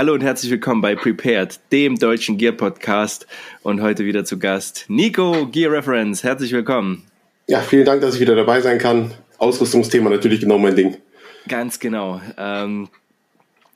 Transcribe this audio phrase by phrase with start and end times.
[0.00, 3.26] Hallo und herzlich willkommen bei Prepared, dem deutschen Gear Podcast.
[3.62, 6.24] Und heute wieder zu Gast Nico Gear Reference.
[6.24, 7.04] Herzlich willkommen.
[7.48, 9.12] Ja, vielen Dank, dass ich wieder dabei sein kann.
[9.36, 10.96] Ausrüstungsthema natürlich genau mein Ding.
[11.48, 12.18] Ganz genau.
[12.38, 12.88] Ähm,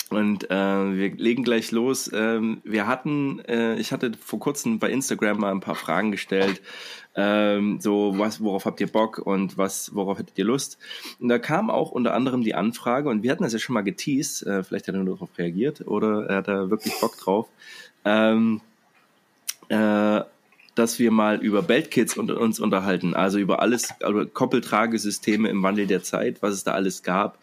[0.08, 0.54] und äh,
[0.96, 2.10] wir legen gleich los.
[2.14, 6.62] Ähm, wir hatten, äh, ich hatte vor kurzem bei Instagram mal ein paar Fragen gestellt.
[7.16, 10.78] Ähm, so, was, worauf habt ihr Bock und was, worauf hättet ihr Lust?
[11.20, 13.82] Und da kam auch unter anderem die Anfrage, und wir hatten das ja schon mal
[13.82, 17.48] geteased, äh, vielleicht hat er nur darauf reagiert oder er hat da wirklich Bock drauf,
[18.04, 18.60] ähm,
[19.68, 20.22] äh,
[20.74, 25.86] dass wir mal über Beltkits und, uns unterhalten, also über alles, also Koppeltragesysteme im Wandel
[25.86, 27.38] der Zeit, was es da alles gab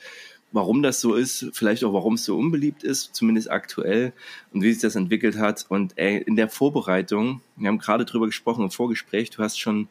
[0.51, 4.13] warum das so ist, vielleicht auch warum es so unbeliebt ist, zumindest aktuell
[4.53, 5.65] und wie sich das entwickelt hat.
[5.69, 9.87] Und ey, in der Vorbereitung, wir haben gerade drüber gesprochen im Vorgespräch, du hast schon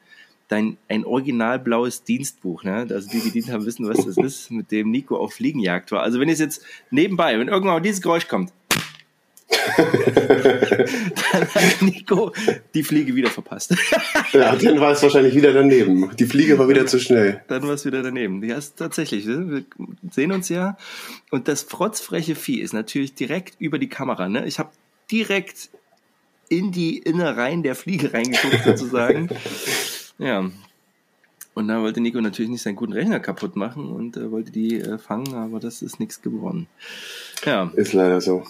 [0.49, 2.87] dein ein original blaues Dienstbuch, ne?
[2.91, 6.03] Also die gedient haben, wissen, was das ist, mit dem Nico auf Fliegenjagd war.
[6.03, 8.53] Also wenn es jetzt nebenbei, wenn irgendwann dieses Geräusch kommt,
[11.33, 12.33] dann hat Nico
[12.75, 13.75] die Fliege wieder verpasst.
[14.33, 16.11] ja, dann war es wahrscheinlich wieder daneben.
[16.17, 17.43] Die Fliege war wieder zu schnell.
[17.49, 18.43] Dann war es wieder daneben.
[18.45, 19.27] Ja, ist tatsächlich.
[19.27, 19.51] Ne?
[19.51, 19.65] Wir
[20.11, 20.77] sehen uns ja.
[21.31, 24.29] Und das frotzfreche Vieh ist natürlich direkt über die Kamera.
[24.29, 24.47] Ne?
[24.47, 24.71] Ich habe
[25.11, 25.71] direkt
[26.49, 29.29] in die Innereien der Fliege reingeguckt, sozusagen.
[30.19, 30.51] ja.
[31.55, 34.81] Und da wollte Nico natürlich nicht seinen guten Rechner kaputt machen und äh, wollte die
[34.81, 36.69] äh, fangen, aber das ist nichts geworden.
[37.45, 37.71] Ja.
[37.75, 38.45] Ist leider so.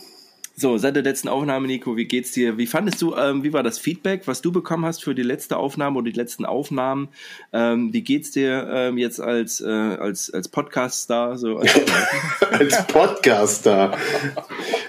[0.56, 2.58] So, seit der letzten Aufnahme, Nico, wie geht's dir?
[2.58, 5.56] Wie fandest du, ähm, wie war das Feedback, was du bekommen hast für die letzte
[5.56, 7.08] Aufnahme oder die letzten Aufnahmen?
[7.52, 11.38] Ähm, wie geht's dir ähm, jetzt als, äh, als, als Podcast-Star?
[11.38, 11.72] So als,
[12.50, 13.96] als Podcast-Star.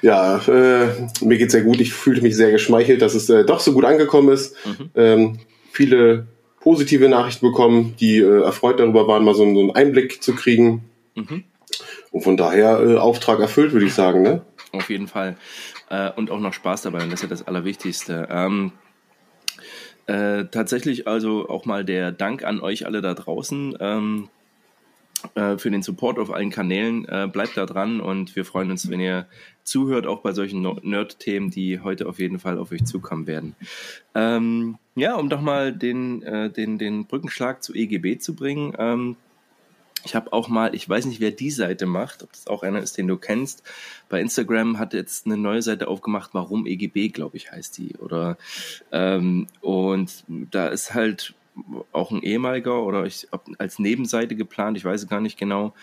[0.02, 0.88] ja, äh,
[1.22, 1.80] mir geht's sehr gut.
[1.80, 4.56] Ich fühlte mich sehr geschmeichelt, dass es äh, doch so gut angekommen ist.
[4.66, 4.90] Mhm.
[4.96, 5.40] Ähm,
[5.72, 6.28] viele
[6.60, 10.84] positive Nachrichten bekommen, die äh, erfreut darüber waren, mal so, so einen Einblick zu kriegen.
[11.16, 11.44] Mhm.
[12.12, 14.42] Und von daher äh, Auftrag erfüllt, würde ich sagen, ne?
[14.72, 15.38] Auf jeden Fall.
[15.90, 18.28] Äh, und auch noch Spaß dabei, und das ist ja das Allerwichtigste.
[18.30, 18.72] Ähm,
[20.08, 24.30] äh, tatsächlich also auch mal der Dank an euch alle da draußen ähm,
[25.36, 27.06] äh, für den Support auf allen Kanälen.
[27.08, 29.28] Äh, bleibt da dran und wir freuen uns, wenn ihr
[29.64, 33.56] zuhört, auch bei solchen Nerd-Themen, die heute auf jeden Fall auf euch zukommen werden.
[34.16, 38.74] Ähm, ja, um doch mal den, äh, den, den Brückenschlag zu EGB zu bringen.
[40.04, 42.80] Ich habe auch mal, ich weiß nicht, wer die Seite macht, ob das auch einer
[42.80, 43.64] ist, den du kennst.
[44.10, 47.96] Bei Instagram hat jetzt eine neue Seite aufgemacht, warum EGB, glaube ich, heißt die.
[47.98, 48.38] Oder
[48.92, 51.36] ähm, und da ist halt
[51.92, 55.74] auch ein ehemaliger oder ich als Nebenseite geplant, ich weiß es gar nicht genau,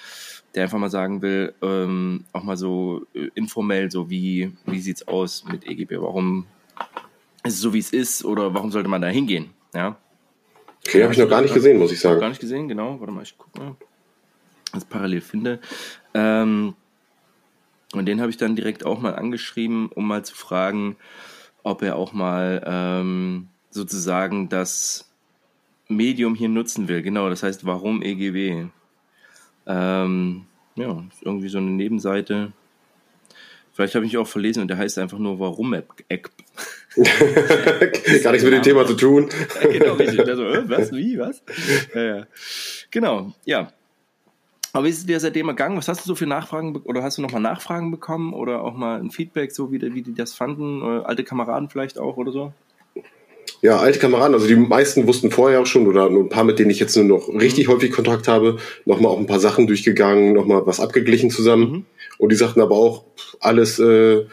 [0.54, 5.06] der einfach mal sagen will, ähm, auch mal so äh, informell, so wie wie sieht's
[5.06, 6.00] aus mit EGB?
[6.00, 6.46] Warum
[7.44, 9.50] ist es so wie es ist oder warum sollte man da hingehen?
[9.74, 9.96] Ja.
[10.86, 12.18] Okay, habe ich noch gar nicht gesehen, muss ich sagen.
[12.18, 12.98] Gar nicht gesehen, genau.
[12.98, 13.76] Warte mal, ich guck mal
[14.72, 15.60] das parallel finde.
[16.14, 16.74] Ähm,
[17.92, 20.96] und den habe ich dann direkt auch mal angeschrieben, um mal zu fragen,
[21.62, 25.10] ob er auch mal ähm, sozusagen das
[25.88, 27.02] Medium hier nutzen will.
[27.02, 28.66] Genau, das heißt, warum EGW?
[29.66, 30.44] Ähm,
[30.76, 32.52] ja, irgendwie so eine Nebenseite.
[33.72, 35.94] Vielleicht habe ich mich auch verlesen und der heißt einfach nur Warum App.
[36.08, 36.18] Gar
[38.32, 39.28] nichts mit dem Thema zu tun.
[39.62, 40.26] ja, genau, richtig.
[40.26, 41.42] Also, äh, was, wie, was?
[41.94, 42.26] Ja, ja.
[42.90, 43.72] Genau, ja.
[44.72, 45.76] Aber wie ist es dir seitdem ergangen?
[45.76, 49.00] Was hast du so für Nachfragen oder hast du nochmal Nachfragen bekommen oder auch mal
[49.00, 50.82] ein Feedback, so wie, wie die das fanden?
[50.82, 52.52] Oder alte Kameraden vielleicht auch oder so?
[53.60, 56.58] Ja, alte Kameraden, also die meisten wussten vorher auch schon oder nur ein paar, mit
[56.58, 57.38] denen ich jetzt nur noch mhm.
[57.38, 61.70] richtig häufig Kontakt habe, nochmal auch ein paar Sachen durchgegangen, nochmal was abgeglichen zusammen.
[61.70, 61.84] Mhm.
[62.18, 63.04] Und die sagten aber auch,
[63.40, 64.26] alles äh,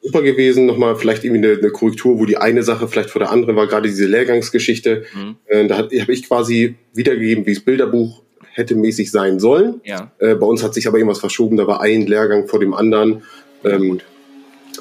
[0.00, 3.30] super gewesen, nochmal vielleicht irgendwie eine, eine, Korrektur, wo die eine Sache vielleicht vor der
[3.30, 5.04] anderen war, gerade diese Lehrgangsgeschichte.
[5.14, 5.36] Mhm.
[5.46, 8.23] Äh, da habe ich quasi wiedergegeben, wie das Bilderbuch
[8.54, 9.80] hätte mäßig sein sollen.
[9.84, 10.10] Ja.
[10.18, 13.22] Äh, bei uns hat sich aber irgendwas verschoben, da war ein Lehrgang vor dem anderen.
[13.64, 14.00] Ähm,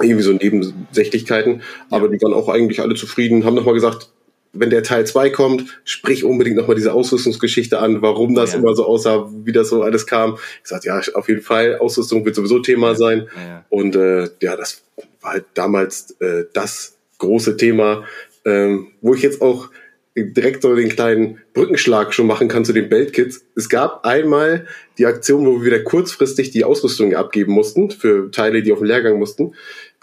[0.01, 1.61] irgendwie so Nebensächlichkeiten.
[1.89, 4.09] Aber die waren auch eigentlich alle zufrieden, haben nochmal gesagt,
[4.53, 8.59] wenn der Teil 2 kommt, sprich unbedingt nochmal diese Ausrüstungsgeschichte an, warum das ja.
[8.59, 10.37] immer so aussah, wie das so alles kam.
[10.63, 12.95] Ich sagte, ja, auf jeden Fall, Ausrüstung wird sowieso Thema ja.
[12.95, 13.27] sein.
[13.35, 13.65] Ja.
[13.69, 14.83] Und äh, ja, das
[15.21, 18.03] war halt damals äh, das große Thema,
[18.45, 19.69] ähm, wo ich jetzt auch
[20.15, 23.45] direkt so den kleinen Brückenschlag schon machen kann zu den Beltkits.
[23.55, 24.67] Es gab einmal
[24.97, 28.87] die Aktion, wo wir wieder kurzfristig die Ausrüstung abgeben mussten für Teile, die auf den
[28.87, 29.55] Lehrgang mussten.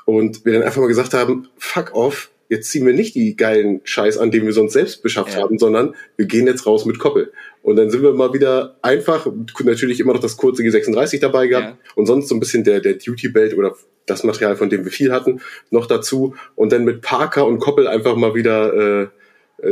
[0.07, 3.81] Und wir dann einfach mal gesagt haben, fuck off, jetzt ziehen wir nicht die geilen
[3.85, 5.43] Scheiß an, den wir sonst selbst beschafft ja.
[5.43, 7.33] haben, sondern wir gehen jetzt raus mit Koppel.
[7.63, 9.29] Und dann sind wir mal wieder einfach,
[9.63, 11.79] natürlich immer noch das kurze G36 dabei gehabt ja.
[11.95, 13.77] und sonst so ein bisschen der, der Duty Belt oder
[14.07, 15.41] das Material, von dem wir viel hatten,
[15.71, 16.35] noch dazu.
[16.57, 19.09] Und dann mit Parker und Koppel einfach mal wieder äh, äh,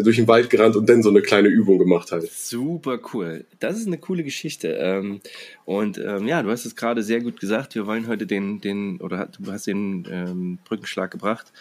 [0.03, 2.31] durch den Wald gerannt und dann so eine kleine Übung gemacht halt.
[2.31, 3.45] Super cool.
[3.61, 4.69] Das ist eine coole Geschichte.
[4.69, 5.21] Ähm,
[5.65, 7.75] und ähm, ja, du hast es gerade sehr gut gesagt.
[7.75, 11.53] Wir wollen heute den, den oder du hast den ähm, Brückenschlag gebracht.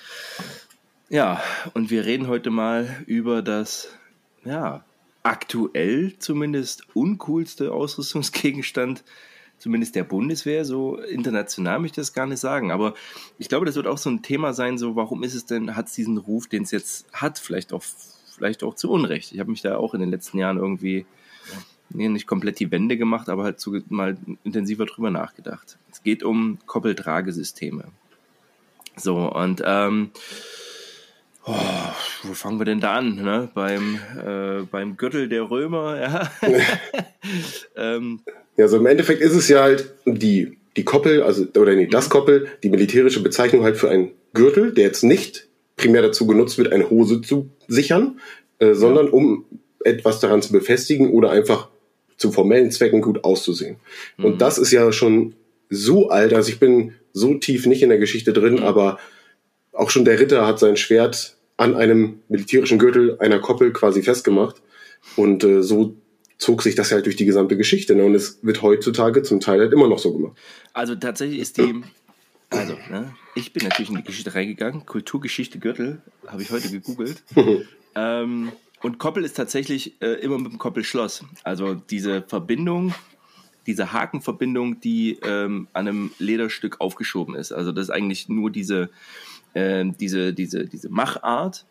[1.10, 1.42] Ja,
[1.74, 3.90] und wir reden heute mal über das,
[4.44, 4.84] ja,
[5.24, 9.04] aktuell zumindest uncoolste Ausrüstungsgegenstand
[9.58, 12.72] zumindest der Bundeswehr, so international möchte ich das gar nicht sagen.
[12.72, 12.94] Aber
[13.38, 15.88] ich glaube, das wird auch so ein Thema sein, so warum ist es denn, hat
[15.88, 17.84] es diesen Ruf, den es jetzt hat, vielleicht auch,
[18.38, 19.34] vielleicht auch zu Unrecht.
[19.34, 21.06] Ich habe mich da auch in den letzten Jahren irgendwie
[21.90, 25.78] nee, nicht komplett die Wende gemacht, aber halt zu, mal intensiver drüber nachgedacht.
[25.92, 27.86] Es geht um Koppeltragesysteme.
[28.96, 30.12] So, und ähm,
[31.50, 31.56] Oh,
[32.24, 33.16] wo fangen wir denn da an?
[33.16, 33.48] Ne?
[33.54, 36.32] Beim, äh, beim Gürtel der Römer, ja.
[37.78, 38.20] ähm,
[38.58, 42.10] ja, also im Endeffekt ist es ja halt die, die Koppel, also, oder nee, das
[42.10, 45.47] Koppel, die militärische Bezeichnung halt für einen Gürtel, der jetzt nicht
[45.78, 48.20] primär dazu genutzt wird, eine Hose zu sichern,
[48.60, 49.12] äh, sondern ja.
[49.14, 49.46] um
[49.84, 51.70] etwas daran zu befestigen oder einfach
[52.18, 53.78] zu formellen Zwecken gut auszusehen.
[54.18, 54.26] Mhm.
[54.26, 55.36] Und das ist ja schon
[55.70, 58.64] so alt, also ich bin so tief nicht in der Geschichte drin, mhm.
[58.64, 59.00] aber
[59.72, 64.62] auch schon der Ritter hat sein Schwert an einem militärischen Gürtel einer Koppel quasi festgemacht.
[65.16, 65.96] Und äh, so
[66.38, 67.96] zog sich das halt durch die gesamte Geschichte.
[67.96, 68.06] Ne?
[68.06, 70.38] Und es wird heutzutage zum Teil halt immer noch so gemacht.
[70.74, 71.82] Also tatsächlich ist die,
[72.50, 74.86] also, ne, ich bin natürlich in die Geschichte reingegangen.
[74.86, 77.24] Kulturgeschichte Gürtel habe ich heute gegoogelt.
[77.96, 78.52] ähm,
[78.82, 81.26] und Koppel ist tatsächlich äh, immer mit dem Koppelschloss.
[81.44, 82.94] Also diese Verbindung,
[83.66, 87.52] diese Hakenverbindung, die ähm, an einem Lederstück aufgeschoben ist.
[87.52, 88.90] Also das ist eigentlich nur diese,
[89.54, 91.66] äh, diese, diese, diese Machart.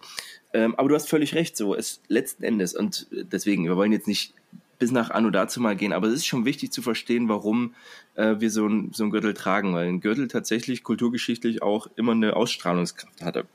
[0.52, 4.08] Ähm, aber du hast völlig recht, so es letzten Endes und deswegen, wir wollen jetzt
[4.08, 4.34] nicht
[4.78, 5.92] bis nach Anno dazu mal gehen.
[5.92, 7.74] Aber es ist schon wichtig zu verstehen, warum
[8.14, 12.12] äh, wir so ein, so ein Gürtel tragen, weil ein Gürtel tatsächlich kulturgeschichtlich auch immer
[12.12, 13.46] eine Ausstrahlungskraft hatte.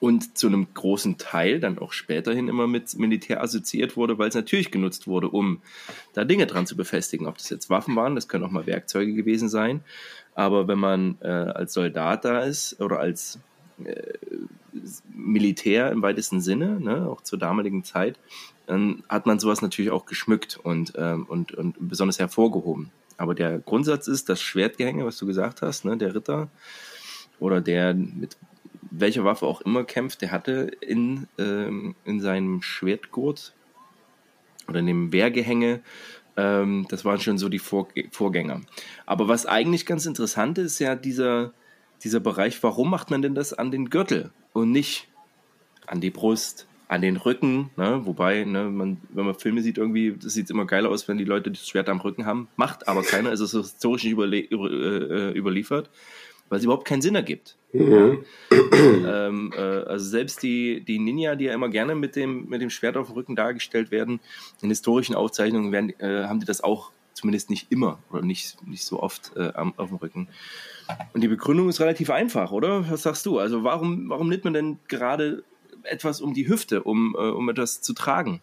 [0.00, 4.36] Und zu einem großen Teil dann auch späterhin immer mit Militär assoziiert wurde, weil es
[4.36, 5.60] natürlich genutzt wurde, um
[6.12, 7.26] da Dinge dran zu befestigen.
[7.26, 9.80] Ob das jetzt Waffen waren, das können auch mal Werkzeuge gewesen sein.
[10.36, 13.40] Aber wenn man äh, als Soldat da ist oder als
[13.84, 14.18] äh,
[15.12, 18.20] Militär im weitesten Sinne, ne, auch zur damaligen Zeit,
[18.68, 22.90] dann hat man sowas natürlich auch geschmückt und, ähm, und, und besonders hervorgehoben.
[23.16, 26.48] Aber der Grundsatz ist, das Schwertgehänge, was du gesagt hast, ne, der Ritter
[27.40, 28.36] oder der mit
[28.90, 33.54] welcher Waffe auch immer kämpft, der hatte in, ähm, in seinem Schwertgurt
[34.68, 35.80] oder in dem Wehrgehänge,
[36.36, 38.60] ähm, das waren schon so die Vor Vorgänger.
[39.06, 41.52] Aber was eigentlich ganz interessant ist, ja dieser,
[42.04, 45.08] dieser Bereich, warum macht man denn das an den Gürtel und nicht
[45.86, 48.00] an die Brust, an den Rücken, ne?
[48.04, 51.24] wobei, ne, man, wenn man Filme sieht, irgendwie, das sieht immer geiler aus, wenn die
[51.24, 52.48] Leute das Schwert am Rücken haben.
[52.56, 55.90] Macht aber keiner, ist es historisch nicht überle über, äh, überliefert,
[56.48, 57.56] weil es überhaupt keinen Sinn ergibt.
[57.74, 58.24] Mhm.
[58.50, 59.26] Ja.
[59.28, 62.70] ähm, äh, also selbst die, die Ninja, die ja immer gerne mit dem, mit dem
[62.70, 64.20] Schwert auf dem Rücken dargestellt werden,
[64.62, 68.84] in historischen Aufzeichnungen werden, äh, haben die das auch zumindest nicht immer oder nicht, nicht
[68.84, 70.28] so oft äh, auf dem Rücken.
[71.12, 72.90] Und die Begründung ist relativ einfach, oder?
[72.90, 73.38] Was sagst du?
[73.38, 75.42] Also warum, warum nimmt man denn gerade
[75.90, 78.42] etwas um die Hüfte, um, äh, um etwas zu tragen?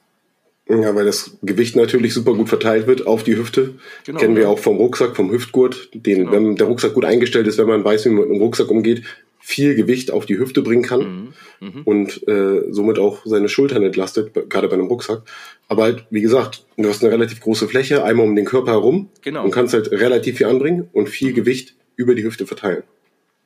[0.67, 3.75] Ja, weil das Gewicht natürlich super gut verteilt wird auf die Hüfte.
[4.03, 6.31] Genau, Kennen wir auch vom Rucksack, vom Hüftgurt, den, genau.
[6.31, 9.03] wenn der Rucksack gut eingestellt ist, wenn man weiß, wie man mit einem Rucksack umgeht,
[9.39, 11.67] viel Gewicht auf die Hüfte bringen kann mhm.
[11.67, 11.81] Mhm.
[11.83, 15.21] und äh, somit auch seine Schultern entlastet, gerade bei einem Rucksack.
[15.67, 19.09] Aber halt, wie gesagt, du hast eine relativ große Fläche, einmal um den Körper herum
[19.21, 19.43] genau.
[19.43, 21.35] und kannst halt relativ viel anbringen und viel mhm.
[21.35, 22.81] Gewicht über die Hüfte verteilen.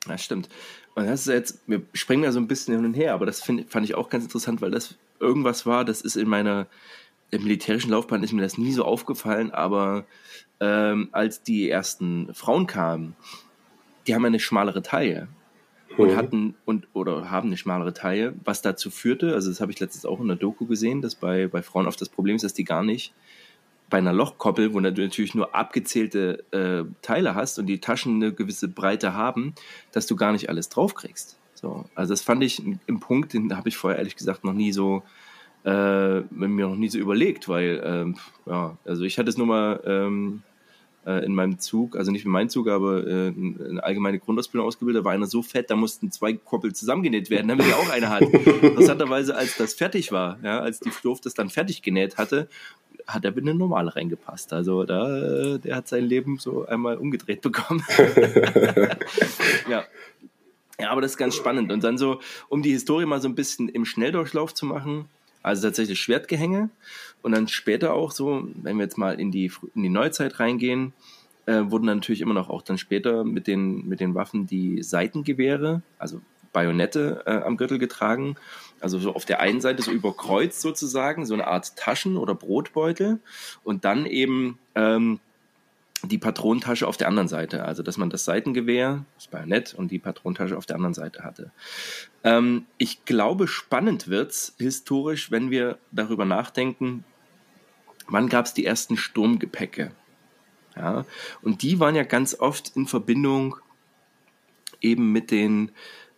[0.08, 0.48] Das stimmt.
[0.94, 3.42] Und das ist jetzt, wir springen da so ein bisschen hin und her, aber das
[3.42, 6.66] find, fand ich auch ganz interessant, weil das irgendwas war, das ist in meiner
[7.30, 10.04] im militärischen Laufbahn ist mir das nie so aufgefallen, aber
[10.58, 13.14] ähm, als die ersten Frauen kamen,
[14.06, 15.28] die haben eine schmalere Taille
[15.96, 16.16] und mhm.
[16.16, 20.04] hatten und oder haben eine schmalere Taille, was dazu führte, also das habe ich letztens
[20.04, 22.64] auch in der Doku gesehen, dass bei, bei Frauen oft das Problem ist, dass die
[22.64, 23.12] gar nicht
[23.90, 28.32] bei einer Lochkoppel, wo du natürlich nur abgezählte äh, Teile hast und die Taschen eine
[28.32, 29.54] gewisse Breite haben,
[29.92, 31.36] dass du gar nicht alles draufkriegst.
[31.54, 34.72] So, also das fand ich im Punkt, den habe ich vorher ehrlich gesagt noch nie
[34.72, 35.02] so
[35.64, 38.16] äh, mir noch nie so überlegt, weil ähm,
[38.46, 40.42] ja, also ich hatte es nur mal ähm,
[41.06, 45.02] äh, in meinem Zug, also nicht in meinem Zug, aber äh, eine allgemeine Grundausbildung ausgebildet,
[45.02, 48.08] da war einer so fett, da mussten zwei Koppel zusammengenäht werden, damit er auch eine
[48.08, 48.22] hat.
[48.62, 52.48] Interessanterweise, als das fertig war, ja, als die Fluft das dann fertig genäht hatte,
[53.14, 54.52] hat er in eine normale reingepasst.
[54.52, 57.84] Also da, der hat sein Leben so einmal umgedreht bekommen.
[59.68, 59.84] ja.
[60.80, 61.70] Ja, aber das ist ganz spannend.
[61.72, 65.06] Und dann so, um die Historie mal so ein bisschen im Schnelldurchlauf zu machen,
[65.42, 66.70] also tatsächlich Schwertgehänge.
[67.22, 70.94] Und dann später auch so, wenn wir jetzt mal in die, in die Neuzeit reingehen,
[71.46, 75.82] äh, wurden natürlich immer noch auch dann später mit den, mit den Waffen die Seitengewehre,
[75.98, 76.20] also
[76.52, 78.36] Bajonette äh, am Gürtel getragen.
[78.80, 83.20] Also so auf der einen Seite so überkreuzt sozusagen, so eine Art Taschen oder Brotbeutel
[83.62, 85.20] und dann eben ähm,
[86.02, 89.98] die Patronentasche auf der anderen Seite, also dass man das Seitengewehr, das Bajonett und die
[89.98, 91.52] Patronentasche auf der anderen Seite hatte.
[92.24, 97.04] Ähm, ich glaube, spannend wird's historisch, wenn wir darüber nachdenken,
[98.08, 99.92] wann gab es die ersten Sturmgepäcke.
[100.76, 101.04] Ja,
[101.42, 103.56] und die waren ja ganz oft in Verbindung
[104.80, 105.72] eben mit den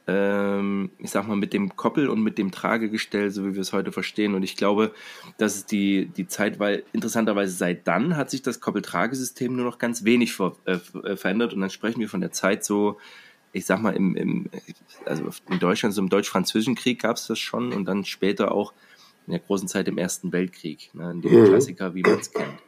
[0.07, 3.73] ähm, ich sag mal, mit dem Koppel und mit dem Tragegestell, so wie wir es
[3.73, 4.35] heute verstehen.
[4.35, 4.93] Und ich glaube,
[5.39, 9.79] das ist die, die Zeit, weil interessanterweise seit dann hat sich das Koppeltragesystem nur noch
[9.79, 11.55] ganz wenig ver, äh, äh verändert.
[11.55, 12.99] Und dann sprechen wir von der Zeit so,
[13.53, 14.51] ich sag mal, im, im
[15.05, 18.73] also in Deutschland, so im Deutsch-Französischen Krieg gab es das schon und dann später auch
[19.27, 21.47] in der großen Zeit im Ersten Weltkrieg, ne, in dem mhm.
[21.47, 22.59] Klassiker, wie man es kennt.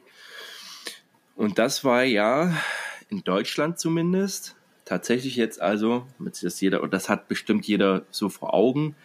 [1.35, 2.53] Und das war ja
[3.09, 4.54] in Deutschland zumindest
[4.85, 8.95] tatsächlich jetzt also, das jeder, und das hat bestimmt jeder so vor Augen,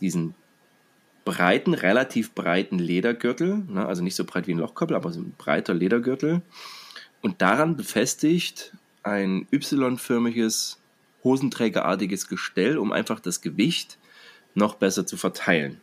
[0.00, 0.34] diesen
[1.24, 5.34] breiten, relativ breiten Ledergürtel, ne, also nicht so breit wie ein Lochkoppel, aber so ein
[5.36, 6.40] breiter Ledergürtel.
[7.20, 8.72] Und daran befestigt
[9.02, 10.80] ein Y-förmiges,
[11.24, 13.98] hosenträgerartiges Gestell, um einfach das Gewicht
[14.54, 15.80] noch besser zu verteilen.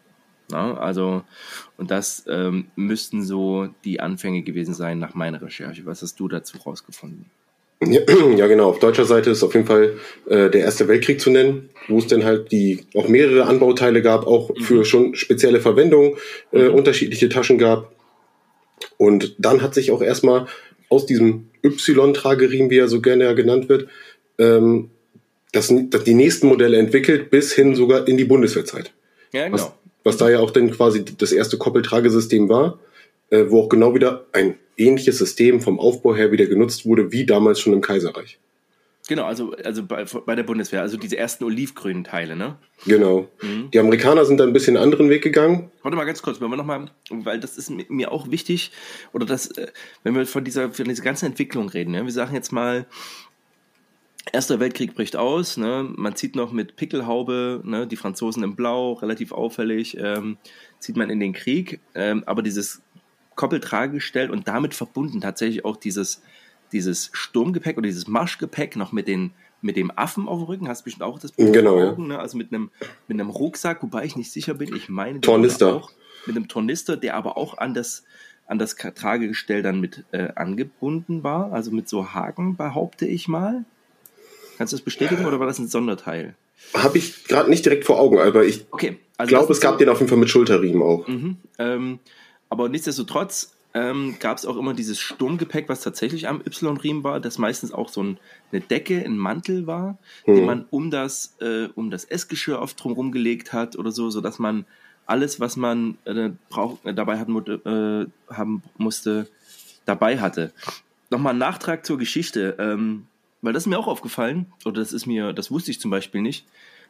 [0.50, 1.24] Na, also,
[1.78, 5.86] und das ähm, müssten so die Anfänge gewesen sein nach meiner Recherche.
[5.86, 7.30] Was hast du dazu rausgefunden?
[7.88, 8.02] Ja,
[8.38, 8.70] ja, genau.
[8.70, 12.08] Auf deutscher Seite ist auf jeden Fall äh, der Erste Weltkrieg zu nennen, wo es
[12.08, 14.62] dann halt die auch mehrere Anbauteile gab, auch mhm.
[14.62, 16.18] für schon spezielle Verwendung,
[16.52, 16.76] äh, mhm.
[16.76, 17.92] unterschiedliche Taschen gab.
[18.98, 20.48] Und dann hat sich auch erstmal
[20.90, 23.88] aus diesem Y-Trageriemen, wie er so gerne ja genannt wird,
[24.38, 24.90] ähm,
[25.52, 28.92] das, das, die nächsten Modelle entwickelt, bis hin sogar in die Bundeswehrzeit.
[29.32, 29.54] Ja, genau.
[29.54, 29.72] Was,
[30.04, 32.80] was da ja auch dann quasi das erste Koppeltragesystem war,
[33.30, 37.26] äh, wo auch genau wieder ein ähnliches System vom Aufbau her wieder genutzt wurde, wie
[37.26, 38.40] damals schon im Kaiserreich.
[39.08, 42.58] Genau, also, also bei, bei der Bundeswehr, also diese ersten olivgrünen Teile, ne?
[42.88, 43.28] Genau.
[43.42, 43.70] Mhm.
[43.72, 45.70] Die Amerikaner sind da ein bisschen einen anderen Weg gegangen.
[45.84, 48.72] Warte mal ganz kurz, wenn wir nochmal, weil das ist mir auch wichtig,
[49.14, 49.68] oder das, äh,
[50.04, 52.04] wenn wir von dieser, von dieser ganzen Entwicklung reden, ne?
[52.04, 52.88] wir sagen jetzt mal,
[54.32, 55.88] Erster Weltkrieg bricht aus, ne?
[55.96, 57.86] man zieht noch mit Pickelhaube, ne?
[57.86, 60.38] die Franzosen im Blau, relativ auffällig, ähm,
[60.80, 62.82] zieht man in den Krieg, ähm, aber dieses
[63.36, 66.22] Koppeltragegestell und damit verbunden tatsächlich auch dieses,
[66.72, 70.68] dieses Sturmgepäck oder dieses Marschgepäck noch mit, den, mit dem Affen auf dem Rücken.
[70.68, 71.98] Hast du bestimmt auch das Bild genau, ja.
[71.98, 72.20] ne?
[72.20, 72.72] Also mit einem,
[73.08, 74.76] mit einem Rucksack, wobei ich nicht sicher bin.
[74.76, 75.76] Ich meine, Tornister.
[75.76, 75.92] Auch,
[76.26, 78.04] mit einem Tornister, der aber auch an das,
[78.48, 81.52] an das Tragegestell dann mit äh, angebunden war.
[81.52, 83.66] Also mit so Haken, behaupte ich mal.
[84.58, 86.36] Kannst du das bestätigen oder war das ein Sonderteil?
[86.74, 89.80] Habe ich gerade nicht direkt vor Augen, aber ich okay, also glaube, es gab so,
[89.80, 91.08] den auf jeden Fall mit Schulterriemen auch.
[91.08, 92.00] Mhm, ähm,
[92.50, 97.38] aber nichtsdestotrotz ähm, gab es auch immer dieses Sturmgepäck, was tatsächlich am Y-Riemen war, das
[97.38, 98.18] meistens auch so ein,
[98.52, 100.36] eine Decke, ein Mantel war, hm.
[100.36, 104.40] den man um das, äh, um das Essgeschirr oft drumherum gelegt hat oder so, sodass
[104.40, 104.66] man
[105.06, 109.28] alles, was man äh, brauch, dabei hat, äh, haben musste,
[109.86, 110.54] dabei hatte.
[111.10, 113.08] Nochmal ein Nachtrag zur Geschichte, ähm,
[113.42, 116.22] weil das ist mir auch aufgefallen, oder das ist mir, das wusste ich zum Beispiel
[116.22, 116.48] nicht,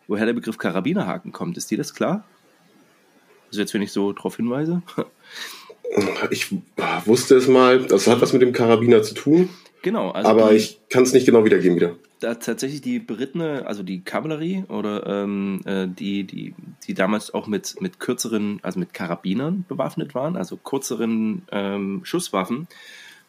[0.08, 1.58] woher der Begriff Karabinerhaken kommt.
[1.58, 2.24] Ist dir das klar?
[3.56, 4.82] Also jetzt, wenn ich so darauf hinweise.
[6.30, 6.52] Ich
[7.06, 9.50] wusste es mal, das hat was mit dem Karabiner zu tun.
[9.82, 10.10] Genau.
[10.10, 11.96] Also aber die, ich kann es nicht genau wiedergeben wieder.
[12.20, 16.54] Da tatsächlich die berittene, also die Kavallerie oder ähm, äh, die, die,
[16.86, 22.68] die damals auch mit, mit kürzeren, also mit Karabinern bewaffnet waren, also kürzeren ähm, Schusswaffen,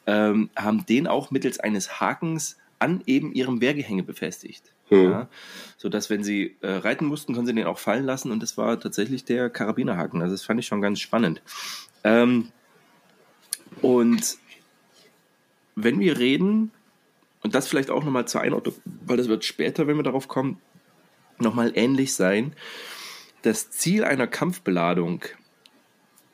[0.07, 4.73] ähm, haben den auch mittels eines Hakens an eben ihrem Wehrgehänge befestigt.
[4.89, 5.11] Hm.
[5.11, 5.29] Ja,
[5.77, 8.57] so dass wenn sie äh, reiten mussten, konnten sie den auch fallen lassen und das
[8.57, 10.23] war tatsächlich der Karabinerhaken.
[10.23, 11.43] Also das fand ich schon ganz spannend.
[12.05, 12.49] Ähm,
[13.83, 14.39] und
[15.75, 16.71] wenn wir reden,
[17.43, 20.61] und das vielleicht auch nochmal zur Einordnung, weil das wird später, wenn wir darauf kommen,
[21.39, 22.55] nochmal ähnlich sein.
[23.43, 25.23] Das Ziel einer Kampfbeladung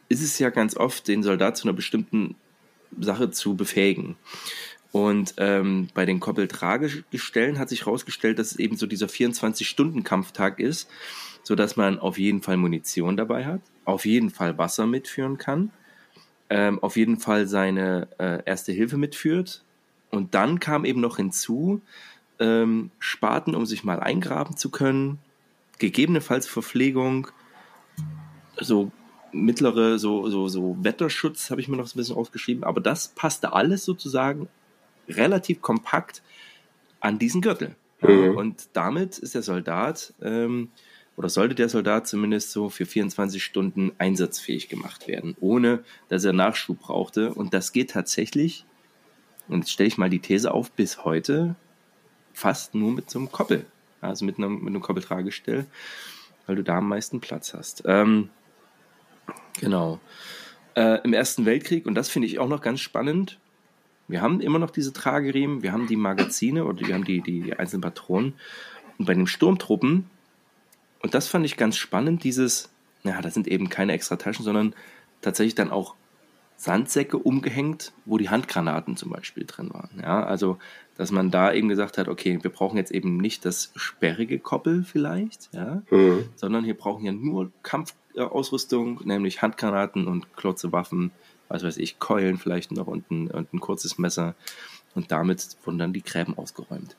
[0.09, 2.37] ist es ja ganz oft, den Soldat zu einer bestimmten
[2.99, 4.17] Sache zu befähigen.
[4.93, 10.89] Und ähm, bei den Koppeltragestellen hat sich herausgestellt, dass es eben so dieser 24-Stunden-Kampftag ist,
[11.43, 15.71] sodass man auf jeden Fall Munition dabei hat, auf jeden Fall Wasser mitführen kann,
[16.51, 19.65] ähm, auf jeden Fall seine äh, erste Hilfe mitführt.
[20.11, 21.81] Und dann kam eben noch hinzu,
[22.39, 25.19] ähm, Spaten, um sich mal eingraben zu können,
[25.79, 27.29] gegebenenfalls Verpflegung,
[28.61, 28.93] so
[29.33, 33.09] mittlere, so, so, so Wetterschutz habe ich mir noch so ein bisschen aufgeschrieben, aber das
[33.09, 34.49] passte alles sozusagen
[35.09, 36.23] relativ kompakt
[37.01, 37.77] an diesen Gürtel.
[38.01, 38.37] Mhm.
[38.37, 40.71] Und damit ist der Soldat ähm,
[41.17, 46.33] oder sollte der Soldat zumindest so für 24 Stunden einsatzfähig gemacht werden, ohne dass er
[46.33, 47.35] Nachschub brauchte.
[47.35, 48.65] Und das geht tatsächlich,
[49.49, 51.55] und jetzt stelle ich mal die These auf, bis heute
[52.33, 53.67] fast nur mit so einem Koppel,
[54.01, 55.67] also mit einem, mit einem Koppeltragestell.
[56.47, 57.85] weil du da am meisten Platz hast.
[57.87, 58.31] Ähm,
[59.61, 60.01] genau.
[60.75, 63.39] Äh, Im Ersten Weltkrieg, und das finde ich auch noch ganz spannend,
[64.09, 67.55] wir haben immer noch diese Trageriemen, wir haben die Magazine oder wir haben die, die
[67.57, 68.35] einzelnen Patronen.
[68.99, 70.11] Und bei den Sturmtruppen,
[71.01, 72.71] und das fand ich ganz spannend, dieses,
[73.03, 74.75] ja, da sind eben keine extra Taschen, sondern
[75.21, 75.95] tatsächlich dann auch
[76.57, 80.01] Sandsäcke umgehängt, wo die Handgranaten zum Beispiel drin waren.
[80.01, 80.59] Ja, also,
[80.97, 84.85] dass man da eben gesagt hat, okay, wir brauchen jetzt eben nicht das sperrige Koppel
[84.85, 86.27] vielleicht, ja, mhm.
[86.37, 91.11] sondern hier brauchen ja nur Kampfausrüstung, nämlich Handgranaten und klotze Waffen,
[91.53, 94.35] was weiß ich, Keulen vielleicht noch und ein, und ein kurzes Messer.
[94.95, 96.97] Und damit wurden dann die Gräben ausgeräumt.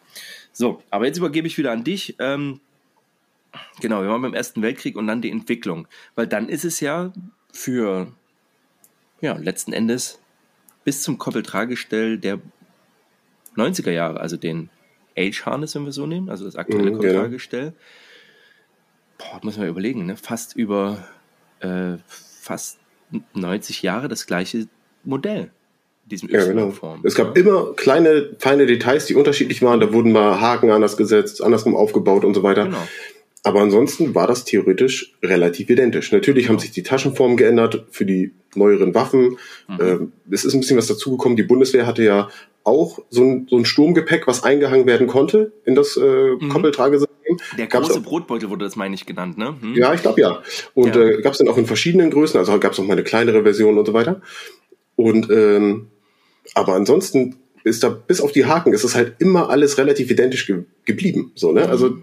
[0.52, 2.16] So, aber jetzt übergebe ich wieder an dich.
[2.20, 2.60] Ähm,
[3.82, 5.88] genau, wir waren beim Ersten Weltkrieg und dann die Entwicklung.
[6.16, 7.12] Weil dann ist es ja
[7.52, 8.12] für
[9.22, 10.20] ja, letzten Endes
[10.84, 12.40] bis zum Koppeltragestell der
[13.56, 14.70] 90er Jahre, also den
[15.18, 17.74] Age-Harness, wenn wir so nehmen, also das aktuelle mhm, Koppeltragestell.
[19.18, 20.18] Boah, muss man überlegen, ne?
[20.18, 21.08] fast über
[21.60, 22.80] äh, fast
[23.34, 24.68] 90 Jahre das gleiche
[25.04, 25.52] Modell.
[26.06, 26.74] Diesem ja, genau.
[27.04, 29.80] Es gab immer kleine, feine Details, die unterschiedlich waren.
[29.80, 32.66] Da wurden mal Haken anders gesetzt, andersrum aufgebaut und so weiter.
[32.66, 32.88] Genau.
[33.44, 36.12] Aber ansonsten war das theoretisch relativ identisch.
[36.12, 36.56] Natürlich genau.
[36.56, 39.38] haben sich die Taschenformen geändert für die neueren Waffen.
[39.68, 39.78] Mhm.
[39.80, 41.38] Ähm, es ist ein bisschen was dazugekommen.
[41.38, 42.30] Die Bundeswehr hatte ja
[42.64, 46.50] auch so ein, so ein Sturmgepäck, was eingehangen werden konnte in das äh, mhm.
[46.50, 47.38] Koppeltragesystem.
[47.58, 49.56] Der große auch, Brotbeutel wurde das, meine ich, genannt, ne?
[49.60, 49.76] Hm?
[49.76, 50.42] Ja, ich glaube ja.
[50.74, 51.02] Und ja.
[51.02, 53.44] äh, gab es dann auch in verschiedenen Größen, also gab es auch mal eine kleinere
[53.44, 54.22] Version und so weiter.
[54.96, 55.88] Und ähm,
[56.54, 60.46] aber ansonsten ist da bis auf die Haken ist es halt immer alles relativ identisch
[60.48, 61.32] ge geblieben.
[61.36, 61.68] So, ne?
[61.68, 61.98] Also.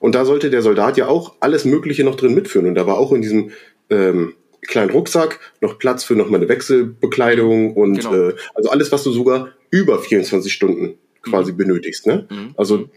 [0.00, 2.66] Und da sollte der Soldat ja auch alles Mögliche noch drin mitführen.
[2.66, 3.50] Und da war auch in diesem
[3.88, 8.28] ähm, kleinen Rucksack noch Platz für nochmal eine Wechselbekleidung und genau.
[8.28, 11.56] äh, also alles, was du sogar über 24 Stunden quasi mhm.
[11.56, 12.06] benötigst.
[12.06, 12.26] Ne?
[12.30, 12.54] Mhm.
[12.56, 12.88] Also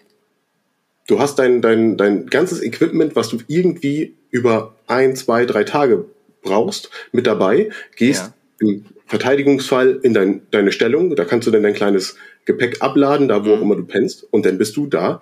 [1.08, 6.06] du hast dein, dein, dein ganzes Equipment, was du irgendwie über ein, zwei, drei Tage
[6.42, 8.68] brauchst, mit dabei, gehst ja.
[8.68, 13.46] im Verteidigungsfall in dein, deine Stellung, da kannst du dann dein kleines Gepäck abladen, da
[13.46, 13.56] wo mhm.
[13.56, 15.22] auch immer du pennst, und dann bist du da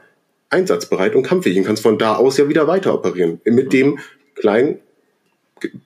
[0.49, 3.41] einsatzbereit und kampffähig und kannst von da aus ja wieder weiter operieren.
[3.45, 3.69] Mit mhm.
[3.69, 3.99] dem
[4.35, 4.79] kleinen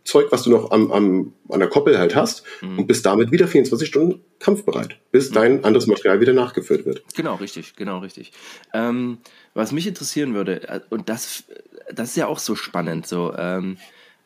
[0.03, 2.79] Zeug, was du noch am, am, an der Koppel halt hast mhm.
[2.79, 5.33] und bist damit wieder 24 Stunden kampfbereit, bis mhm.
[5.33, 7.03] dein anderes Material wieder nachgeführt wird.
[7.15, 8.31] Genau, richtig, genau, richtig.
[8.73, 9.19] Ähm,
[9.53, 11.45] was mich interessieren würde, äh, und das,
[11.93, 13.77] das ist ja auch so spannend, so, ähm,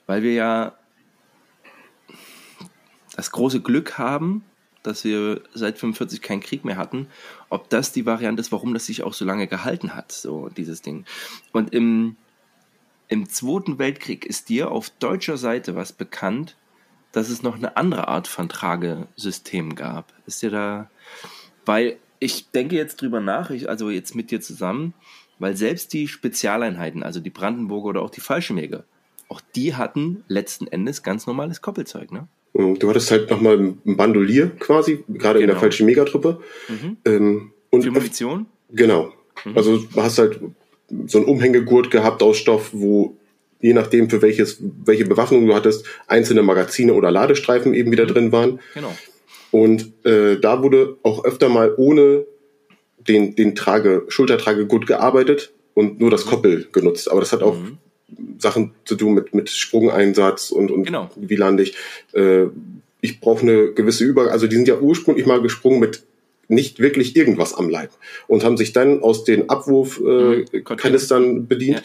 [0.07, 0.77] weil wir ja
[3.15, 4.43] das große Glück haben,
[4.83, 7.07] dass wir seit 45 keinen Krieg mehr hatten,
[7.49, 10.81] ob das die Variante ist, warum das sich auch so lange gehalten hat, so dieses
[10.81, 11.05] Ding.
[11.51, 12.15] Und im,
[13.09, 16.55] im Zweiten Weltkrieg ist dir auf deutscher Seite was bekannt,
[17.11, 20.13] dass es noch eine andere Art von Tragesystem gab.
[20.27, 20.89] Ist dir da,
[21.65, 24.93] weil ich denke jetzt drüber nach, ich, also jetzt mit dir zusammen,
[25.39, 28.83] weil selbst die Spezialeinheiten, also die Brandenburger oder auch die Fallschirmjäger,
[29.27, 32.27] auch die hatten letzten Endes ganz normales Koppelzeug, ne?
[32.53, 35.29] Du hattest halt nochmal ein Bandolier quasi, gerade genau.
[35.29, 35.59] in der genau.
[35.59, 36.41] falschen Megatruppe.
[36.67, 36.97] Mhm.
[37.05, 38.47] Ähm, und Für Munition?
[38.71, 39.13] Genau.
[39.45, 39.57] Mhm.
[39.57, 40.41] Also hast halt
[41.07, 43.15] so ein Umhängegurt gehabt aus Stoff, wo
[43.61, 48.09] je nachdem für welches, welche Bewaffnung du hattest, einzelne Magazine oder Ladestreifen eben wieder mhm.
[48.09, 48.59] drin waren.
[48.73, 48.95] Genau.
[49.51, 52.25] Und äh, da wurde auch öfter mal ohne
[53.07, 56.29] den, den Trage, Schultertragegurt gearbeitet und nur das mhm.
[56.29, 57.11] Koppel genutzt.
[57.11, 57.77] Aber das hat auch mhm.
[58.37, 61.09] Sachen zu tun mit, mit Sprungeinsatz und, und genau.
[61.15, 61.75] wie lande ich.
[62.13, 62.45] Äh,
[63.01, 64.31] ich brauche eine gewisse Über...
[64.31, 66.03] Also die sind ja ursprünglich mal gesprungen mit
[66.49, 67.91] nicht wirklich irgendwas am Leib
[68.27, 71.47] und haben sich dann aus den Abwurfkanistern äh, mhm.
[71.47, 71.77] bedient.
[71.77, 71.83] Ja.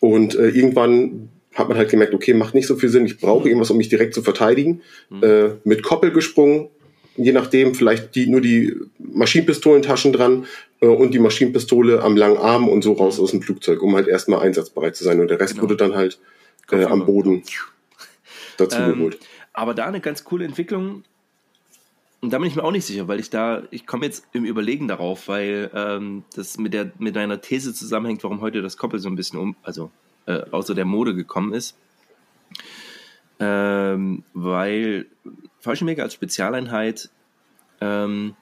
[0.00, 3.42] Und äh, irgendwann hat man halt gemerkt, okay, macht nicht so viel Sinn, ich brauche
[3.42, 3.46] mhm.
[3.46, 4.82] irgendwas, um mich direkt zu verteidigen.
[5.08, 5.22] Mhm.
[5.22, 6.68] Äh, mit Koppel gesprungen,
[7.16, 10.46] je nachdem, vielleicht die, nur die Maschinenpistolentaschen dran
[10.80, 14.08] äh, und die Maschinenpistole am langen Arm und so raus aus dem Flugzeug, um halt
[14.08, 15.20] erstmal einsatzbereit zu sein.
[15.20, 15.62] Und der Rest genau.
[15.62, 16.18] wurde dann halt
[16.70, 17.42] äh, am Boden
[18.56, 19.18] dazu ähm, geholt.
[19.52, 21.04] Aber da eine ganz coole Entwicklung,
[22.26, 24.44] und da bin ich mir auch nicht sicher, weil ich da, ich komme jetzt im
[24.44, 28.98] Überlegen darauf, weil ähm, das mit der mit deiner These zusammenhängt, warum heute das Koppel
[28.98, 29.92] so ein bisschen um, also
[30.26, 31.78] äh, außer der Mode gekommen ist.
[33.38, 35.06] Ähm, weil
[35.60, 37.10] Fallschirmjäger als Spezialeinheit
[37.80, 38.34] ähm,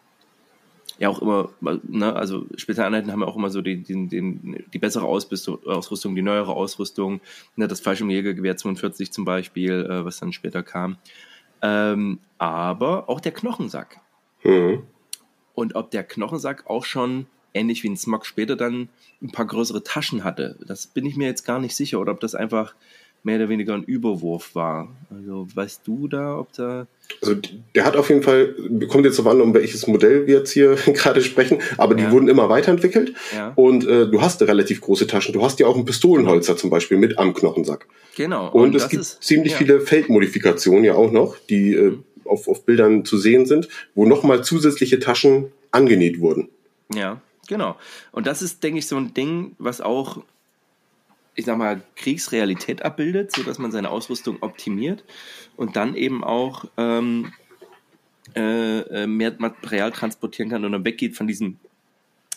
[0.99, 4.79] ja auch immer, ne, also Spezialeinheiten haben ja auch immer so die, die, die, die
[4.79, 7.21] bessere Ausrüstung, die neuere Ausrüstung,
[7.55, 10.97] ne, das Fallschirmjägergewehr 42 zum Beispiel, äh, was dann später kam.
[11.65, 14.01] Ähm, aber auch der Knochensack.
[14.43, 14.83] Mhm.
[15.55, 18.91] Und ob der Knochensack auch schon, ähnlich wie ein Smog später dann,
[19.23, 22.01] ein paar größere Taschen hatte, das bin ich mir jetzt gar nicht sicher.
[22.01, 22.75] Oder ob das einfach
[23.25, 24.95] mehr oder weniger ein Überwurf war.
[25.11, 26.87] Also weißt du da, ob da.
[27.23, 27.37] Also
[27.75, 28.55] der hat auf jeden Fall,
[28.89, 32.05] kommt jetzt auf an, um welches Modell wir jetzt hier gerade sprechen, aber ja.
[32.07, 33.53] die wurden immer weiterentwickelt ja.
[33.57, 35.33] und äh, du hast relativ große Taschen.
[35.33, 37.87] Du hast ja auch einen Pistolenholzer zum Beispiel mit am Knochensack.
[38.15, 38.51] Genau.
[38.51, 39.59] Und, und es gibt ist, ziemlich ja.
[39.59, 42.05] viele Feldmodifikationen ja auch noch, die äh, mhm.
[42.27, 46.51] auf, auf Bildern zu sehen sind, wo nochmal zusätzliche Taschen angenäht wurden.
[46.95, 47.77] Ja, genau.
[48.13, 50.23] Und das ist, denke ich, so ein Ding, was auch
[51.35, 55.05] ich sag mal, Kriegsrealität abbildet, sodass man seine Ausrüstung optimiert
[55.57, 57.33] und dann eben auch ähm,
[58.35, 61.59] äh, äh, mehr Material transportieren kann und dann weggeht von diesem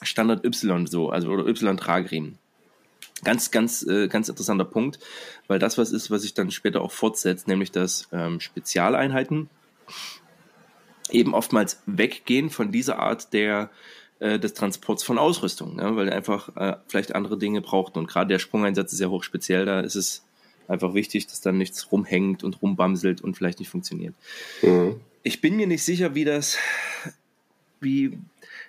[0.01, 2.37] Standard Y so, also oder Y-Tragriemen.
[3.23, 4.99] Ganz, ganz, äh, ganz interessanter Punkt,
[5.47, 9.49] weil das was ist, was sich dann später auch fortsetzt, nämlich dass ähm, Spezialeinheiten
[11.09, 13.69] eben oftmals weggehen von dieser Art der
[14.19, 15.95] äh, des Transports von Ausrüstung, ne?
[15.95, 17.97] weil er einfach äh, vielleicht andere Dinge braucht.
[17.97, 20.23] Und gerade der Sprungeinsatz ist ja hoch speziell, da ist es
[20.67, 24.15] einfach wichtig, dass dann nichts rumhängt und rumbamselt und vielleicht nicht funktioniert.
[24.61, 24.99] Mhm.
[25.23, 26.57] Ich bin mir nicht sicher, wie das,
[27.79, 28.19] wie, wir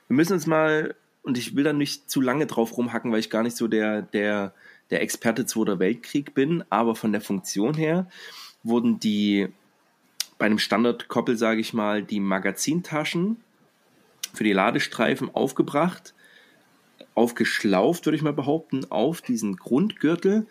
[0.08, 3.42] müssen uns mal, und ich will da nicht zu lange drauf rumhacken, weil ich gar
[3.42, 4.52] nicht so der, der,
[4.90, 8.06] der Experte Zweiter Weltkrieg bin, aber von der Funktion her
[8.62, 9.48] wurden die,
[10.38, 13.38] bei einem Standardkoppel, sage ich mal, die Magazintaschen
[14.38, 16.14] für die Ladestreifen aufgebracht,
[17.14, 20.46] aufgeschlauft, würde ich mal behaupten, auf diesen Grundgürtel.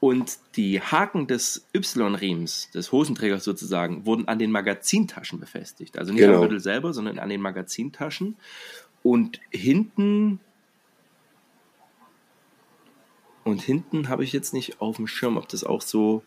[0.00, 5.98] Und die Haken des Y-Riems, des Hosenträgers sozusagen, wurden an den Magazintaschen befestigt.
[5.98, 6.36] Also nicht genau.
[6.36, 8.36] am Gürtel selber, sondern an den Magazintaschen.
[9.02, 10.40] Und hinten
[13.44, 16.22] und hinten habe ich jetzt nicht auf dem Schirm, ob das auch so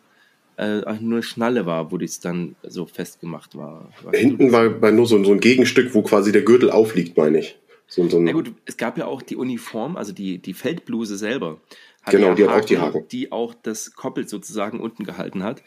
[0.57, 3.91] äh, nur Schnalle war, wo das dann so festgemacht war.
[4.11, 7.57] Hinten war, war nur so, so ein Gegenstück, wo quasi der Gürtel aufliegt, meine ich.
[7.87, 11.61] So, so Na gut, es gab ja auch die Uniform, also die, die Feldbluse selber.
[12.09, 13.07] Genau, ja die Haken, hat auch die Haken.
[13.11, 15.63] Die auch das Koppel sozusagen unten gehalten hat.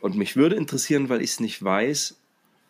[0.00, 2.18] Und mich würde interessieren, weil ich es nicht weiß,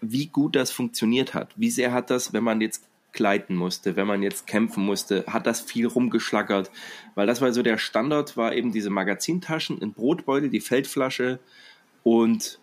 [0.00, 1.52] wie gut das funktioniert hat.
[1.56, 5.46] Wie sehr hat das, wenn man jetzt gleiten musste, wenn man jetzt kämpfen musste, hat
[5.46, 6.70] das viel rumgeschlackert.
[7.14, 11.38] Weil das war so der Standard, war eben diese Magazintaschen, ein Brotbeutel, die Feldflasche
[12.02, 12.58] und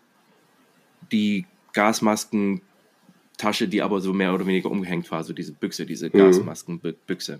[1.11, 6.17] die Gasmaskentasche, die aber so mehr oder weniger umgehängt war, so diese Büchse, diese mhm.
[6.17, 7.39] Gasmaskenbüchse.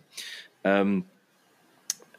[0.64, 1.06] Ähm,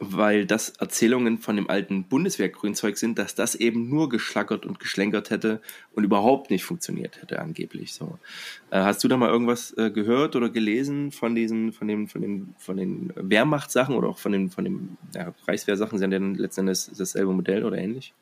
[0.02, 5.28] weil das Erzählungen von dem alten Bundeswehrgrünzeug sind, dass das eben nur geschlackert und geschlenkert
[5.28, 5.60] hätte
[5.94, 7.92] und überhaupt nicht funktioniert hätte angeblich.
[7.92, 8.18] So,
[8.70, 12.22] äh, hast du da mal irgendwas äh, gehört oder gelesen von diesen, von den, von
[12.22, 15.98] den, von den Wehrmachtssachen oder auch von den, von den ja, Reichswehrsachen?
[15.98, 18.14] Sind denn letzten Endes dasselbe Modell oder ähnlich?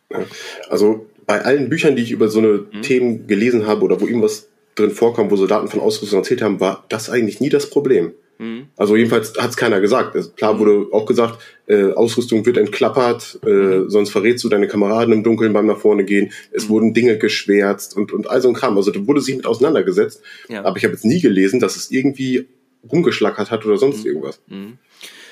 [0.68, 2.82] Also bei allen Büchern, die ich über so eine mhm.
[2.82, 6.84] Themen gelesen habe oder wo irgendwas drin vorkam, wo Soldaten von Ausrüstung erzählt haben, war
[6.88, 8.12] das eigentlich nie das Problem.
[8.38, 8.68] Mhm.
[8.76, 10.36] Also jedenfalls hat es keiner gesagt.
[10.36, 13.90] Klar wurde auch gesagt, äh, Ausrüstung wird entklappert, äh, mhm.
[13.90, 16.32] sonst verrätst du deine Kameraden im Dunkeln beim nach vorne gehen.
[16.52, 16.68] Es mhm.
[16.70, 18.76] wurden Dinge geschwärzt und, und all so ein Kram.
[18.76, 20.22] Also da wurde sich mit auseinandergesetzt.
[20.48, 20.64] Ja.
[20.64, 22.46] Aber ich habe jetzt nie gelesen, dass es irgendwie
[22.90, 24.06] rumgeschlackert hat oder sonst mhm.
[24.06, 24.40] irgendwas.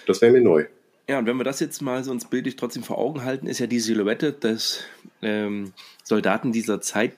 [0.06, 0.66] Das wäre mir neu.
[1.08, 3.60] Ja, und wenn wir das jetzt mal so uns bildlich trotzdem vor Augen halten, ist
[3.60, 4.80] ja die Silhouette des
[5.22, 7.12] ähm, Soldaten dieser Zeit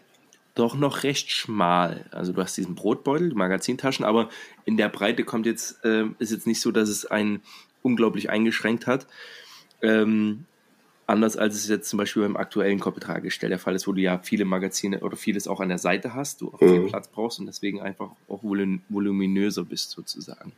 [0.59, 2.05] doch noch recht schmal.
[2.11, 4.29] Also du hast diesen Brotbeutel, die Magazintaschen, aber
[4.65, 7.43] in der Breite kommt jetzt, äh, ist jetzt nicht so, dass es einen
[7.83, 9.07] unglaublich eingeschränkt hat.
[9.83, 10.45] Ähm,
[11.07, 14.19] anders als es jetzt zum Beispiel beim aktuellen Koppetragestell der Fall ist, wo du ja
[14.23, 16.89] viele Magazine oder vieles auch an der Seite hast, du auch viel mhm.
[16.89, 20.53] Platz brauchst und deswegen einfach auch voluminöser bist sozusagen.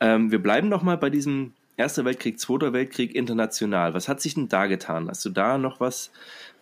[0.00, 3.94] Ähm, wir bleiben nochmal bei diesem Erster Weltkrieg, Zweiter Weltkrieg international.
[3.94, 5.08] Was hat sich denn da getan?
[5.08, 6.12] Hast du da noch was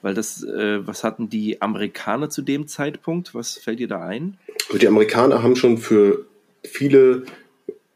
[0.03, 3.35] weil das, äh, was hatten die Amerikaner zu dem Zeitpunkt?
[3.35, 4.37] Was fällt dir da ein?
[4.67, 6.27] Also die Amerikaner haben schon für
[6.65, 7.25] viele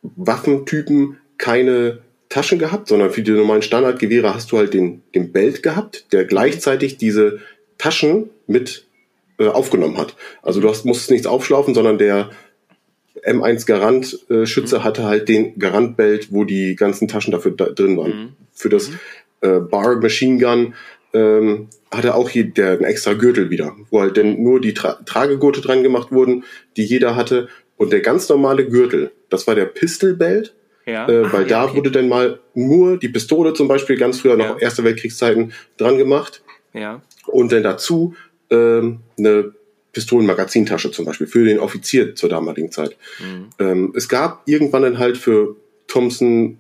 [0.03, 5.63] Waffentypen keine Taschen gehabt, sondern für die normalen Standardgewehre hast du halt den, den Belt
[5.63, 7.41] gehabt, der gleichzeitig diese
[7.79, 8.87] Taschen mit
[9.39, 10.17] äh, aufgenommen hat.
[10.43, 12.31] Also du hast, musstest nichts aufschlaufen, sondern der
[13.27, 14.85] M1 Garant äh, Schütze mhm.
[14.85, 18.11] hatte halt den Garant Belt, wo die ganzen Taschen dafür da, drin waren.
[18.11, 18.29] Mhm.
[18.53, 18.99] Für das mhm.
[19.43, 20.75] äh, Bar Machine Gun
[21.17, 24.95] ähm, hatte auch hier der, einen extra Gürtel wieder, wo halt denn nur die Tra
[25.07, 26.45] Tragegurte dran gemacht wurden,
[26.77, 27.49] die jeder hatte.
[27.77, 30.55] Und der ganz normale Gürtel, das war der Pistol Belt,
[30.87, 31.09] ja.
[31.09, 31.77] äh, weil ah, da okay.
[31.77, 34.59] wurde dann mal nur die Pistole zum Beispiel ganz früher noch ja.
[34.59, 36.43] Erste Weltkriegszeiten dran gemacht.
[36.73, 37.03] Ja.
[37.27, 38.15] Und dann dazu
[38.51, 39.53] ähm, eine
[39.93, 42.97] Pistolenmagazintasche zum Beispiel für den Offizier zur damaligen Zeit.
[43.19, 43.49] Mhm.
[43.59, 46.59] Ähm, es gab irgendwann dann halt für Thompson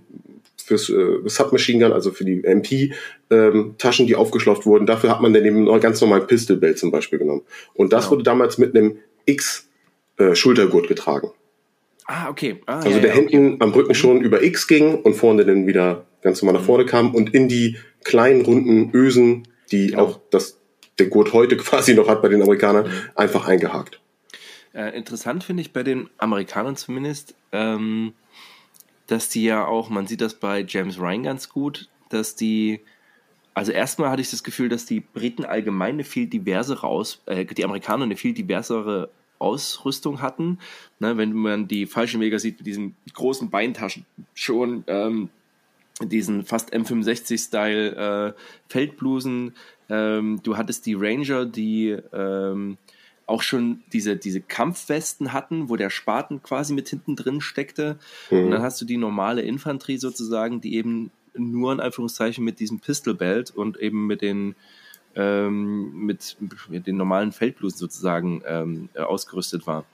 [0.66, 2.92] fürs äh, Submachine Gun, also für die MP,
[3.30, 4.86] ähm, Taschen, die aufgeschlauft wurden.
[4.86, 7.42] Dafür hat man dann eben ganz normal Pistol Belt zum Beispiel genommen.
[7.74, 8.12] Und das genau.
[8.12, 9.68] wurde damals mit einem X
[10.18, 11.30] äh, Schultergurt getragen.
[12.06, 12.60] Ah, okay.
[12.66, 13.56] Ah, also ja, der ja, hinten okay.
[13.60, 17.14] am Rücken schon über X ging und vorne dann wieder ganz normal nach vorne kam
[17.14, 20.02] und in die kleinen runden Ösen die genau.
[20.02, 20.58] auch das,
[20.98, 22.92] der Gurt heute quasi noch hat bei den Amerikanern, mhm.
[23.14, 24.00] einfach eingehakt.
[24.74, 28.12] Äh, interessant finde ich bei den Amerikanern zumindest, ähm,
[29.06, 32.80] dass die ja auch, man sieht das bei James Ryan ganz gut, dass die,
[33.54, 37.44] also erstmal hatte ich das Gefühl, dass die Briten allgemein eine viel diversere aus, äh,
[37.44, 40.58] die Amerikaner eine viel diversere Ausrüstung hatten.
[40.98, 45.28] Ne, wenn man die Fallschirmjäger sieht mit diesen großen Beintaschen schon, ähm,
[46.02, 49.54] diesen fast M65-Style äh, Feldblusen.
[49.88, 52.76] Ähm, du hattest die Ranger, die ähm,
[53.26, 57.98] auch schon diese, diese Kampfwesten hatten, wo der Spaten quasi mit hinten drin steckte.
[58.30, 58.44] Mhm.
[58.44, 62.80] Und dann hast du die normale Infanterie sozusagen, die eben nur in Anführungszeichen mit diesem
[62.80, 64.54] Pistol Belt und eben mit den
[65.16, 66.36] ähm, mit,
[66.68, 69.86] mit, den normalen Feldblusen sozusagen ähm, äh, ausgerüstet war.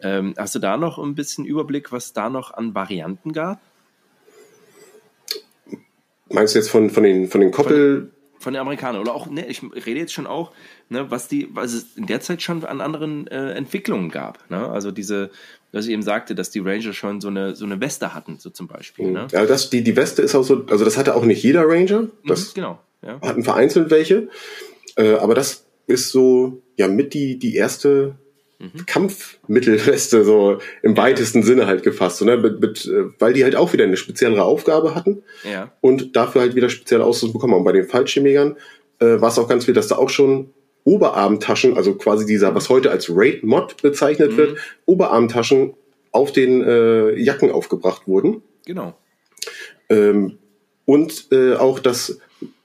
[0.00, 3.60] Ähm, hast du da noch ein bisschen Überblick, was da noch an Varianten gab?
[6.28, 8.10] Meinst du jetzt von, von den, von den Koppel...
[8.38, 10.52] Von, den Amerikanern oder auch, ne, ich rede jetzt schon auch,
[10.88, 14.50] ne, was die, was es in der Zeit schon an anderen äh, Entwicklungen gab.
[14.50, 14.68] Ne?
[14.68, 15.30] Also diese,
[15.72, 18.50] was ich eben sagte, dass die Ranger schon so eine, so eine Weste hatten, so
[18.50, 19.10] zum Beispiel.
[19.10, 19.26] Ne?
[19.32, 22.08] Ja, das, die, die Weste ist auch so, also das hatte auch nicht jeder Ranger.
[22.26, 22.78] Das mhm, genau.
[23.02, 23.20] Ja.
[23.20, 24.28] Hatten vereinzelt welche.
[24.96, 28.16] Äh, aber das ist so, ja, mit die, die erste
[28.58, 28.86] mhm.
[28.86, 32.36] Kampfmittelweste, so im weitesten Sinne halt gefasst, so, ne?
[32.36, 35.72] mit, mit, äh, weil die halt auch wieder eine speziellere Aufgabe hatten ja.
[35.80, 37.54] und dafür halt wieder spezielle Ausrüstung bekommen.
[37.54, 38.56] Und bei den Fallschirmjägern
[39.00, 40.50] äh, war es auch ganz viel, dass da auch schon
[40.84, 44.36] Oberarmtaschen, also quasi dieser, was heute als Raid-Mod bezeichnet mhm.
[44.36, 45.74] wird, Oberarmtaschen
[46.12, 48.42] auf den äh, Jacken aufgebracht wurden.
[48.66, 48.94] Genau.
[49.88, 50.38] Ähm,
[50.84, 52.20] und äh, auch das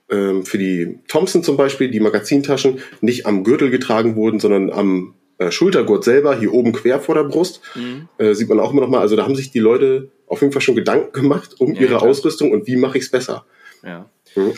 [0.09, 5.15] ähm, für die Thompson zum Beispiel, die Magazintaschen, nicht am Gürtel getragen wurden, sondern am
[5.37, 7.61] äh, Schultergurt selber, hier oben quer vor der Brust.
[7.75, 8.09] Mhm.
[8.17, 8.99] Äh, sieht man auch immer noch mal.
[8.99, 11.97] Also da haben sich die Leute auf jeden Fall schon Gedanken gemacht um ja, ihre
[11.97, 12.03] klar.
[12.03, 13.45] Ausrüstung und wie mache ich es besser.
[13.83, 14.09] Ja.
[14.35, 14.53] Mhm.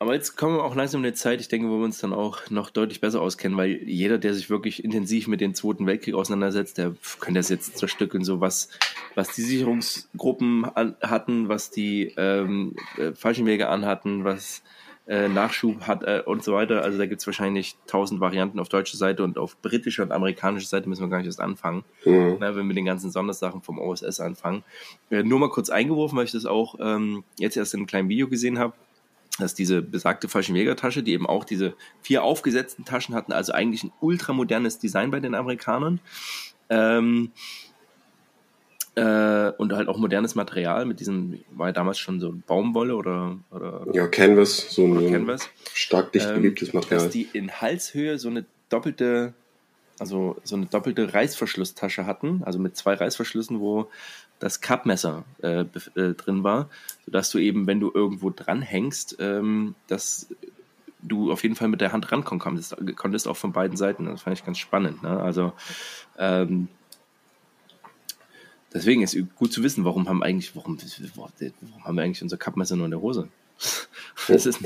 [0.00, 2.14] Aber jetzt kommen wir auch langsam in eine Zeit, ich denke, wo wir uns dann
[2.14, 6.14] auch noch deutlich besser auskennen, weil jeder, der sich wirklich intensiv mit dem Zweiten Weltkrieg
[6.14, 8.70] auseinandersetzt, der könnte das jetzt zerstückeln, so was,
[9.14, 14.62] was die Sicherungsgruppen an, hatten, was die ähm, äh, Fallschirmjäger anhatten, was
[15.06, 16.82] äh, Nachschub hat äh, und so weiter.
[16.82, 20.68] Also da gibt es wahrscheinlich tausend Varianten auf deutscher Seite und auf britischer und amerikanischer
[20.68, 22.38] Seite müssen wir gar nicht erst anfangen, mhm.
[22.40, 24.64] Na, wenn wir den ganzen Sondersachen vom OSS anfangen.
[25.10, 28.08] Äh, nur mal kurz eingeworfen, weil ich das auch ähm, jetzt erst in einem kleinen
[28.08, 28.72] Video gesehen habe
[29.40, 33.92] dass diese besagte Fallschirmjägertasche, die eben auch diese vier aufgesetzten Taschen hatten, also eigentlich ein
[34.00, 36.00] ultramodernes Design bei den Amerikanern.
[36.68, 37.32] Ähm,
[38.96, 43.38] äh, und halt auch modernes Material mit diesem, war ja damals schon so Baumwolle oder,
[43.50, 45.48] oder Ja, Canvas, so ein Canvas.
[45.74, 47.04] stark dicht geliebtes ähm, Material.
[47.04, 49.32] Dass die in Halshöhe so eine doppelte,
[49.98, 53.88] also so eine doppelte Reißverschlusstasche hatten, also mit zwei Reißverschlüssen, wo
[54.40, 56.68] das Cup-Messer äh, äh, drin war,
[57.04, 60.28] sodass du eben, wenn du irgendwo dranhängst, ähm, dass
[61.02, 64.06] du auf jeden Fall mit der Hand rankommen konntest, konntest auch von beiden Seiten.
[64.06, 65.02] Das fand ich ganz spannend.
[65.02, 65.20] Ne?
[65.20, 65.52] Also
[66.18, 66.68] ähm,
[68.72, 70.78] deswegen ist gut zu wissen, warum haben eigentlich, warum,
[71.14, 73.28] warum haben wir eigentlich unser Cup-Messer nur in der Hose?
[74.28, 74.60] Das ist,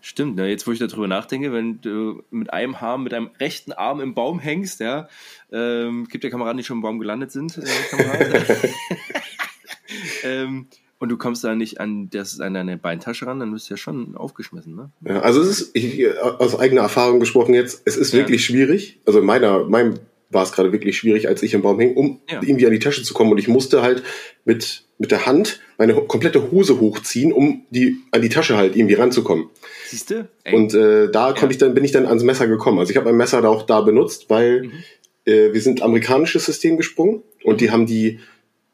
[0.00, 0.48] Stimmt, ne?
[0.48, 4.14] jetzt wo ich darüber nachdenke, wenn du mit einem Arm, mit einem rechten Arm im
[4.14, 5.08] Baum hängst, ja,
[5.52, 8.46] ähm, gibt ja Kameraden, die schon im Baum gelandet sind, äh,
[10.24, 10.66] ähm,
[10.98, 13.78] und du kommst da nicht an, das, an deine Beintasche ran, dann bist du ja
[13.78, 14.90] schon aufgeschmissen, ne?
[15.02, 18.20] Ja, also es ist, ich, aus eigener Erfahrung gesprochen jetzt, es ist ja.
[18.20, 19.98] wirklich schwierig, also in meiner, meinem
[20.30, 22.40] war es gerade wirklich schwierig, als ich im Baum hing, um ja.
[22.40, 23.32] irgendwie an die Tasche zu kommen.
[23.32, 24.02] Und ich musste halt
[24.44, 28.94] mit, mit der Hand meine komplette Hose hochziehen, um die, an die Tasche halt irgendwie
[28.94, 29.50] ranzukommen.
[29.88, 30.28] Siehst du?
[30.52, 31.34] Und äh, da ja.
[31.34, 32.78] konnte ich dann, bin ich dann ans Messer gekommen.
[32.78, 34.72] Also ich habe mein Messer da auch da benutzt, weil mhm.
[35.24, 37.58] äh, wir sind amerikanisches System gesprungen und mhm.
[37.58, 38.20] die haben die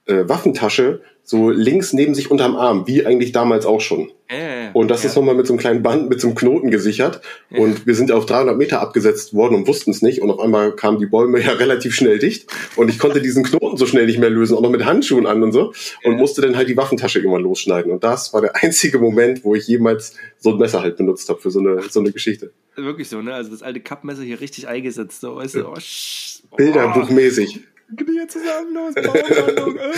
[0.07, 4.13] äh, Waffentasche so links neben sich unterm Arm, wie eigentlich damals auch schon.
[4.29, 5.09] Äh, und das ja.
[5.09, 7.21] ist nochmal mit so einem kleinen Band, mit so einem Knoten gesichert.
[7.51, 7.59] Ja.
[7.59, 10.23] Und wir sind auf 300 Meter abgesetzt worden und wussten es nicht.
[10.23, 12.47] Und auf einmal kamen die Bäume ja relativ schnell dicht.
[12.77, 15.43] Und ich konnte diesen Knoten so schnell nicht mehr lösen, auch noch mit Handschuhen an
[15.43, 15.73] und so.
[16.05, 16.17] Und ja.
[16.19, 17.91] musste dann halt die Waffentasche immer losschneiden.
[17.91, 21.41] Und das war der einzige Moment, wo ich jemals so ein Messer halt benutzt habe
[21.41, 22.53] für so eine, so eine Geschichte.
[22.77, 23.35] Wirklich so, ne?
[23.35, 25.23] Also das alte Kappmesser hier richtig eingesetzt.
[25.23, 26.57] So, weißt du, oh, oh.
[26.57, 27.63] Bilderbuchmäßig.
[27.95, 28.95] Knie zusammen, los.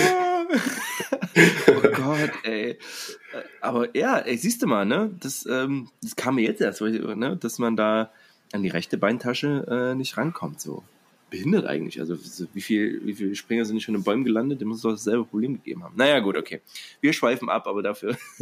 [0.01, 0.46] Ah.
[1.68, 2.79] oh Gott, ey.
[3.61, 5.11] Aber ja, ey, siehst du mal, ne?
[5.20, 7.37] Das, ähm, das kam mir jetzt erst, ne?
[7.40, 8.11] dass man da
[8.53, 10.61] an die rechte Beintasche äh, nicht rankommt.
[10.61, 10.83] So
[11.31, 12.01] behindert eigentlich.
[12.01, 12.16] Also
[12.55, 14.61] wie viel, wie viele Springer sind nicht schon in Bäumen gelandet?
[14.61, 15.94] Dem muss es doch dasselbe Problem gegeben haben.
[15.96, 16.61] Naja, gut, okay.
[17.01, 18.16] Wir schweifen ab, aber dafür.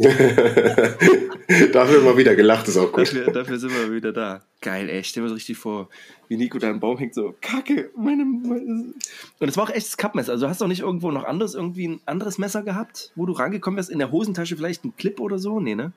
[1.73, 3.07] dafür mal wieder gelacht ist auch gut.
[3.07, 4.41] Dafür, dafür sind wir wieder da.
[4.61, 5.03] Geil, ey.
[5.03, 5.89] Stell mir so richtig vor,
[6.27, 8.93] wie Nico da im Baum hängt, so, Kacke, meine, meine.
[9.39, 10.33] Und es war auch echtes Cup-Messer.
[10.33, 13.33] Also hast du auch nicht irgendwo noch anderes, irgendwie ein anderes Messer gehabt, wo du
[13.33, 13.89] rangekommen wärst?
[13.89, 15.59] In der Hosentasche vielleicht ein Clip oder so?
[15.59, 15.93] Nee, ne?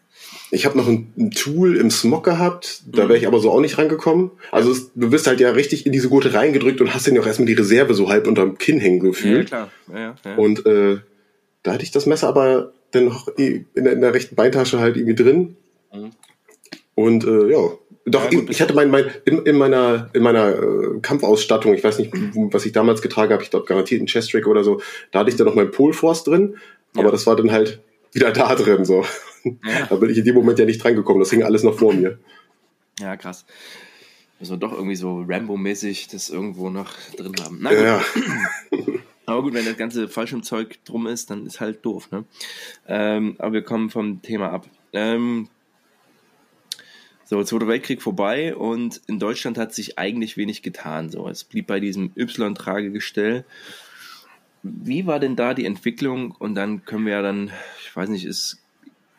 [0.51, 3.61] Ich habe noch ein, ein, Tool im Smog gehabt, da wäre ich aber so auch
[3.61, 4.31] nicht rangekommen.
[4.53, 7.23] Also es, du wirst halt ja richtig in diese Gurte reingedrückt und hast dann ja
[7.23, 9.51] auch erstmal die Reserve so halb unterm Kinn hängen gefühlt.
[9.51, 9.99] Ja, klar.
[10.01, 10.37] Ja, ja.
[10.37, 10.99] Und äh,
[11.62, 14.96] da hatte ich das Messer aber dann noch in der, in der rechten Beintasche halt
[14.96, 15.57] irgendwie drin.
[15.92, 16.11] Mhm.
[16.94, 17.70] Und äh, ja,
[18.07, 21.99] doch, ja, ich hatte mein, mein in, in meiner in meiner äh, Kampfausstattung, ich weiß
[21.99, 25.31] nicht, was ich damals getragen habe, ich glaube garantiert ein Chestrick oder so, da hatte
[25.31, 26.57] ich dann noch mein Polforce drin,
[26.95, 27.11] aber ja.
[27.11, 27.81] das war dann halt
[28.13, 29.05] wieder da drin so.
[29.45, 29.87] Ja.
[29.91, 31.93] da bin ich in dem Moment ja nicht dran gekommen, das hing alles noch vor
[31.93, 32.19] mir.
[32.99, 33.45] Ja, krass.
[34.39, 37.59] Müssen wir doch irgendwie so Rambo-mäßig das irgendwo noch drin haben.
[37.61, 38.03] Na, ja.
[39.27, 42.25] Aber gut, wenn das ganze Fallschirmzeug drum ist, dann ist halt doof, ne?
[42.89, 44.67] Ähm, aber wir kommen vom Thema ab.
[44.93, 45.49] Ähm,
[47.31, 51.11] so, Zweiter Weltkrieg vorbei und in Deutschland hat sich eigentlich wenig getan.
[51.11, 53.45] So, es blieb bei diesem Y-Tragegestell.
[54.64, 56.33] Wie war denn da die Entwicklung?
[56.33, 57.53] Und dann können wir ja dann,
[57.85, 58.59] ich weiß nicht, ist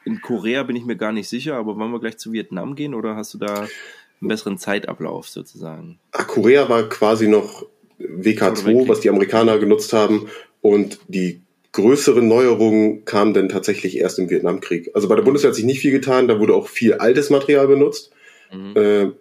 [0.04, 2.96] in Korea bin ich mir gar nicht sicher, aber wollen wir gleich zu Vietnam gehen
[2.96, 5.98] oder hast du da einen besseren Zeitablauf sozusagen?
[6.12, 7.66] Ach, Korea war quasi noch
[7.98, 10.28] WK2, was die Amerikaner genutzt haben
[10.60, 11.40] und die
[11.74, 14.92] größere Neuerungen kamen dann tatsächlich erst im Vietnamkrieg.
[14.94, 17.68] Also bei der Bundeswehr hat sich nicht viel getan, da wurde auch viel altes Material
[17.68, 18.12] benutzt.
[18.52, 18.76] Mhm.
[18.76, 19.12] Äh,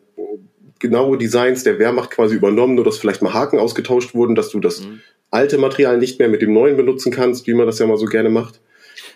[0.80, 4.60] genaue Designs der Wehrmacht quasi übernommen, nur dass vielleicht mal Haken ausgetauscht wurden, dass du
[4.60, 5.00] das mhm.
[5.30, 8.06] alte Material nicht mehr mit dem neuen benutzen kannst, wie man das ja mal so
[8.06, 8.60] gerne macht.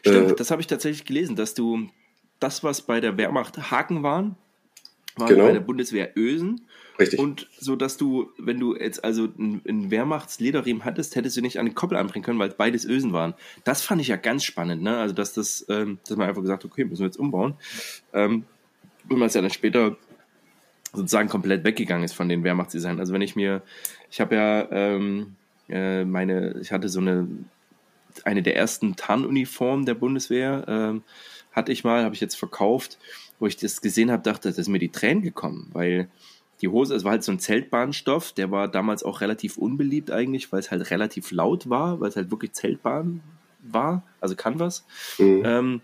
[0.01, 1.89] Stimmt, äh, das habe ich tatsächlich gelesen, dass du
[2.39, 4.37] das, was bei der Wehrmacht Haken waren,
[5.17, 5.47] waren genau.
[5.47, 6.67] bei der Bundeswehr Ösen
[6.99, 7.19] Richtig.
[7.19, 11.67] Und so, dass du, wenn du jetzt also einen Wehrmachtslederriemen hattest, hättest du nicht an
[11.67, 13.35] die Koppel anbringen können, weil es beides Ösen waren.
[13.65, 14.99] Das fand ich ja ganz spannend, ne?
[14.99, 17.55] Also, dass das, ähm, dass man einfach gesagt hat, okay, müssen wir jetzt umbauen.
[18.13, 18.45] Ähm,
[19.09, 19.97] und man es ja dann später
[20.93, 23.01] sozusagen komplett weggegangen ist von den Wehrmachtsdesign.
[23.01, 23.63] Also wenn ich mir,
[24.11, 25.35] ich habe ja ähm,
[25.69, 27.27] äh, meine, ich hatte so eine,
[28.25, 31.03] eine der ersten Tarnuniformen der Bundeswehr, ähm,
[31.53, 32.99] hatte ich mal, habe ich jetzt verkauft,
[33.39, 36.09] wo ich das gesehen habe, dachte, das ist mir die Tränen gekommen, weil
[36.61, 40.53] die Hose, es war halt so ein Zeltbahnstoff, der war damals auch relativ unbeliebt eigentlich,
[40.53, 43.23] weil es halt relativ laut war, weil es halt wirklich Zeltbahn
[43.61, 44.87] war, also Canvas.
[45.19, 45.43] Mhm.
[45.45, 45.81] Ähm,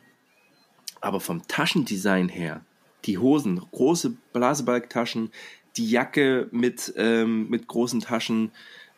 [1.01, 2.63] aber vom Taschendesign her,
[3.05, 5.31] die Hosen, große Blasebalgtaschen,
[5.77, 8.53] die Jacke mit, ähm, mit großen Taschen,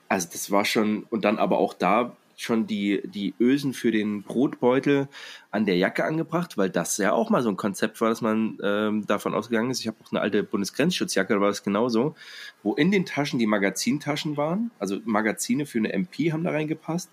[0.08, 4.22] also das war schon, und dann aber auch da schon die, die Ösen für den
[4.22, 5.08] Brotbeutel
[5.50, 8.58] an der Jacke angebracht, weil das ja auch mal so ein Konzept war, dass man
[8.62, 9.80] ähm, davon ausgegangen ist.
[9.80, 12.14] Ich habe auch eine alte Bundesgrenzschutzjacke, da war es genauso,
[12.62, 17.10] wo in den Taschen die Magazintaschen waren, also Magazine für eine MP haben da reingepasst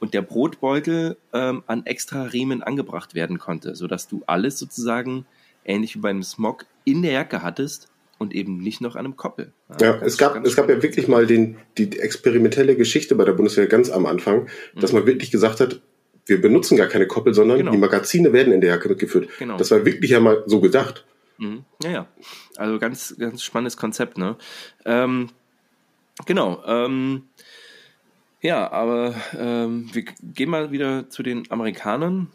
[0.00, 5.26] und der Brotbeutel ähm, an extra Riemen angebracht werden konnte, sodass du alles sozusagen
[5.64, 7.91] ähnlich wie bei einem Smog in der Jacke hattest
[8.22, 9.52] und eben nicht noch an einem Koppel.
[9.80, 13.32] Ja, ja es gab, es gab ja wirklich mal den, die experimentelle Geschichte bei der
[13.32, 15.00] Bundeswehr ganz am Anfang, dass mhm.
[15.00, 15.82] man wirklich gesagt hat,
[16.26, 17.72] wir benutzen gar keine Koppel, sondern genau.
[17.72, 19.28] die Magazine werden in der Jacke mitgeführt.
[19.38, 19.56] Genau.
[19.56, 21.04] Das war wirklich ja mal so gedacht.
[21.38, 21.64] Mhm.
[21.82, 22.06] Ja, ja.
[22.56, 24.36] Also ganz, ganz spannendes Konzept, ne?
[24.84, 25.30] Ähm,
[26.26, 26.62] genau.
[26.64, 27.24] Ähm,
[28.40, 32.28] ja, aber ähm, wir gehen mal wieder zu den Amerikanern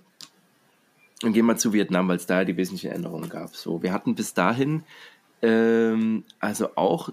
[1.24, 3.56] und gehen mal zu Vietnam, weil es da die wesentlichen Änderungen gab.
[3.56, 4.84] So, wir hatten bis dahin
[5.42, 7.10] ähm, also auch,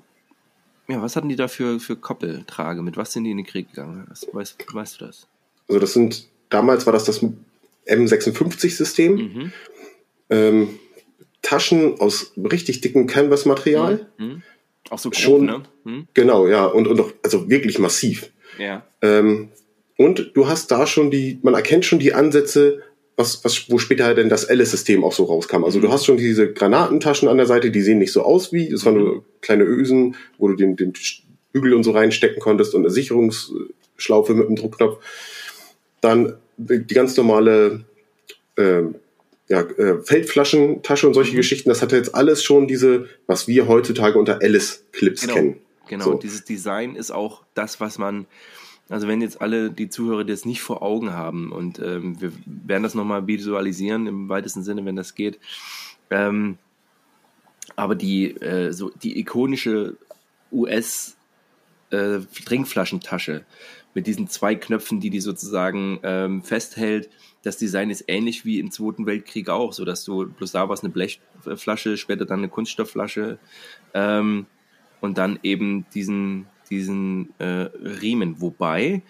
[0.88, 2.82] ja, was hatten die da für, für Koppeltrage?
[2.82, 4.06] Mit was sind die in den Krieg gegangen?
[4.08, 5.28] Was, weißt, weißt du das?
[5.68, 7.24] Also das sind, damals war das das
[7.86, 9.14] M56-System.
[9.14, 9.52] Mhm.
[10.30, 10.78] Ähm,
[11.42, 14.06] Taschen aus richtig dickem Canvas-Material.
[14.18, 14.26] Mhm.
[14.26, 14.42] mhm.
[14.90, 15.62] Auch so grob, Schon, ne?
[15.84, 16.08] Mhm.
[16.12, 18.30] Genau, ja, und, und auch, also wirklich massiv.
[18.58, 18.86] Ja.
[19.00, 19.48] Ähm,
[19.96, 22.82] und du hast da schon die, man erkennt schon die Ansätze
[23.16, 25.64] was, was, wo später denn das Alice-System auch so rauskam.
[25.64, 25.92] Also du mhm.
[25.92, 28.98] hast schon diese Granatentaschen an der Seite, die sehen nicht so aus wie, das waren
[28.98, 29.22] nur mhm.
[29.40, 30.92] kleine Ösen, wo du den, den
[31.52, 34.98] Bügel und so reinstecken konntest und eine Sicherungsschlaufe mit einem Druckknopf.
[36.00, 37.84] Dann die ganz normale
[38.56, 38.82] äh,
[39.48, 41.36] ja, äh, Feldflaschentasche und solche mhm.
[41.36, 45.34] Geschichten, das hatte jetzt alles schon diese, was wir heutzutage unter Alice-Clips genau.
[45.34, 45.60] kennen.
[45.88, 46.14] Genau, so.
[46.14, 48.26] dieses Design ist auch das, was man
[48.88, 52.82] also wenn jetzt alle die Zuhörer das nicht vor Augen haben und ähm, wir werden
[52.82, 55.38] das nochmal visualisieren im weitesten Sinne, wenn das geht.
[56.10, 56.58] Ähm,
[57.76, 59.96] aber die, äh, so die ikonische
[60.52, 61.16] US
[61.90, 63.44] äh, Trinkflaschentasche
[63.94, 67.08] mit diesen zwei Knöpfen, die die sozusagen ähm, festhält,
[67.42, 70.74] das Design ist ähnlich wie im Zweiten Weltkrieg auch, so dass du bloß da war
[70.74, 73.38] es eine Blechflasche, später dann eine Kunststoffflasche
[73.94, 74.46] ähm,
[75.00, 78.40] und dann eben diesen diesen äh, Riemen.
[78.40, 79.02] Wobei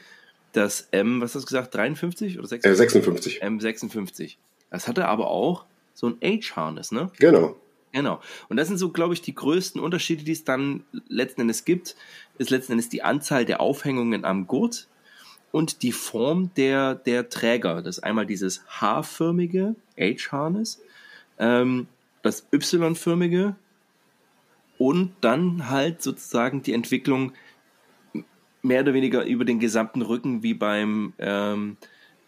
[0.52, 2.70] das M, was hast du gesagt, 53 oder 56?
[2.70, 3.42] Äh, 56.
[3.42, 4.36] M56.
[4.70, 7.10] Das hatte aber auch so ein H-Harness, ne?
[7.18, 7.56] Genau.
[7.92, 8.20] Genau.
[8.48, 11.94] Und das sind so, glaube ich, die größten Unterschiede, die es dann letzten Endes gibt,
[12.38, 14.88] ist letzten Endes die Anzahl der Aufhängungen am Gurt
[15.52, 17.82] und die Form der, der Träger.
[17.82, 20.82] Das ist einmal dieses H-förmige H-Harness,
[21.38, 21.86] ähm,
[22.22, 23.54] das Y-förmige
[24.76, 27.32] und dann halt sozusagen die Entwicklung
[28.64, 31.76] mehr oder weniger über den gesamten Rücken wie beim ähm,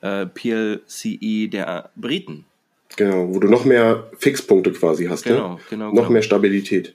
[0.03, 2.45] äh, PLCE der Briten.
[2.97, 5.61] Genau, wo du noch mehr Fixpunkte quasi hast, genau, ne?
[5.71, 6.11] Genau, Noch genau.
[6.11, 6.95] mehr Stabilität.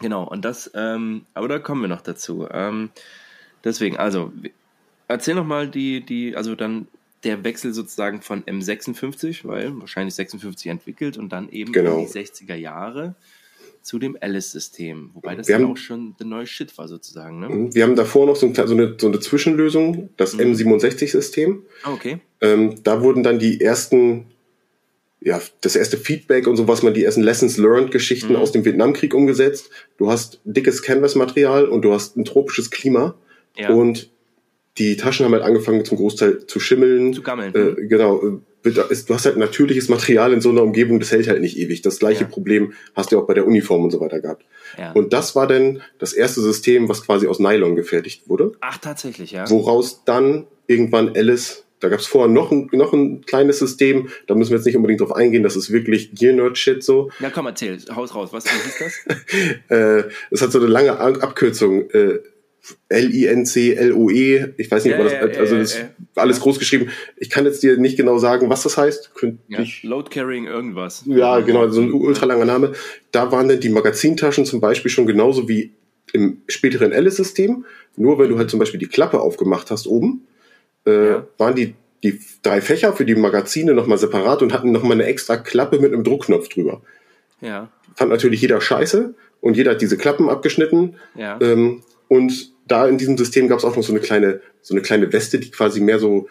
[0.00, 2.46] Genau, und das, ähm, aber da kommen wir noch dazu.
[2.50, 2.90] Ähm,
[3.64, 4.32] deswegen, also,
[5.08, 6.86] erzähl noch mal die, die, also dann
[7.24, 11.98] der Wechsel sozusagen von M56, weil wahrscheinlich 56 entwickelt und dann eben Genau.
[11.98, 13.14] in die 60er Jahre
[13.86, 15.10] zu dem Alice-System.
[15.14, 17.70] Wobei das Wir haben- auch schon der neue Shit war sozusagen, ne?
[17.72, 20.40] Wir haben davor noch so, ein, so, eine, so eine Zwischenlösung, das Mhm.
[20.54, 21.62] M67-System.
[21.84, 22.18] Ah, okay.
[22.40, 24.26] Ähm, da wurden dann die ersten,
[25.20, 28.36] ja, das erste Feedback und so, was man die ersten Lessons Learned Geschichten Mhm.
[28.40, 29.70] aus dem Vietnamkrieg umgesetzt.
[29.98, 33.14] Du hast dickes Canvas-Material und du hast ein tropisches Klima
[33.56, 33.70] Ja.
[33.70, 34.10] und
[34.78, 37.12] die Taschen haben halt angefangen zum Großteil zu schimmeln.
[37.14, 37.54] Zu gammeln.
[37.54, 38.22] Äh, genau.
[38.64, 41.56] äh, ist- Du hast halt natürliches Material in so einer Umgebung, das hält halt nicht
[41.56, 41.82] ewig.
[41.82, 42.28] Das gleiche Ja.
[42.28, 44.44] Problem hast du auch bei der Uniform und so weiter gehabt.
[44.76, 44.92] ja.
[44.92, 49.30] Und das war dann das erste System, was quasi aus Nylon gefertigt wurde Ach, tatsächlich,
[49.32, 49.48] ja.
[49.50, 54.34] woraus dann irgendwann Alice, da gab es vorher noch ein, noch ein kleines System, da
[54.34, 57.10] müssen wir jetzt nicht unbedingt drauf eingehen, das ist wirklich Gear-Nerd-Shit so.
[57.20, 58.30] Ja, komm, erzähl, haus raus.
[58.32, 59.16] Was hieß das?
[59.68, 62.18] Äh, es hat so eine lange Ab- Abkürzung, äh,
[62.88, 65.88] L-I-N-C-L-O-E, ich weiß nicht, Ja, ob man ja, das, also ja, das ist ja.
[66.16, 66.90] alles groß geschrieben.
[67.16, 69.14] Ich kann jetzt dir nicht genau sagen, was das heißt.
[69.14, 71.02] Könnte Ja, ich Load Carrying irgendwas.
[71.06, 72.72] Ja, genau, so ein ultralanger Name.
[73.12, 75.72] Da waren dann die Magazintaschen zum Beispiel schon genauso wie
[76.12, 77.64] im späteren Alice-System.
[77.96, 80.26] Nur wenn du halt zum Beispiel die Klappe aufgemacht hast oben,
[80.86, 81.26] äh, Ja.
[81.38, 85.36] waren die, die drei Fächer für die Magazine nochmal separat und hatten nochmal eine extra
[85.36, 86.82] Klappe mit einem Druckknopf drüber.
[87.40, 90.96] Ja, Fand natürlich jeder scheiße und jeder hat diese Klappen abgeschnitten.
[91.14, 91.38] ja.
[91.40, 94.82] Ähm, und da in diesem System gab es auch noch so eine kleine, so eine
[94.82, 96.28] kleine Weste, die quasi mehr so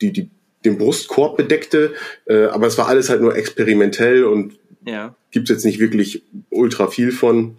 [0.00, 0.30] die, die,
[0.64, 1.94] den Brustkorb bedeckte.
[2.26, 5.14] Äh, aber es war alles halt nur experimentell und ja.
[5.30, 7.56] gibt's jetzt nicht wirklich ultra viel von.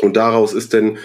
[0.00, 0.98] Und daraus ist dann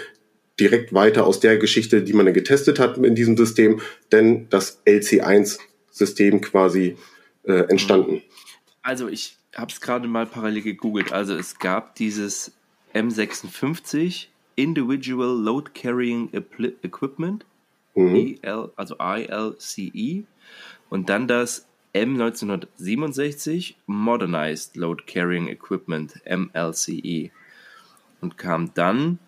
[0.60, 3.80] direkt weiter aus der Geschichte, die man dann getestet hat in diesem System,
[4.10, 6.96] denn das LC1-System quasi
[7.44, 8.22] äh, entstanden.
[8.82, 11.12] Also ich habe es gerade mal parallel gegoogelt.
[11.12, 12.52] Also es gab dieses
[12.94, 14.26] M56
[14.58, 17.44] Individual Load Carrying Equipment,
[17.94, 18.38] Mhm.
[18.42, 20.24] EL, also ILCE,
[20.90, 27.30] und dann das M1967 Modernized Load Carrying Equipment, MLCE,
[28.20, 29.18] und kam dann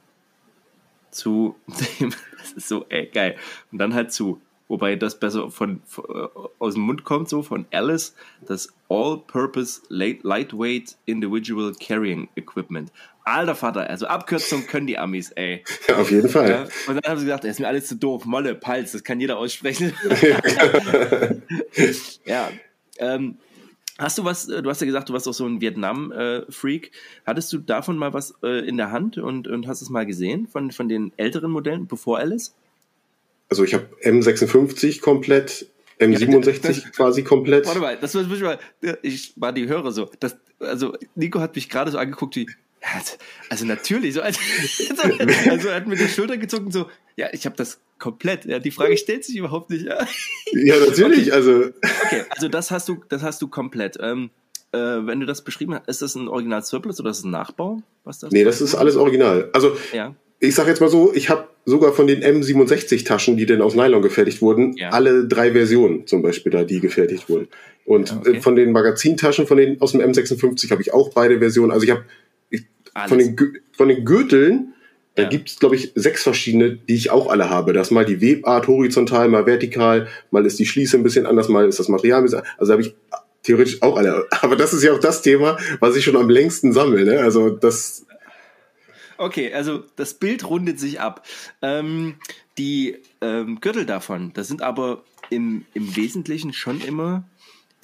[1.12, 1.54] zu
[2.00, 3.36] dem, das ist so ey, geil,
[3.70, 4.40] und dann halt zu,
[4.70, 8.14] wobei das besser von, von äh, aus dem Mund kommt, so von Alice,
[8.46, 12.92] das All-Purpose Light- Lightweight Individual Carrying Equipment.
[13.24, 15.64] Alter Vater, also Abkürzung können die Amis, ey.
[15.88, 16.50] Ja, auf jeden Fall.
[16.50, 18.24] Ja, und dann haben sie gesagt, das ist mir alles zu doof.
[18.24, 19.92] Molle, Palz, das kann jeder aussprechen.
[22.24, 22.50] ja.
[22.98, 23.38] Ähm,
[23.98, 26.92] hast du was, äh, du hast ja gesagt, du warst auch so ein Vietnam-Freak.
[27.26, 30.46] Hattest du davon mal was äh, in der Hand und, und hast es mal gesehen
[30.46, 32.54] von, von den älteren Modellen, bevor Alice?
[33.50, 35.66] Also ich habe M56 komplett,
[35.98, 37.66] M67 das- quasi komplett.
[37.66, 38.58] Warte mal, das muss ich mal,
[39.02, 40.08] ich war die Hörer so.
[40.20, 42.46] Das, also, Nico hat mich gerade so angeguckt wie,
[42.82, 43.02] ja,
[43.50, 44.38] also natürlich, so als,
[45.50, 46.86] also er hat mit der Schulter gezogen, so,
[47.16, 49.98] ja, ich habe das komplett, ja, die Frage stellt sich überhaupt nicht, ja.
[50.52, 51.32] Ja, natürlich.
[51.34, 51.70] Also
[52.06, 53.98] Okay, also das hast du, das hast du komplett.
[54.00, 54.30] Ähm,
[54.72, 57.32] äh, wenn du das beschrieben hast, ist das ein Original Surplus oder ist das ein
[57.32, 57.82] Nachbau?
[58.04, 58.30] Was das?
[58.32, 59.50] nee, das ist alles original.
[59.52, 60.14] Also Ja.
[60.40, 63.74] Ich sag jetzt mal so, ich habe sogar von den M67 Taschen, die denn aus
[63.74, 64.90] Nylon gefertigt wurden, Ja.
[64.90, 67.48] alle drei Versionen zum Beispiel da, die gefertigt wurden.
[67.84, 68.36] Und okay.
[68.36, 71.70] äh, von den Magazintaschen von den aus dem M56 habe ich auch beide Versionen.
[71.70, 72.04] Also ich habe
[73.08, 73.36] von den
[73.76, 74.74] von den Gürteln,
[75.14, 75.28] da Ja.
[75.28, 77.72] gibt's glaube ich sechs verschiedene, die ich auch alle habe.
[77.72, 81.48] Das ist mal die Webart horizontal, mal vertikal, mal ist die Schließe ein bisschen anders,
[81.48, 82.94] mal ist das Material ein bisschen, also habe ich
[83.42, 84.26] theoretisch auch alle.
[84.42, 87.04] Aber das ist ja auch das Thema, was ich schon am längsten sammle.
[87.04, 87.20] Ne?
[87.20, 88.06] Also das
[89.20, 91.26] Okay, also das Bild rundet sich ab.
[91.60, 92.14] Ähm,
[92.56, 97.24] die ähm, Gürtel davon, das sind aber im, im Wesentlichen schon immer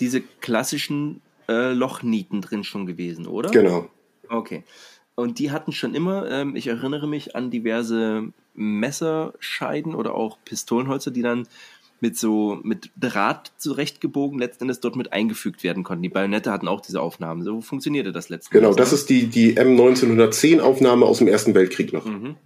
[0.00, 3.50] diese klassischen äh, Lochnieten drin schon gewesen, oder?
[3.50, 3.90] genau.
[4.30, 4.64] Okay.
[5.14, 11.10] Und die hatten schon immer, ähm, ich erinnere mich an diverse Messerscheiden oder auch Pistolenholzer,
[11.10, 11.46] die dann
[12.00, 16.02] mit so mit Draht zurechtgebogen letzten Endes dort mit eingefügt werden konnten.
[16.02, 17.42] Die Bayonette hatten auch diese Aufnahmen.
[17.42, 18.90] So funktionierte das letzten Genau, Endes.
[18.90, 22.04] das ist die, die M1910 Aufnahme aus dem Ersten Weltkrieg noch.
[22.04, 22.36] Mhm.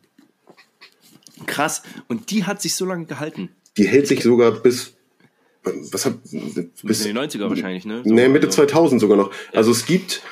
[1.47, 1.83] krass.
[2.09, 3.49] Und die hat sich so lange gehalten.
[3.77, 4.95] Die hält sich sogar bis,
[5.65, 6.15] was hat,
[6.83, 8.03] Bis in die 90er wahrscheinlich, ne?
[8.05, 9.31] nee, Mitte also- 2000 sogar noch.
[9.53, 10.23] Also es gibt,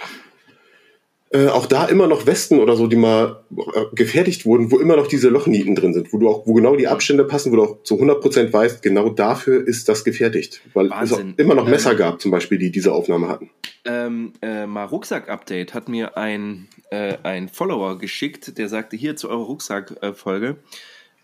[1.31, 4.97] äh, auch da immer noch Westen oder so, die mal äh, gefertigt wurden, wo immer
[4.97, 7.63] noch diese Lochnieten drin sind, wo du auch, wo genau die Abstände passen, wo du
[7.65, 10.63] auch zu 100% weißt, genau dafür ist das gefertigt.
[10.73, 11.31] Weil Wahnsinn.
[11.31, 13.51] es auch immer noch Messer ähm, gab, zum Beispiel, die diese Aufnahme hatten.
[13.85, 19.29] Ähm, äh, mal Rucksack-Update hat mir ein, äh, ein Follower geschickt, der sagte, hier zu
[19.29, 20.57] eurer Rucksack-Folge,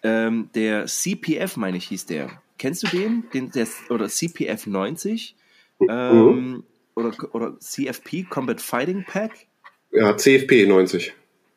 [0.03, 2.31] ähm, der CPF, meine ich, hieß der.
[2.59, 3.25] Kennst du den?
[3.33, 5.35] den der, oder CPF 90?
[5.79, 5.87] Mhm.
[5.89, 9.47] Ähm, oder, oder CFP, Combat Fighting Pack?
[9.95, 11.15] Ja, CFP 90.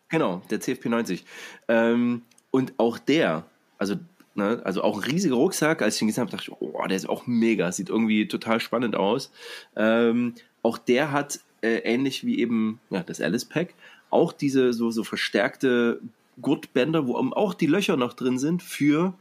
[0.10, 1.26] Genau, der CFP 90.
[1.68, 2.22] Ähm,
[2.52, 3.46] und auch der,
[3.78, 3.96] also,
[4.36, 6.96] ne, also auch ein riesiger Rucksack, als ich ihn gesehen habe, dachte ich, oh, der
[6.96, 9.32] ist auch mega, sieht irgendwie total spannend aus.
[9.76, 13.74] Ähm, auch der hat äh, ähnlich wie eben ja, das Alice Pack
[14.10, 16.00] auch diese so, so verstärkte
[16.42, 19.14] Gurtbänder, wo auch die Löcher noch drin sind für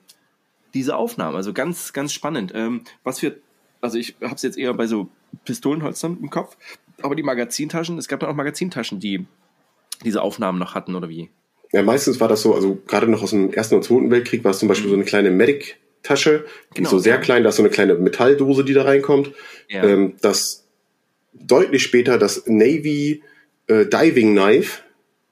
[0.74, 1.36] diese Aufnahme.
[1.36, 2.52] Also ganz, ganz spannend.
[2.54, 3.36] Ähm, was für,
[3.80, 5.08] also ich habe es jetzt eher bei so
[5.44, 6.56] Pistolenholstern im Kopf,
[7.02, 9.26] aber die Magazintaschen, es gab dann auch Magazintaschen, die
[10.04, 11.30] diese Aufnahmen noch hatten, oder wie?
[11.72, 14.52] Ja, meistens war das so, also gerade noch aus dem Ersten und Zweiten Weltkrieg war
[14.52, 14.90] es zum Beispiel mhm.
[14.90, 17.20] so eine kleine Medic-Tasche, die genau, ist so sehr ja.
[17.20, 19.32] klein, da ist so eine kleine Metalldose, die da reinkommt.
[19.68, 19.84] Ja.
[19.84, 20.66] Ähm, das
[21.32, 23.22] deutlich später das Navy
[23.66, 24.82] äh, Diving Knife,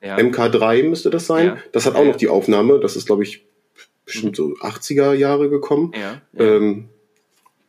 [0.02, 0.16] ja.
[0.16, 1.58] MK3 müsste das sein.
[1.72, 3.46] Das hat auch noch die Aufnahme, das ist, glaube ich,
[4.04, 4.56] bestimmt mhm.
[4.60, 5.92] so 80er Jahre gekommen.
[5.98, 6.88] Ja, Ähm,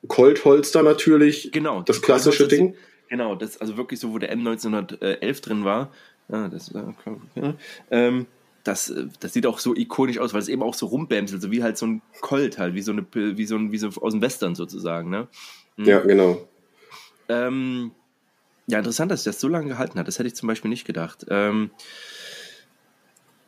[0.07, 2.75] Colt Holster natürlich, genau, das klassische Ding.
[3.09, 5.91] Genau, das also wirklich so, wo der M1911 drin war.
[6.27, 7.53] Ja, das, äh,
[7.91, 8.25] ähm,
[8.63, 11.61] das, das sieht auch so ikonisch aus, weil es eben auch so rumbämselt, so wie
[11.61, 14.21] halt so ein Colt halt, wie so eine, wie so ein, wie so aus dem
[14.21, 15.27] Western sozusagen, ne?
[15.77, 15.85] Mhm.
[15.85, 16.47] Ja, genau.
[17.29, 17.91] Ähm,
[18.67, 20.07] ja, interessant, dass sich das so lange gehalten hat.
[20.07, 21.25] Das hätte ich zum Beispiel nicht gedacht.
[21.29, 21.69] Ähm,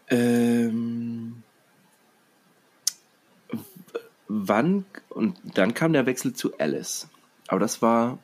[0.09, 1.41] ähm,
[4.27, 7.09] wann und dann kam der Wechsel zu Alice.
[7.47, 8.19] Aber das war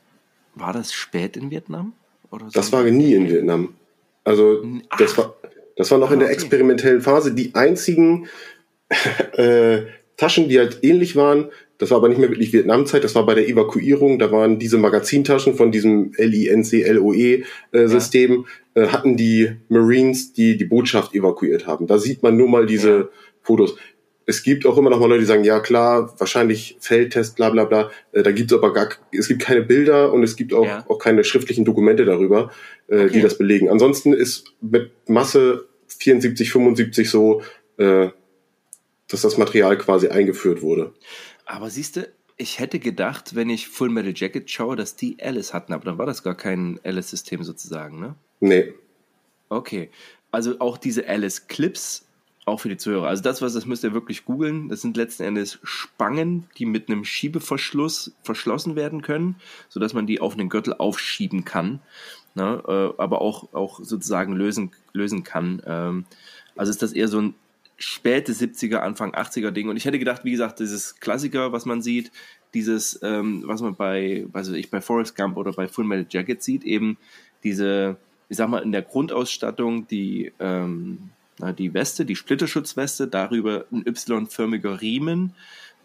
[0.56, 1.94] war das spät in Vietnam?
[2.32, 2.48] Oder?
[2.54, 3.76] Das war nie in Vietnam.
[4.24, 4.98] Also Ach.
[4.98, 5.36] das war,
[5.76, 6.36] das war noch ah, in der okay.
[6.36, 7.34] experimentellen Phase.
[7.34, 8.28] Die einzigen
[9.34, 9.82] äh,
[10.18, 11.50] Taschen, die halt ähnlich waren,
[11.80, 14.78] das war aber nicht mehr wirklich Vietnamzeit, das war bei der Evakuierung, da waren diese
[14.78, 18.46] Magazintaschen von diesem LINC-LOE-System,
[18.76, 21.88] äh, äh, hatten die Marines, die die Botschaft evakuiert haben.
[21.88, 23.10] Da sieht man nur mal diese ja.
[23.42, 23.76] Fotos
[24.26, 27.66] es gibt auch immer noch mal Leute, die sagen, ja klar, wahrscheinlich Feldtest, bla bla
[27.66, 27.92] bla.
[28.12, 30.86] Äh, da gibt es aber gar, es gibt keine Bilder und es gibt auch, ja.
[30.88, 32.52] auch keine schriftlichen Dokumente darüber,
[32.88, 33.14] äh, okay.
[33.14, 33.70] die das belegen.
[33.70, 37.42] Ansonsten ist mit Masse 74, 75 so,
[37.78, 38.10] äh,
[39.10, 40.94] dass das Material quasi eingeführt wurde.
[41.46, 42.08] Aber siehst du,
[42.38, 45.98] ich hätte gedacht, wenn ich Full Metal Jacket schaue, dass die Alice hatten, aber dann
[45.98, 48.16] war das gar kein Alice-System sozusagen, ne?
[48.40, 48.74] Nee.
[49.50, 49.90] Okay.
[50.32, 52.08] Also auch diese Alice Clips
[52.46, 53.08] auch für die Zuhörer.
[53.08, 54.70] Also das, was das müsst ihr wirklich googeln.
[54.70, 59.36] Das sind letzten Endes Spangen, die mit einem Schiebeverschluss verschlossen werden können,
[59.70, 61.80] sodass man die auf einen Gürtel aufschieben kann,
[62.36, 62.62] ne?
[62.68, 65.62] äh, aber auch, auch sozusagen lösen, lösen kann.
[65.66, 66.06] Ähm,
[66.56, 67.36] also ist das eher so ein
[67.78, 69.70] späte 70er, Anfang 80er Ding.
[69.70, 72.12] Und ich hätte gedacht, wie gesagt, dieses Klassiker, was man sieht,
[72.54, 76.44] dieses, ähm, was man bei, weiß ich, bei Forrest Gump oder bei Full Metal Jacket
[76.44, 76.98] sieht, eben
[77.44, 77.98] diese,
[78.30, 81.10] ich sag mal, in der Grundausstattung die ähm,
[81.52, 85.34] die Weste, die Splitterschutzweste, darüber ein Y-förmiger Riemen,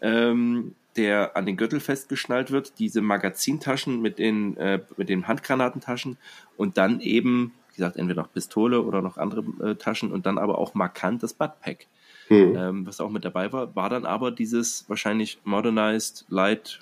[0.01, 6.17] ähm, der an den Gürtel festgeschnallt wird, diese Magazintaschen mit den, äh, mit den Handgranatentaschen
[6.57, 10.37] und dann eben, wie gesagt, entweder noch Pistole oder noch andere äh, Taschen und dann
[10.37, 11.87] aber auch markant das Buttpack.
[12.27, 12.55] Hm.
[12.55, 16.79] Ähm, was auch mit dabei war, war dann aber dieses wahrscheinlich Modernized Light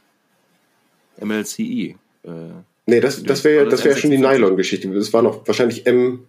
[1.21, 1.61] MLCE.
[1.61, 1.95] Äh,
[2.85, 4.89] nee, das, das wäre das wär schon die Nylon-Geschichte.
[4.93, 6.25] Das war noch wahrscheinlich M,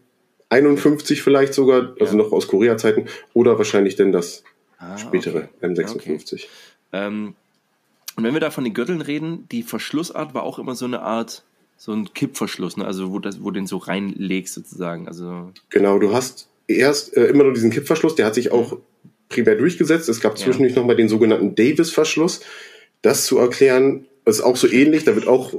[0.50, 2.22] 51 vielleicht sogar, also ja.
[2.22, 4.44] noch aus Korea-Zeiten, oder wahrscheinlich denn das
[4.78, 5.66] ah, spätere okay.
[5.66, 6.34] M56.
[6.34, 6.44] Okay.
[6.92, 7.34] Ähm,
[8.16, 11.02] und wenn wir da von den Gürteln reden, die Verschlussart war auch immer so eine
[11.02, 11.44] Art,
[11.76, 12.84] so ein Kippverschluss, ne?
[12.84, 15.06] also wo, das, wo den so reinlegst sozusagen.
[15.06, 18.78] Also genau, du hast erst äh, immer nur diesen Kippverschluss, der hat sich auch
[19.28, 20.08] primär durchgesetzt.
[20.08, 20.80] Es gab zwischendurch ja.
[20.80, 22.40] nochmal den sogenannten Davis-Verschluss.
[23.02, 25.54] Das zu erklären, ist auch so ähnlich, da wird auch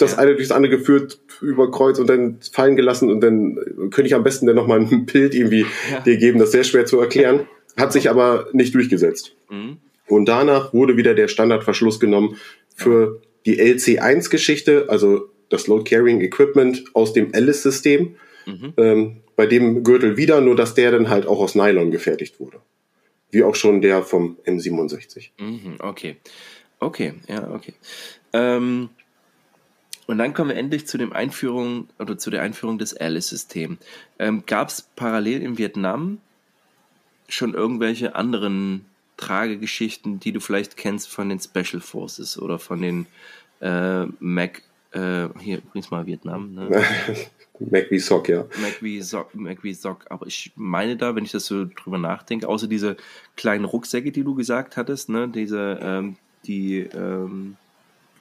[0.00, 0.18] das ja.
[0.18, 3.56] eine durchs andere geführt, über Kreuz und dann fallen gelassen und dann
[3.90, 6.00] könnte ich am besten dann nochmal ein Bild irgendwie ja.
[6.00, 7.46] dir geben, das ist sehr schwer zu erklären.
[7.76, 9.34] Hat sich aber nicht durchgesetzt.
[9.48, 9.78] Mhm.
[10.08, 12.36] Und danach wurde wieder der Standardverschluss genommen
[12.74, 18.72] für die LC1-Geschichte, also das Load Carrying Equipment aus dem Alice-System, mhm.
[18.76, 22.58] ähm, bei dem Gürtel wieder, nur dass der dann halt auch aus Nylon gefertigt wurde.
[23.30, 25.30] Wie auch schon der vom M67.
[25.38, 26.16] Mhm, okay.
[26.80, 27.74] Okay, ja, okay.
[28.32, 28.88] Ähm,
[30.10, 33.78] und dann kommen wir endlich zu dem Einführung oder zu der Einführung des Alice-Systems.
[34.18, 36.18] Ähm, Gab es parallel in Vietnam
[37.28, 38.84] schon irgendwelche anderen
[39.18, 43.06] Tragegeschichten, die du vielleicht kennst von den Special Forces oder von den
[43.60, 46.54] äh, Mac Äh, hier übrigens mal Vietnam.
[46.56, 46.82] Ne?
[47.60, 48.46] MacV Sock, ja.
[48.60, 49.30] MacV Sock,
[49.74, 50.06] Sock.
[50.10, 52.96] Aber ich meine da, wenn ich das so drüber nachdenke, außer diese
[53.36, 57.56] kleinen Rucksäcke, die du gesagt hattest, ne, diese, ähm, die ähm,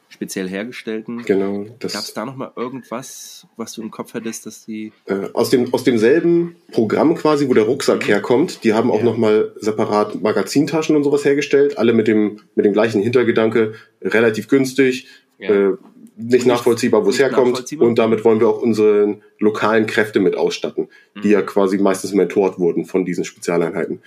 [0.10, 1.24] speziell hergestellten.
[1.24, 1.66] Genau.
[1.80, 5.52] Gab es da noch mal irgendwas, was du im Kopf hättest, dass die äh, aus
[5.52, 8.08] dem aus demselben Programm quasi, wo der Rucksack mhm.
[8.08, 9.06] herkommt, die haben auch ja.
[9.06, 14.48] noch mal separat Magazintaschen und sowas hergestellt, alle mit dem mit dem gleichen Hintergedanke, relativ
[14.48, 15.08] günstig.
[15.38, 15.72] Ja.
[15.72, 15.78] Äh,
[16.22, 17.72] nicht nachvollziehbar, wo es herkommt.
[17.80, 21.22] Und damit wollen wir auch unsere lokalen Kräfte mit ausstatten, mhm.
[21.22, 24.02] die ja quasi meistens mentort wurden von diesen Spezialeinheiten.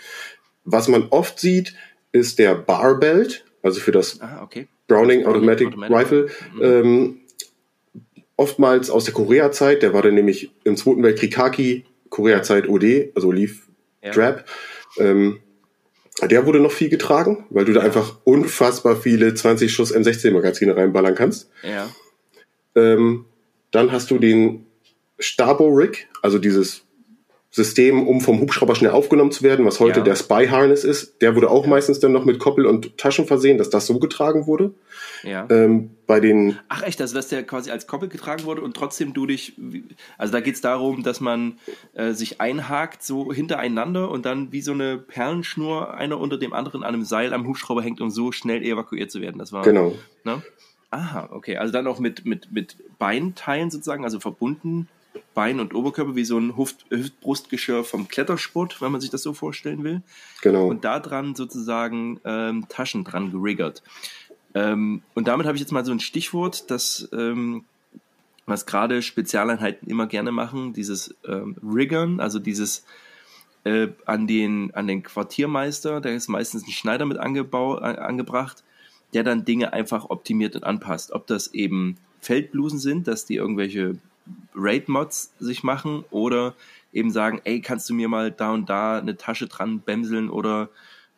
[0.65, 1.75] Was man oft sieht,
[2.13, 4.69] ist der Barbelt, also für das ah, okay.
[4.93, 6.27] Browning, Automatic, Automatic, Rifle.
[6.55, 6.63] Mhm.
[6.63, 7.21] Ähm,
[8.37, 13.29] oftmals aus der Korea-Zeit, der war dann nämlich im Zweiten Weltkrieg Kaki, Korea-Zeit OD, also
[13.29, 13.55] Olive
[14.03, 14.11] ja.
[14.11, 14.45] Drab.
[14.99, 15.41] Ähm,
[16.21, 21.15] der wurde noch viel getragen, weil du da einfach unfassbar viele 20 Schuss M16-Magazine reinballern
[21.15, 21.51] kannst.
[21.63, 21.89] Ja.
[22.75, 23.25] Ähm,
[23.71, 24.67] dann hast du den
[25.19, 26.85] Stabo-Rig, also dieses
[27.55, 30.05] System, um vom Hubschrauber schnell aufgenommen zu werden, was heute ja.
[30.05, 31.21] der Spy Harness ist.
[31.21, 31.71] Der wurde auch ja.
[31.71, 34.73] meistens dann noch mit Koppel und Taschen versehen, dass das so getragen wurde.
[35.23, 35.47] Ja.
[35.51, 39.13] Ähm, bei den Ach echt, also dass der quasi als Koppel getragen wurde und trotzdem
[39.13, 39.53] du dich,
[40.17, 41.59] also da geht es darum, dass man
[41.93, 46.83] äh, sich einhakt so hintereinander und dann wie so eine Perlenschnur einer unter dem anderen
[46.83, 49.39] an einem Seil am Hubschrauber hängt, um so schnell evakuiert zu werden.
[49.39, 49.95] Das war genau.
[50.25, 50.43] Ne?
[50.91, 51.59] Aha, okay.
[51.59, 54.89] Also dann auch mit, mit, mit Beinteilen sozusagen, also verbunden
[55.35, 59.33] Bein und Oberkörper wie so ein Hüft Hüftbrustgeschirr vom Klettersport, wenn man sich das so
[59.33, 60.03] vorstellen will.
[60.43, 60.67] Genau.
[60.67, 63.83] Und da dran sozusagen ähm, Taschen dran geriggert.
[64.55, 67.65] Ähm, und damit habe ich jetzt mal so ein Stichwort, das ähm,
[68.47, 72.85] was gerade Spezialeinheiten immer gerne machen, dieses ähm, Riggern, also dieses
[73.65, 78.65] äh, an den an den Quartiermeister, da ist meistens ein Schneider mit angebau, äh, angebracht,
[79.15, 81.13] der dann Dinge einfach optimiert und anpasst.
[81.13, 83.97] Ob das eben Feldblusen sind, dass die irgendwelche
[84.55, 86.55] Raid-Mods sich machen oder
[86.93, 90.69] eben sagen, ey, kannst du mir mal da und da eine Tasche dran bämseln oder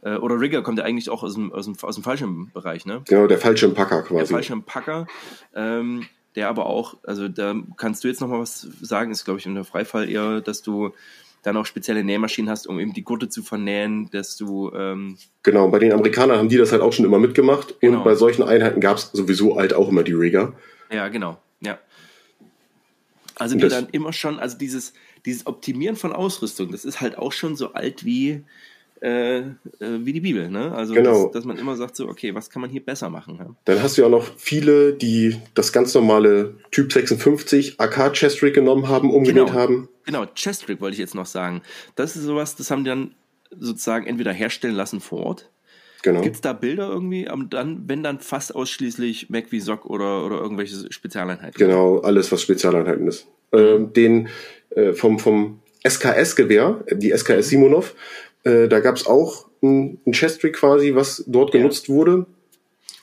[0.02, 3.02] äh, oder Rigger kommt ja eigentlich auch aus dem, aus dem, aus dem Fallschirmbereich, ne?
[3.07, 4.18] Genau, der Fallschirmpacker quasi.
[4.18, 5.07] Der Fallschirmpacker,
[5.55, 9.46] ähm, der aber auch, also da kannst du jetzt nochmal was sagen, ist glaube ich
[9.46, 10.92] in der Freifall eher, dass du
[11.42, 14.72] dann auch spezielle Nähmaschinen hast, um eben die Gurte zu vernähen, dass du...
[14.74, 17.98] Ähm genau, bei den Amerikanern haben die das halt auch schon immer mitgemacht genau.
[17.98, 20.55] und bei solchen Einheiten gab es sowieso halt auch immer die Rigger.
[20.90, 21.38] Ja, genau.
[23.37, 24.93] Also wir dann immer schon, also dieses,
[25.24, 28.45] dieses Optimieren von Ausrüstung, das ist halt auch schon so alt wie,
[29.01, 29.45] äh, äh,
[29.80, 30.72] wie die Bibel, ne?
[30.72, 31.24] Also genau.
[31.24, 33.37] dass, dass, man immer sagt so, okay, was kann man hier besser machen?
[33.39, 33.55] Ja?
[33.64, 38.55] Dann hast du ja auch noch viele, die das ganz normale Typ 56 AK Chestrig
[38.55, 39.59] genommen haben, umgenäht genau.
[39.59, 39.89] haben.
[40.07, 41.62] Genau, Chestrig wollte ich jetzt noch sagen.
[41.97, 43.14] Das ist sowas, das haben die dann
[43.51, 45.51] sozusagen entweder herstellen lassen vor Ort.
[46.05, 46.20] Genau.
[46.20, 47.26] Gibt es da Bilder irgendwie?
[47.48, 51.57] Dann, wenn dann fast ausschließlich Mac wie Sock oder, oder irgendwelche Spezialeinheiten?
[51.57, 53.26] Genau, alles, was Spezialeinheiten ist.
[53.55, 54.28] Ähm, den
[54.68, 57.94] äh, vom, vom SKS-Gewehr, die SKS Simonov,
[58.42, 61.61] äh, da gab es auch ein, ein Chestrig quasi, was dort ja.
[61.61, 62.26] genutzt wurde.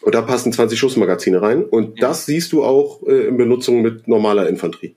[0.02, 1.66] Und da passen 20 Schussmagazine rein.
[1.66, 2.10] Und ja.
[2.10, 4.96] das siehst du auch äh, in Benutzung mit normaler Infanterie.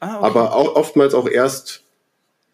[0.00, 0.26] Ah, okay.
[0.26, 1.83] Aber auch, oftmals auch erst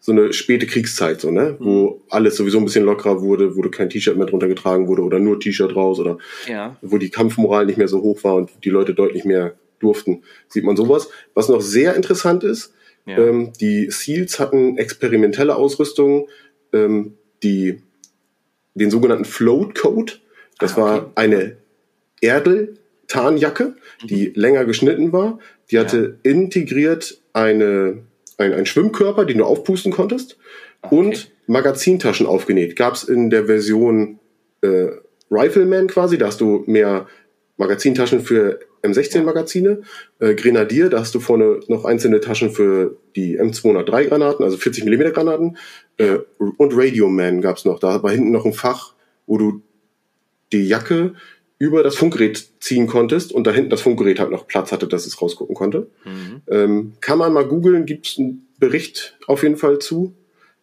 [0.03, 1.55] so eine späte Kriegszeit, so, ne?
[1.59, 1.65] Mhm.
[1.65, 5.19] Wo alles sowieso ein bisschen lockerer wurde, wo kein T-Shirt mehr drunter getragen wurde oder
[5.19, 6.75] nur T-Shirt raus oder ja.
[6.81, 10.23] wo die Kampfmoral nicht mehr so hoch war und die Leute deutlich mehr durften.
[10.47, 11.09] Sieht man sowas.
[11.35, 12.73] Was noch sehr interessant ist,
[13.05, 13.17] ja.
[13.17, 16.27] ähm, die SEALs hatten experimentelle Ausrüstung,
[16.73, 17.81] ähm, die
[18.73, 20.13] den sogenannten Float Code.
[20.57, 20.81] Das ah, okay.
[20.81, 21.57] war eine
[22.21, 24.33] Erdel-Tarnjacke, die mhm.
[24.35, 25.37] länger geschnitten war.
[25.69, 26.31] Die hatte ja.
[26.31, 28.03] integriert eine
[28.41, 30.37] ein, ein Schwimmkörper, den du aufpusten konntest
[30.81, 30.95] ah, okay.
[30.95, 32.75] und Magazintaschen aufgenäht.
[32.75, 34.19] Gab es in der Version
[34.61, 34.87] äh,
[35.29, 37.07] Rifleman quasi, da hast du mehr
[37.57, 39.81] Magazintaschen für M16-Magazine.
[40.19, 45.13] Äh, Grenadier, da hast du vorne noch einzelne Taschen für die M203-Granaten, also 40 mm
[45.13, 45.57] Granaten.
[45.97, 47.79] Äh, und Radio Man gab es noch.
[47.79, 48.93] Da war hinten noch ein Fach,
[49.27, 49.61] wo du
[50.51, 51.13] die Jacke
[51.61, 55.05] über das Funkgerät ziehen konntest und da hinten das Funkgerät halt noch Platz hatte, dass
[55.05, 55.91] es rausgucken konnte.
[56.05, 56.41] Mhm.
[56.47, 60.15] Ähm, kann man mal googeln, gibt es einen Bericht auf jeden Fall zu.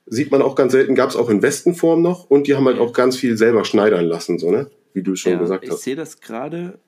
[0.07, 2.80] Sieht man auch ganz selten, gab es auch in Westenform noch und die haben halt
[2.80, 4.72] auch ganz viel selber schneidern lassen, so, ne?
[4.92, 5.78] Wie du schon ja, gesagt ich hast.
[5.78, 6.80] Ich sehe das gerade.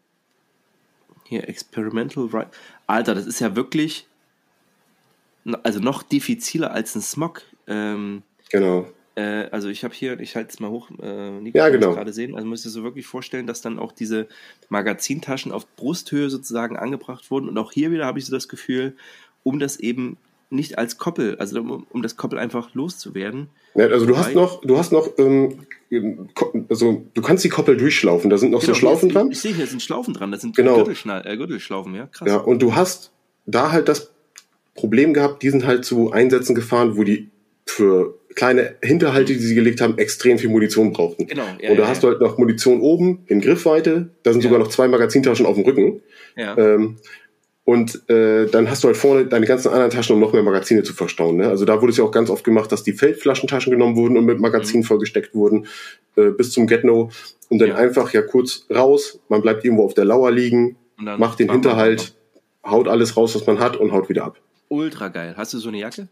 [1.28, 2.48] Hier, Experimental Right.
[2.88, 4.08] Alter, das ist ja wirklich.
[5.62, 7.42] Also noch diffiziler als ein Smog.
[7.68, 8.88] Ähm, genau.
[9.16, 11.94] Äh, also ich habe hier, ich halte es mal hoch, äh, Nico ja, genau.
[11.94, 14.28] gerade sehen, also müsstest du wirklich vorstellen, dass dann auch diese
[14.68, 18.96] Magazintaschen auf Brusthöhe sozusagen angebracht wurden und auch hier wieder habe ich so das Gefühl,
[19.42, 20.16] um das eben
[20.50, 23.48] nicht als Koppel, also um, um das Koppel einfach loszuwerden.
[23.74, 25.66] Ja, also du hast noch, du hast noch, ähm,
[26.68, 29.26] also du kannst die Koppel durchschlaufen, da sind noch genau, so Schlaufen jetzt, dran.
[29.28, 30.80] Ich, ich sehe hier sind Schlaufen dran, das sind genau.
[30.80, 32.28] Äh, Gürtelschlaufen, ja, krass.
[32.28, 33.12] Ja, und du hast
[33.46, 34.12] da halt das
[34.74, 37.30] Problem gehabt, die sind halt zu Einsätzen gefahren, wo die
[37.66, 41.26] für kleine Hinterhalte, die sie gelegt haben, extrem viel Munition brauchten.
[41.26, 41.43] Genau.
[41.61, 42.09] Ja, und da ja, hast ja.
[42.09, 45.64] du halt noch Munition oben in Griffweite, da sind sogar noch zwei Magazintaschen auf dem
[45.64, 46.01] Rücken.
[46.37, 46.57] Ja.
[46.57, 46.97] Ähm,
[47.64, 50.83] und äh, dann hast du halt vorne deine ganzen anderen Taschen, um noch mehr Magazine
[50.83, 51.37] zu verstauen.
[51.37, 51.49] Ne?
[51.49, 54.24] Also da wurde es ja auch ganz oft gemacht, dass die Feldflaschentaschen genommen wurden und
[54.24, 54.87] mit Magazinen mhm.
[54.87, 55.66] vollgesteckt wurden
[56.16, 57.11] äh, bis zum Get-No.
[57.49, 61.51] Und dann einfach ja kurz raus, man bleibt irgendwo auf der Lauer liegen, macht den
[61.51, 62.14] Hinterhalt,
[62.64, 64.39] haut alles raus, was man hat und haut wieder ab.
[64.68, 65.35] Ultra geil.
[65.37, 66.09] Hast du so eine Jacke?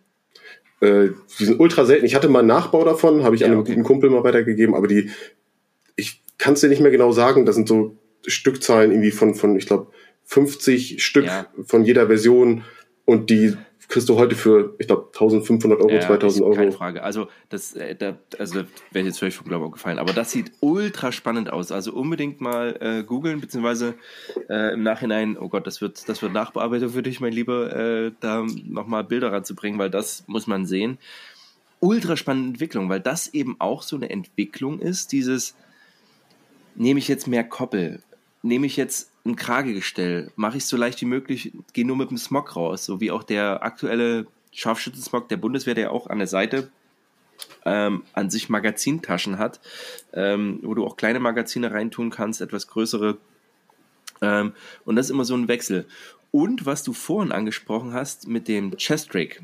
[0.81, 2.07] Äh, die sind ultra selten.
[2.07, 3.73] Ich hatte mal einen Nachbau davon, habe ich ja, an einem okay.
[3.73, 5.11] guten Kumpel mal weitergegeben, aber die,
[5.97, 9.57] ich kann es dir nicht mehr genau sagen, das sind so Stückzahlen irgendwie von, von
[9.57, 9.89] ich glaube,
[10.25, 11.47] 50 Stück ja.
[11.65, 12.65] von jeder Version
[13.05, 13.57] und die
[13.89, 16.55] kriegst du heute für, ich glaube, 1500 Euro, ja, 2000 Euro.
[16.55, 17.03] Keine Frage.
[17.03, 19.99] Also, das, äh, da, also, wäre jetzt völlig vom Glauben gefallen.
[19.99, 21.73] Aber das sieht ultra spannend aus.
[21.73, 23.95] Also, unbedingt mal äh, googeln, beziehungsweise
[24.51, 28.13] äh, im Nachhinein, oh Gott, das wird, das wird Nachbearbeitung für dich, mein Lieber, äh,
[28.21, 30.99] da nochmal Bilder ranzubringen, weil das muss man sehen.
[31.81, 35.55] Ultra spannende Entwicklung, weil das eben auch so eine Entwicklung ist, dieses,
[36.75, 38.03] nehme ich jetzt mehr Koppel,
[38.43, 42.11] nehme ich jetzt ein Kragegestell, mache ich es so leicht wie möglich, gehe nur mit
[42.11, 46.27] dem Smog raus, so wie auch der aktuelle Scharfschützensmog der Bundeswehr, der auch an der
[46.27, 46.71] Seite
[47.65, 49.61] ähm, an sich Magazintaschen hat,
[50.13, 53.19] ähm, wo du auch kleine Magazine reintun kannst, etwas größere.
[54.21, 54.53] Ähm,
[54.85, 55.87] und das ist immer so ein Wechsel.
[56.31, 59.43] Und was du vorhin angesprochen hast mit dem Chest Rig.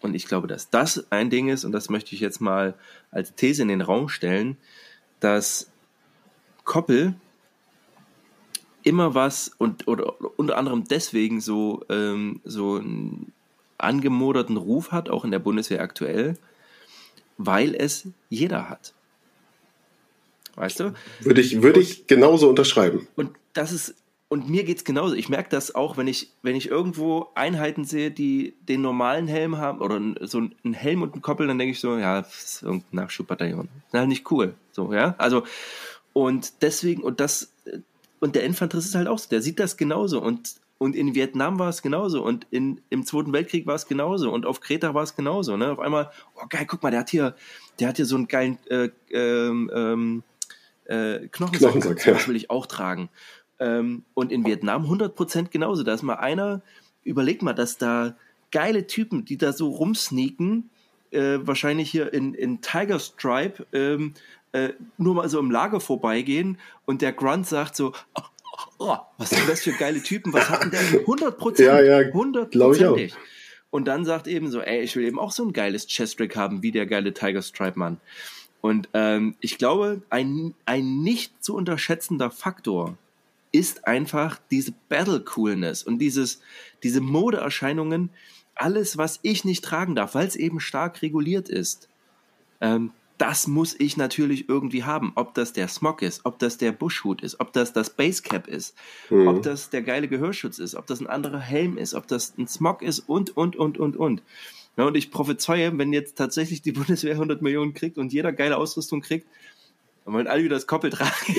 [0.00, 2.74] Und ich glaube, dass das ein Ding ist, und das möchte ich jetzt mal
[3.10, 4.56] als These in den Raum stellen,
[5.20, 5.70] dass
[6.64, 7.14] Koppel
[8.86, 13.32] immer was und oder unter anderem deswegen so, ähm, so einen
[13.78, 16.38] angemoderten Ruf hat, auch in der Bundeswehr aktuell,
[17.36, 18.94] weil es jeder hat.
[20.54, 20.94] Weißt du?
[21.20, 23.08] Würde ich, würde ich genauso unterschreiben.
[23.16, 23.94] Und das ist,
[24.28, 25.14] und mir geht es genauso.
[25.14, 29.58] Ich merke das auch, wenn ich, wenn ich irgendwo Einheiten sehe, die den normalen Helm
[29.58, 32.62] haben, oder so einen Helm und einen Koppel, dann denke ich so, ja, das ist
[32.62, 33.68] irgendein Nachschubbataillon.
[33.68, 34.54] Das ist halt nicht cool.
[34.70, 35.16] So, ja.
[35.18, 35.42] Also,
[36.12, 37.52] und deswegen, und das,
[38.20, 40.22] und der Infanterist ist halt auch so, der sieht das genauso.
[40.22, 42.22] Und, und in Vietnam war es genauso.
[42.24, 44.32] Und in, im Zweiten Weltkrieg war es genauso.
[44.32, 45.56] Und auf Kreta war es genauso.
[45.56, 45.70] Ne?
[45.70, 47.34] Auf einmal, oh geil, guck mal, der hat hier,
[47.78, 50.22] der hat hier so einen geilen äh, ähm, ähm
[50.86, 51.72] äh, Knochensack.
[51.72, 52.12] Knochensack ja.
[52.14, 53.08] Das will ich auch tragen.
[53.58, 55.82] Ähm, und in Vietnam 100% genauso.
[55.82, 56.62] Da ist mal einer,
[57.04, 58.16] überleg mal, dass da
[58.50, 60.70] geile Typen, die da so rumsneaken,
[61.10, 64.14] äh, wahrscheinlich hier in, in Tiger Stripe, ähm,
[64.56, 68.22] äh, nur mal so im Lager vorbeigehen und der Grunt sagt so, oh,
[68.78, 70.80] oh, was sind das für geile Typen, was hatten der?
[70.80, 73.16] 100 Prozent, ja, ja, 100 Prozent.
[73.70, 76.62] Und dann sagt eben so, ey, ich will eben auch so ein geiles Chest-Rack haben,
[76.62, 78.00] wie der geile Tiger Stripe-Mann.
[78.62, 82.96] Und ähm, ich glaube, ein, ein nicht zu unterschätzender Faktor
[83.52, 86.40] ist einfach diese Battle-Coolness und dieses,
[86.82, 88.10] diese Modeerscheinungen,
[88.54, 91.88] alles, was ich nicht tragen darf, weil es eben stark reguliert ist.
[92.60, 95.12] Ähm, das muss ich natürlich irgendwie haben.
[95.14, 98.74] Ob das der Smog ist, ob das der Bushhut ist, ob das das Basecap ist,
[99.10, 99.28] mhm.
[99.28, 102.48] ob das der geile Gehörschutz ist, ob das ein anderer Helm ist, ob das ein
[102.48, 104.22] Smog ist und, und, und, und, und.
[104.76, 108.58] Ja, und ich prophezeie, wenn jetzt tatsächlich die Bundeswehr 100 Millionen kriegt und jeder geile
[108.58, 109.26] Ausrüstung kriegt,
[110.06, 111.34] dann wollen alle wieder das Koppel tragen,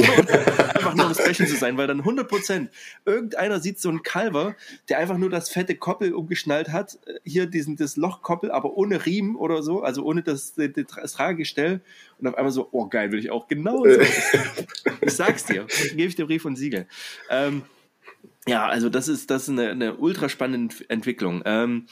[0.76, 2.70] einfach nur um Special zu sein, weil dann 100 Prozent.
[3.05, 4.57] Irgendeiner sieht so einen Calver,
[4.89, 9.38] der einfach nur das fette Koppel umgeschnallt hat, hier diesen, das Lochkoppel, aber ohne Riemen
[9.38, 11.80] oder so, also ohne das, das, das Tragegestell.
[12.20, 14.01] Und auf einmal so, oh geil, will ich auch genau so.
[15.01, 16.88] ich sag's dir, gebe ich dir Brief und Siegel.
[17.30, 17.61] Ähm,
[18.47, 21.41] ja, also das ist, das ist eine, eine ultra spannende Entwicklung.
[21.45, 21.86] Ähm,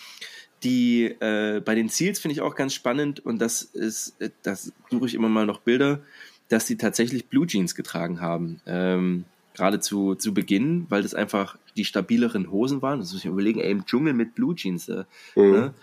[0.63, 3.25] die äh, bei den Ziels finde ich auch ganz spannend.
[3.25, 6.01] Und das ist, das suche ich immer mal noch Bilder
[6.49, 8.61] dass sie tatsächlich Blue Jeans getragen haben.
[8.65, 12.99] Ähm, gerade zu, zu Beginn, weil das einfach die stabileren Hosen waren.
[12.99, 14.89] Das muss ich mir überlegen, ey, im Dschungel mit Blue Jeans.
[14.89, 15.51] Äh, mhm.
[15.51, 15.73] ne?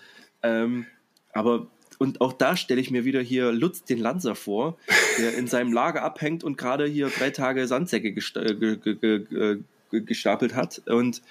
[0.42, 0.86] ähm,
[1.32, 4.76] aber und auch da stelle ich mir wieder hier Lutz den Lanzer vor,
[5.18, 9.56] der in seinem Lager abhängt und gerade hier drei Tage Sandsäcke äh,
[9.90, 11.22] gestapelt hat und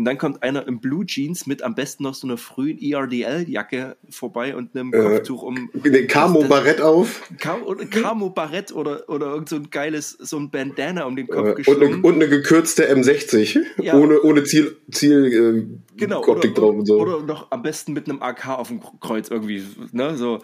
[0.00, 3.98] und dann kommt einer im Blue Jeans mit am besten noch so einer frühen ERDL-Jacke
[4.08, 5.68] vorbei und einem äh, Kopftuch um.
[5.74, 7.20] Den Camo-Barett auf.
[7.36, 11.82] Camo-Barett oder, oder irgend so ein geiles, so ein Bandana um den Kopf äh, geschlungen.
[11.82, 13.60] Und eine, und eine gekürzte M60.
[13.82, 13.94] Ja.
[13.94, 16.98] Ohne, ohne Ziel, Ziel äh, genau, Optik oder, drauf und so.
[16.98, 20.38] Oder noch am besten mit einem AK auf dem Kreuz irgendwie, ne, so.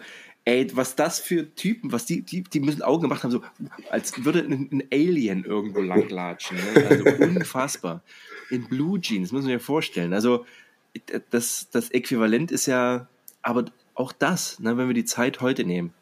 [0.45, 3.41] Ey, was das für Typen, was die, die, die müssen Augen gemacht haben, so
[3.89, 6.57] als würde ein, ein Alien irgendwo langlatschen.
[6.57, 6.85] Ne?
[6.87, 8.03] Also unfassbar
[8.49, 10.13] in Blue Jeans, muss man sich vorstellen.
[10.13, 10.45] Also
[11.29, 13.07] das, das Äquivalent ist ja,
[13.41, 15.93] aber auch das, ne, wenn wir die Zeit heute nehmen.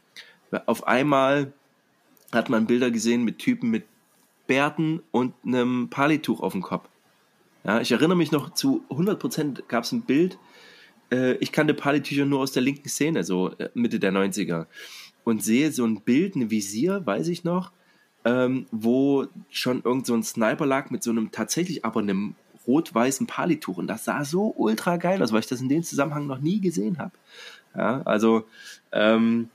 [0.66, 1.54] Auf einmal
[2.32, 3.86] hat man Bilder gesehen mit Typen mit
[4.48, 6.88] Bärten und einem Palituch auf dem Kopf.
[7.64, 10.38] Ja, ich erinnere mich noch zu 100 Prozent gab es ein Bild.
[11.12, 14.68] Äh, ich kannte Palitücher nur aus der linken Szene, so äh, Mitte der 90er.
[15.24, 17.72] Und sehe so ein Bild, ein Visier, weiß ich noch,
[18.26, 22.36] ähm, wo schon irgend so ein Sniper lag mit so einem tatsächlich aber einem
[22.68, 23.78] rot-weißen Palituch.
[23.78, 26.60] Und das sah so ultra geil aus, weil ich das in dem Zusammenhang noch nie
[26.60, 27.12] gesehen habe.
[27.78, 28.46] Ja, also
[28.92, 29.50] ähm,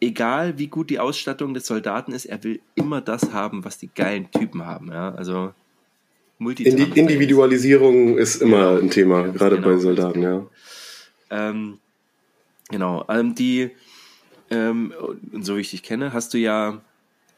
[0.00, 3.90] egal wie gut die Ausstattung des Soldaten ist, er will immer das haben, was die
[3.92, 4.92] geilen Typen haben.
[4.92, 5.52] Ja, also
[6.38, 10.46] Indi Individualisierung ist immer ein Thema, gerade genau, bei Soldaten, ja.
[11.30, 11.78] Ähm,
[12.68, 13.70] genau, ähm, die,
[14.50, 14.92] ähm,
[15.40, 16.82] so wie ich dich kenne, hast du ja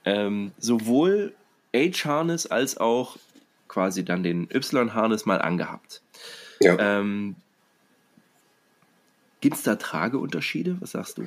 [0.04, 1.34] ähm, sowohl
[1.74, 3.16] H-Harness als auch
[3.68, 6.02] quasi dann den Y-Harness mal angehabt.
[6.60, 6.76] Ja.
[6.78, 7.36] Ähm,
[9.40, 10.76] Gibt es da Trageunterschiede?
[10.80, 11.24] Was sagst du?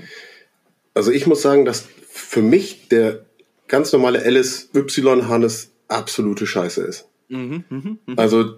[0.94, 3.26] Also ich muss sagen, dass für mich der
[3.68, 7.08] ganz normale Alice Y-Harness absolute Scheiße ist.
[7.30, 8.14] Mhm, mh, mh.
[8.22, 8.56] Also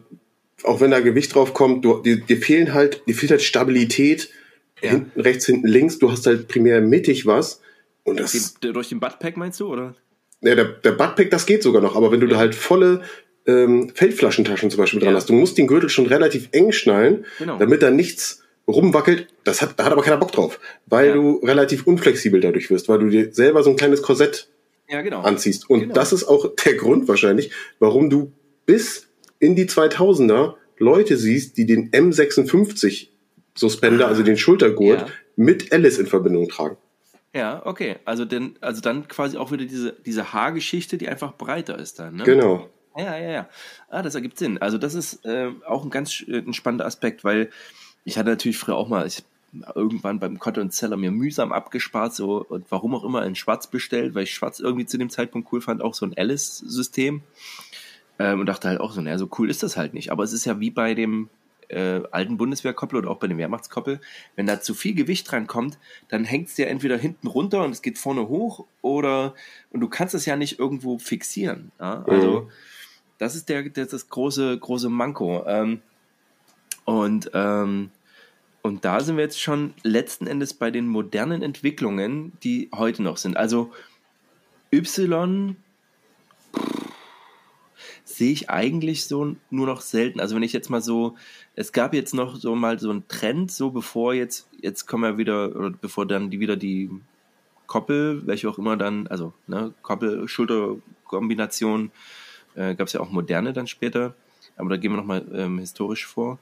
[0.63, 4.29] auch wenn da Gewicht drauf kommt, du, dir, dir fehlen halt, dir fehlt halt Stabilität,
[4.81, 4.91] ja.
[4.91, 7.61] hinten rechts, hinten links, du hast halt primär mittig was.
[8.03, 9.95] Und das, durch den Buttpack meinst du, oder?
[10.41, 13.01] Ja, der, der Buttpack, das geht sogar noch, aber wenn du da halt volle
[13.45, 15.15] ähm, Feldflaschentaschen zum Beispiel dran ja.
[15.15, 17.57] hast, du musst den Gürtel schon relativ eng schnallen, genau.
[17.57, 21.13] damit da nichts rumwackelt, das hat, da hat aber keiner Bock drauf, weil ja.
[21.13, 24.49] du relativ unflexibel dadurch wirst, weil du dir selber so ein kleines Korsett
[24.87, 25.21] ja, genau.
[25.21, 25.69] anziehst.
[25.69, 25.93] Und genau.
[25.93, 28.31] das ist auch der Grund wahrscheinlich, warum du
[28.65, 29.07] bis
[29.39, 33.07] in die 2000er Leute siehst, die den M56
[33.55, 36.77] Suspender, ah, also den Schultergurt, mit Alice in Verbindung tragen.
[37.33, 37.97] Ja, okay.
[38.05, 42.15] Also, denn, also dann quasi auch wieder diese, diese Haargeschichte, die einfach breiter ist dann.
[42.15, 42.23] Ne?
[42.23, 42.69] Genau.
[42.97, 43.49] Ja, ja, ja.
[43.89, 44.57] Ah, das ergibt Sinn.
[44.57, 47.49] Also das ist äh, auch ein ganz äh, ein spannender Aspekt, weil
[48.03, 49.23] ich hatte natürlich früher auch mal, ich
[49.75, 54.13] irgendwann beim Cotton Seller mir mühsam abgespart, so und warum auch immer in Schwarz bestellt,
[54.13, 57.21] weil ich Schwarz irgendwie zu dem Zeitpunkt cool fand, auch so ein Alice-System.
[58.19, 60.11] Ähm, und dachte halt auch so, naja, so cool ist das halt nicht.
[60.11, 61.29] Aber es ist ja wie bei dem
[61.69, 64.01] äh, alten Bundeswehrkoppel oder auch bei dem Wehrmachtskoppel,
[64.35, 67.71] wenn da zu viel Gewicht dran kommt, dann hängt es dir entweder hinten runter und
[67.71, 69.33] es geht vorne hoch oder
[69.71, 71.71] und du kannst es ja nicht irgendwo fixieren.
[71.79, 72.03] Ja?
[72.07, 72.49] Also mhm.
[73.17, 75.43] das ist der, der das große große Manko.
[75.47, 75.81] Ähm,
[76.85, 77.91] und ähm,
[78.61, 83.17] und da sind wir jetzt schon letzten Endes bei den modernen Entwicklungen, die heute noch
[83.17, 83.37] sind.
[83.37, 83.71] Also
[84.73, 85.55] Y
[88.09, 90.19] sehe ich eigentlich so nur noch selten.
[90.19, 91.15] Also wenn ich jetzt mal so,
[91.55, 95.17] es gab jetzt noch so mal so einen Trend, so bevor jetzt, jetzt kommen wir
[95.19, 96.89] wieder, oder bevor dann die wieder die
[97.67, 101.91] Koppel, welche auch immer dann, also ne, Koppel-Schulter-Kombination,
[102.55, 104.15] äh, gab es ja auch moderne dann später,
[104.57, 106.39] aber da gehen wir nochmal ähm, historisch vor,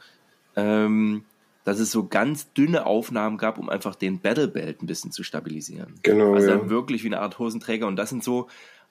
[0.56, 1.26] ähm,
[1.66, 5.24] dass es so ganz dünne Aufnahmen gab, um einfach den Battle Belt ein bisschen zu
[5.24, 5.96] stabilisieren.
[6.02, 6.34] Genau.
[6.34, 6.70] Also ja.
[6.70, 8.48] wirklich wie eine Art Hosenträger und das sind so,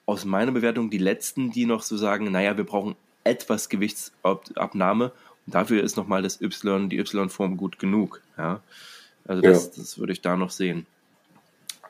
[0.07, 5.11] aus meiner Bewertung die letzten, die noch so sagen, naja, wir brauchen etwas Gewichtsabnahme
[5.45, 8.21] und dafür ist nochmal das Y, die Y-Form gut genug.
[8.37, 8.61] Ja?
[9.27, 9.71] Also das, ja.
[9.75, 10.87] das würde ich da noch sehen.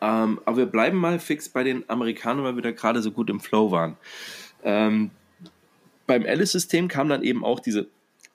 [0.02, 3.30] Ähm, aber wir bleiben mal fix bei den Amerikanern, weil wir da gerade so gut
[3.30, 3.98] im Flow waren.
[4.64, 5.12] Ähm,
[6.08, 7.88] beim Alice-System kam dann eben auch diese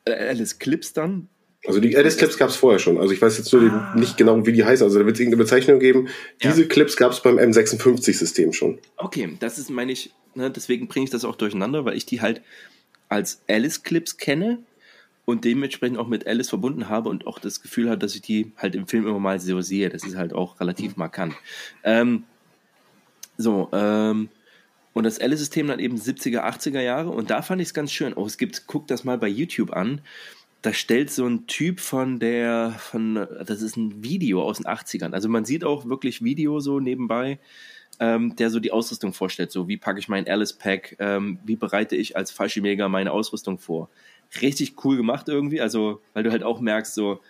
[0.04, 1.28] äh, Alice Clips dann,
[1.66, 2.98] also die Alice Clips gab es vorher schon.
[2.98, 3.94] Also ich weiß jetzt nur ah.
[3.96, 4.84] nicht genau, wie die heißen.
[4.84, 6.08] Also da wird es irgendeine Bezeichnung geben.
[6.42, 6.68] Diese ja.
[6.68, 8.78] Clips gab es beim M56-System schon.
[8.96, 12.20] Okay, das ist, meine ich, ne, deswegen bringe ich das auch durcheinander, weil ich die
[12.20, 12.42] halt
[13.08, 14.58] als Alice Clips kenne
[15.24, 18.50] und dementsprechend auch mit Alice verbunden habe und auch das Gefühl habe, dass ich die
[18.56, 19.88] halt im Film immer mal so sehe.
[19.88, 21.34] Das ist halt auch relativ markant.
[21.84, 22.24] Ähm,
[23.36, 24.30] so, ähm,
[24.94, 28.14] und das Alice-System dann eben 70er, 80er Jahre und da fand ich es ganz schön.
[28.14, 30.00] Oh, es gibt, guck das mal bei YouTube an
[30.62, 35.12] da stellt so ein Typ von der, von, das ist ein Video aus den 80ern.
[35.12, 37.40] Also man sieht auch wirklich Video so nebenbei,
[37.98, 39.50] ähm, der so die Ausrüstung vorstellt.
[39.50, 43.58] So, wie packe ich mein Alice Pack, ähm, wie bereite ich als Fallschirmjäger meine Ausrüstung
[43.58, 43.90] vor.
[44.40, 47.20] Richtig cool gemacht irgendwie, also, weil du halt auch merkst, so,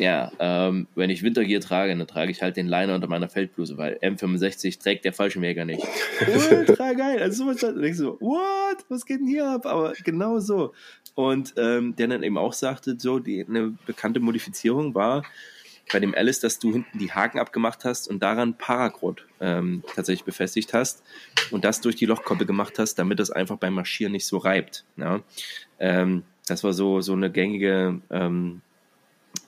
[0.00, 3.76] ja, ähm, wenn ich Wintergear trage, dann trage ich halt den Liner unter meiner Feldbluse,
[3.76, 5.86] weil M65 trägt der Fallschirmjäger nicht.
[6.50, 7.20] Ultra geil.
[7.22, 8.78] Also sowas dann denkst du, what?
[8.88, 9.66] Was geht denn hier ab?
[9.66, 10.72] Aber genau so.
[11.14, 15.22] Und ähm, der dann eben auch sagte, so, die, eine bekannte Modifizierung war
[15.92, 20.24] bei dem Alice, dass du hinten die Haken abgemacht hast und daran Paragrot ähm, tatsächlich
[20.24, 21.02] befestigt hast
[21.50, 24.84] und das durch die Lochkoppe gemacht hast, damit das einfach beim Marschieren nicht so reibt.
[24.96, 25.20] Ja?
[25.78, 28.62] Ähm, das war so, so eine gängige, ähm,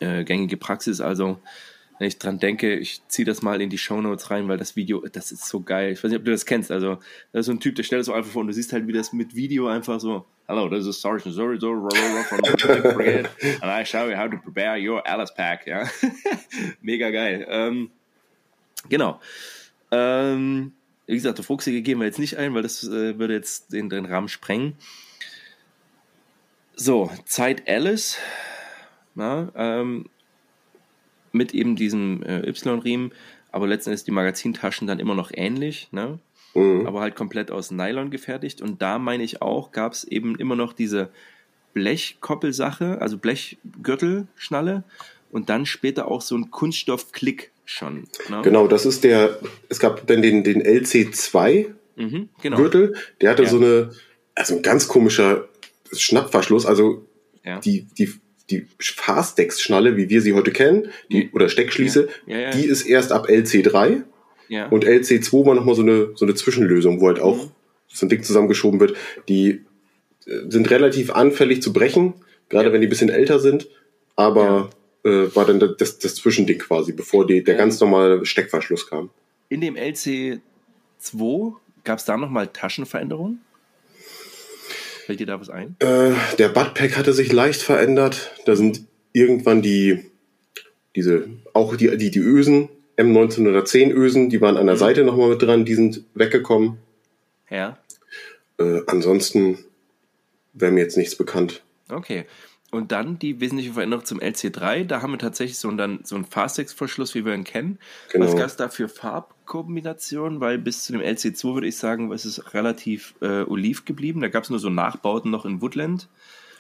[0.03, 1.01] äh, gängige Praxis.
[1.01, 1.39] Also
[1.99, 4.75] wenn ich dran denke, ich ziehe das mal in die Show Notes rein, weil das
[4.75, 5.93] Video, das ist so geil.
[5.93, 6.73] Ich weiß nicht, ob du das kennst.
[6.73, 6.99] Also,
[7.33, 8.89] da ist so ein Typ, der stellt das so einfach vor und du siehst halt,
[8.89, 11.89] wie das mit Video einfach so, Hello, this is Sergeant Zorizo
[12.25, 13.31] from the Brigade
[13.61, 15.67] and I show you how to prepare your Alice Pack.
[15.69, 15.89] Ja?
[16.83, 17.47] Mega geil.
[17.49, 17.93] Ähm,
[18.89, 19.21] genau.
[19.93, 20.73] Ähm,
[21.07, 23.89] wie gesagt, der Fuchsige gehen wir jetzt nicht ein, weil das äh, würde jetzt den,
[23.89, 24.75] den Rahmen sprengen.
[26.75, 28.19] So, Zeit Alice.
[29.15, 30.07] Na, ähm,
[31.33, 33.13] mit eben diesem äh, Y-Riemen,
[33.51, 36.19] aber letztendlich die Magazintaschen dann immer noch ähnlich, ne?
[36.55, 36.87] Mhm.
[36.87, 38.61] aber halt komplett aus Nylon gefertigt.
[38.61, 41.09] Und da meine ich auch, gab es eben immer noch diese
[41.73, 44.85] Blechkoppelsache, also Blechgürtelschnalle
[45.31, 48.05] und dann später auch so ein Kunststoffklick schon.
[48.29, 48.43] Ne?
[48.43, 49.39] Genau, das ist der,
[49.69, 52.57] es gab dann den, den LC2 mhm, genau.
[52.57, 53.49] Gürtel, der hatte ja.
[53.49, 53.91] so eine,
[54.35, 55.49] also ein ganz komischer
[55.93, 57.07] Schnappverschluss, also
[57.45, 57.61] ja.
[57.61, 58.13] die, die
[58.51, 62.37] die Fastex-Schnalle, wie wir sie heute kennen, die, oder Steckschließe, ja.
[62.37, 64.03] Ja, ja, die ist erst ab LC3.
[64.71, 67.51] Und LC2 war nochmal so eine, so eine Zwischenlösung, wo halt auch mhm.
[67.89, 68.97] so ein Ding zusammengeschoben wird.
[69.29, 69.65] Die
[70.27, 72.15] äh, sind relativ anfällig zu brechen,
[72.49, 73.69] gerade wenn die ein bisschen älter sind,
[74.15, 74.71] aber
[75.05, 79.11] äh, war dann das, das Zwischending quasi, bevor die, der ganz normale Steckverschluss kam.
[79.49, 83.41] In dem LC2 gab es da nochmal Taschenveränderungen?
[85.07, 85.77] Fällt dir da was ein?
[85.81, 88.33] Äh, der Buttpack hatte sich leicht verändert.
[88.45, 90.05] Da sind irgendwann die,
[90.95, 94.81] diese, auch die, die, die Ösen, M1910 Ösen, die waren an der mhm.
[94.81, 96.79] Seite nochmal mit dran, die sind weggekommen.
[97.51, 97.79] Ja.
[98.59, 99.59] Äh, ansonsten
[100.53, 101.63] wäre mir jetzt nichts bekannt.
[101.91, 102.25] Okay.
[102.73, 104.85] Und dann die wesentliche Veränderung zum LC3.
[104.85, 107.79] Da haben wir tatsächlich so, einen, so einen Fastex-Verschluss, wie wir ihn kennen.
[108.11, 108.25] Genau.
[108.25, 110.41] Was gab es da für Farbkombinationen?
[110.41, 114.23] Weil bis zu dem LC2 würde ich sagen, es ist relativ äh, oliv geblieben.
[114.23, 116.09] Da gab es nur so Nachbauten noch in Woodland.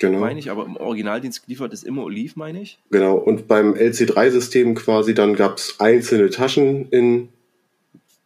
[0.00, 0.18] Genau.
[0.18, 2.78] Meine ich, aber im Originaldienst geliefert ist immer oliv, meine ich.
[2.90, 3.16] Genau.
[3.16, 7.30] Und beim LC3-System quasi, dann gab es einzelne Taschen in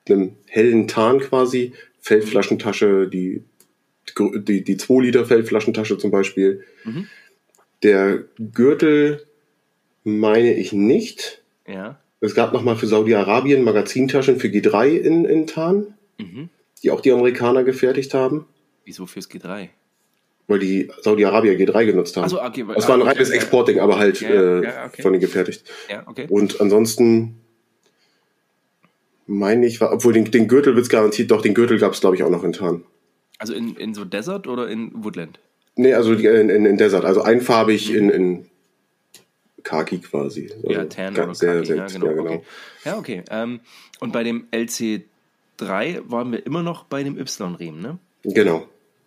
[0.09, 1.73] einem hellen Tarn quasi.
[2.01, 3.45] Feldflaschentasche, die,
[4.19, 6.65] die, die 2 Liter Feldflaschentasche zum Beispiel.
[6.83, 7.07] Mhm
[7.83, 9.27] der Gürtel
[10.05, 11.43] meine ich nicht.
[11.67, 12.01] Ja.
[12.21, 16.49] Es gab nochmal für Saudi-Arabien Magazintaschen für G3 in, in Tarn, mhm.
[16.83, 18.47] die auch die Amerikaner gefertigt haben.
[18.85, 19.69] Wieso fürs G3?
[20.47, 22.25] Weil die Saudi-Arabier G3 genutzt haben.
[22.25, 25.03] Also, okay, das war ein reines okay, Exporting, aber halt ja, äh, ja, okay.
[25.03, 25.65] von den gefertigt.
[25.91, 26.27] Ja, okay.
[26.31, 27.41] Und ansonsten
[29.27, 32.17] meine ich, obwohl den, den Gürtel wird es garantiert, doch den Gürtel gab es glaube
[32.17, 32.85] ich auch noch in Tarn.
[33.39, 35.41] Also in, in so Desert oder in Woodland?
[35.77, 38.47] Nee, also in, in, in Desert, also einfarbig in, in
[39.63, 40.51] Kaki quasi.
[40.55, 42.07] Also ja, Tan oder sehr, Kaki, sehr, ja, genau.
[42.07, 42.33] Ja, genau.
[42.33, 42.43] Okay.
[42.85, 43.25] Ja, okay.
[43.31, 43.61] Ähm,
[44.01, 47.99] und bei dem LC3 waren wir immer noch bei dem Y-Riemen, ne?
[48.23, 48.67] Genau.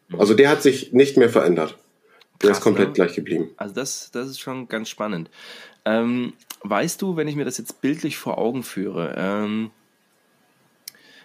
[0.10, 0.20] Mhm.
[0.20, 1.78] Also der hat sich nicht mehr verändert.
[2.42, 2.94] Der Krass, ist komplett ne?
[2.94, 3.50] gleich geblieben.
[3.58, 5.30] Also das, das ist schon ganz spannend.
[5.86, 9.72] Ähm, weißt du, wenn ich mir das jetzt bildlich vor Augen führe, ähm,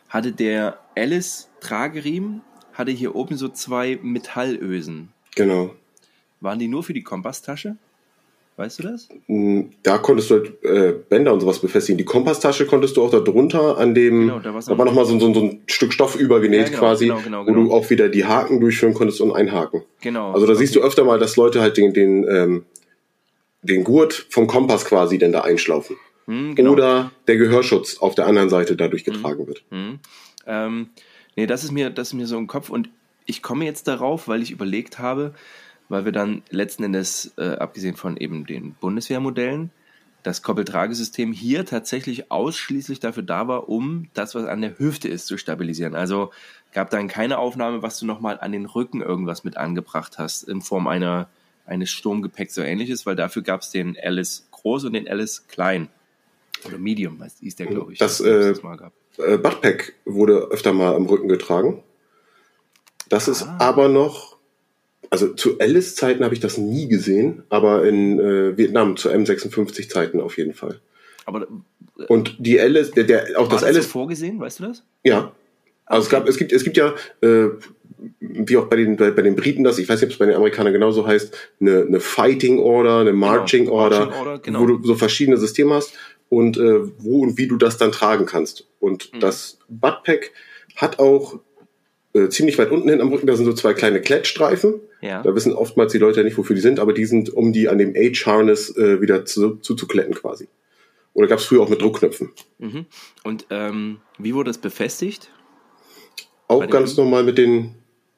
[0.08, 2.42] hatte der Alice Trageriemen,
[2.72, 5.13] hatte hier oben so zwei Metallösen.
[5.34, 5.74] Genau.
[6.40, 7.76] Waren die nur für die Kompasstasche?
[8.56, 9.08] Weißt du das?
[9.26, 11.98] Mm, da konntest du halt äh, Bänder und sowas befestigen.
[11.98, 15.18] Die Kompasstasche konntest du auch da drunter an dem, genau, da, da war nochmal so,
[15.18, 17.74] so, so, ein Stück Stoff übergenäht ja, genau, quasi, genau, genau, wo du genau.
[17.74, 19.82] auch wieder die Haken durchführen konntest und einhaken.
[20.02, 20.30] Genau.
[20.32, 20.60] Also da okay.
[20.60, 22.64] siehst du öfter mal, dass Leute halt den, den, ähm,
[23.62, 25.96] den Gurt vom Kompass quasi denn da einschlaufen.
[26.26, 26.72] Hm, genau.
[26.72, 29.14] Oder der Gehörschutz auf der anderen Seite dadurch hm.
[29.14, 29.46] getragen hm.
[29.48, 29.64] wird.
[29.70, 29.98] Hm.
[30.46, 30.90] Ähm,
[31.34, 32.88] nee, das ist mir, das ist mir so im Kopf und
[33.26, 35.34] ich komme jetzt darauf, weil ich überlegt habe,
[35.88, 39.70] weil wir dann letzten Endes, äh, abgesehen von eben den Bundeswehrmodellen,
[40.22, 45.26] das Koppeltragesystem hier tatsächlich ausschließlich dafür da war, um das, was an der Hüfte ist,
[45.26, 45.94] zu stabilisieren.
[45.94, 46.30] Also
[46.72, 50.62] gab dann keine Aufnahme, was du nochmal an den Rücken irgendwas mit angebracht hast, in
[50.62, 51.28] Form einer,
[51.66, 55.88] eines Sturmgepäcks oder ähnliches, weil dafür gab es den Alice Groß und den Alice Klein.
[56.64, 57.98] Oder Medium, hieß der, glaube ich.
[57.98, 58.92] Das, äh, das mal gab.
[59.18, 59.38] Äh,
[60.06, 61.82] wurde öfter mal am Rücken getragen.
[63.08, 63.32] Das ah.
[63.32, 64.36] ist aber noch,
[65.10, 70.36] also zu Alice-Zeiten habe ich das nie gesehen, aber in äh, Vietnam zu M56-Zeiten auf
[70.36, 70.80] jeden Fall.
[71.24, 74.64] Aber äh, und die Alice, der, der auch das, das Alice so vorgesehen, weißt du
[74.64, 74.84] das?
[75.04, 75.32] Ja.
[75.86, 76.06] Also okay.
[76.06, 77.48] es gab, es gibt, es gibt ja, äh,
[78.20, 80.26] wie auch bei den, bei, bei den Briten das, ich weiß nicht, ob es bei
[80.26, 83.26] den Amerikanern genauso heißt, eine, eine Fighting Order, eine genau.
[83.26, 83.76] Marching genau.
[83.76, 84.60] Order, Marching Order genau.
[84.60, 85.94] wo du so verschiedene Systeme hast
[86.28, 88.66] und äh, wo und wie du das dann tragen kannst.
[88.80, 89.20] Und mhm.
[89.20, 90.32] das Buttpack
[90.76, 91.40] hat auch
[92.14, 94.80] äh, ziemlich weit unten hin am Rücken, da sind so zwei kleine Klettstreifen.
[95.00, 95.22] Ja.
[95.22, 97.68] Da wissen oftmals die Leute ja nicht, wofür die sind, aber die sind, um die
[97.68, 100.48] an dem Age-Harness äh, wieder zu, zuzukletten quasi.
[101.12, 102.30] Oder gab es früher auch mit Druckknöpfen.
[102.58, 102.86] Mhm.
[103.22, 105.30] Und ähm, wie wurde das befestigt?
[106.48, 107.74] Auch ganz normal mit den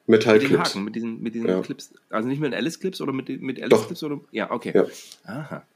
[0.07, 0.51] Metallclips.
[0.51, 1.61] Mit den Haken, mit diesen, mit diesen ja.
[1.61, 1.92] Clips.
[2.11, 4.03] Also nicht mit Alice-Clips oder mit, mit Alice-Clips?
[4.03, 4.20] Oder?
[4.30, 4.72] Ja, okay.
[4.74, 4.86] Ja.
[5.24, 5.66] Aha.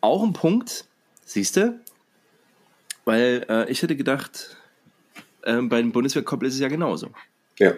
[0.00, 0.86] Auch ein Punkt,
[1.24, 1.78] siehst du,
[3.04, 4.56] Weil äh, ich hätte gedacht,
[5.42, 7.08] äh, bei dem Bundeswehrkoppel ist es ja genauso.
[7.60, 7.74] Ja.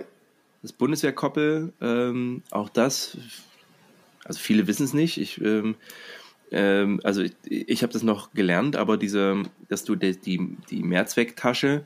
[0.62, 3.18] Das Bundeswehrkoppel, ähm, auch das,
[4.24, 5.18] also viele wissen es nicht.
[5.18, 5.74] Ich, ähm,
[6.52, 10.82] ähm, also ich, ich habe das noch gelernt, aber diese, dass du die, die, die
[10.84, 11.84] Mehrzwecktasche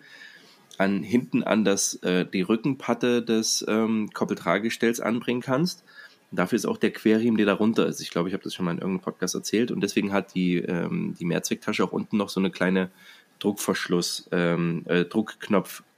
[0.78, 5.82] an hinten an das äh, die Rückenpatte des ähm, Koppeltragestells anbringen kannst.
[6.30, 8.02] Und dafür ist auch der Querriemen, der darunter ist.
[8.02, 9.70] Ich glaube, ich habe das schon mal in irgendeinem Podcast erzählt.
[9.70, 12.90] Und deswegen hat die, ähm, die Mehrzwecktasche auch unten noch so eine kleine
[13.38, 15.04] Druckverschluss, ähm, äh,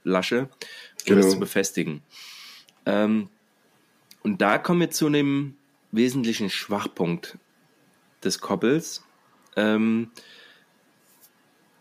[0.09, 0.47] Druckknopflasche, um
[1.05, 1.21] genau.
[1.21, 2.01] das zu befestigen.
[2.85, 3.29] Ähm,
[4.23, 5.55] und da kommen wir zu einem
[5.91, 7.37] wesentlichen Schwachpunkt
[8.23, 9.03] des Koppels,
[9.55, 10.11] ähm,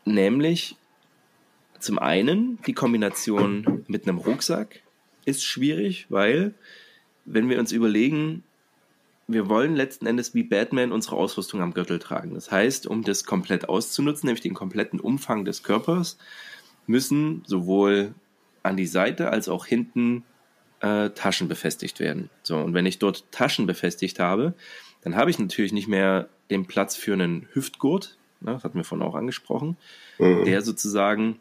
[0.05, 0.77] nämlich
[1.81, 4.81] zum einen die Kombination mit einem Rucksack
[5.25, 6.55] ist schwierig, weil
[7.25, 8.43] wenn wir uns überlegen,
[9.27, 12.33] wir wollen letzten Endes wie Batman unsere Ausrüstung am Gürtel tragen.
[12.33, 16.17] Das heißt, um das komplett auszunutzen, nämlich den kompletten Umfang des Körpers,
[16.89, 18.15] müssen sowohl
[18.63, 20.25] an die Seite als auch hinten
[20.81, 22.31] äh, Taschen befestigt werden.
[22.43, 24.55] So, und wenn ich dort Taschen befestigt habe,
[25.03, 28.85] dann habe ich natürlich nicht mehr den Platz für einen Hüftgurt, ne, das hatten wir
[28.85, 29.77] vorhin auch angesprochen,
[30.19, 30.45] mhm.
[30.45, 31.39] der sozusagen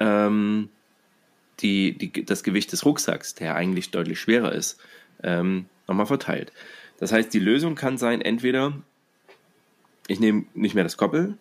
[0.00, 0.68] ähm,
[1.60, 4.80] die, die, das Gewicht des Rucksacks, der eigentlich deutlich schwerer ist,
[5.22, 6.52] ähm, nochmal verteilt.
[6.98, 8.72] Das heißt, die Lösung kann sein, entweder
[10.06, 11.38] ich nehme nicht mehr das Koppel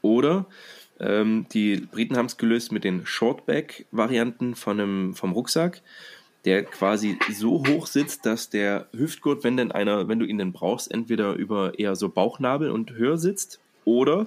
[0.00, 0.46] oder
[1.02, 5.82] ähm, die Briten haben es gelöst mit den Shortback-Varianten vom Rucksack,
[6.44, 10.52] der quasi so hoch sitzt, dass der Hüftgurt, wenn denn einer, wenn du ihn denn
[10.52, 14.26] brauchst, entweder über eher so Bauchnabel und höher sitzt oder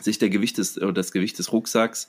[0.00, 2.08] sich der Gewicht des, das Gewicht des Rucksacks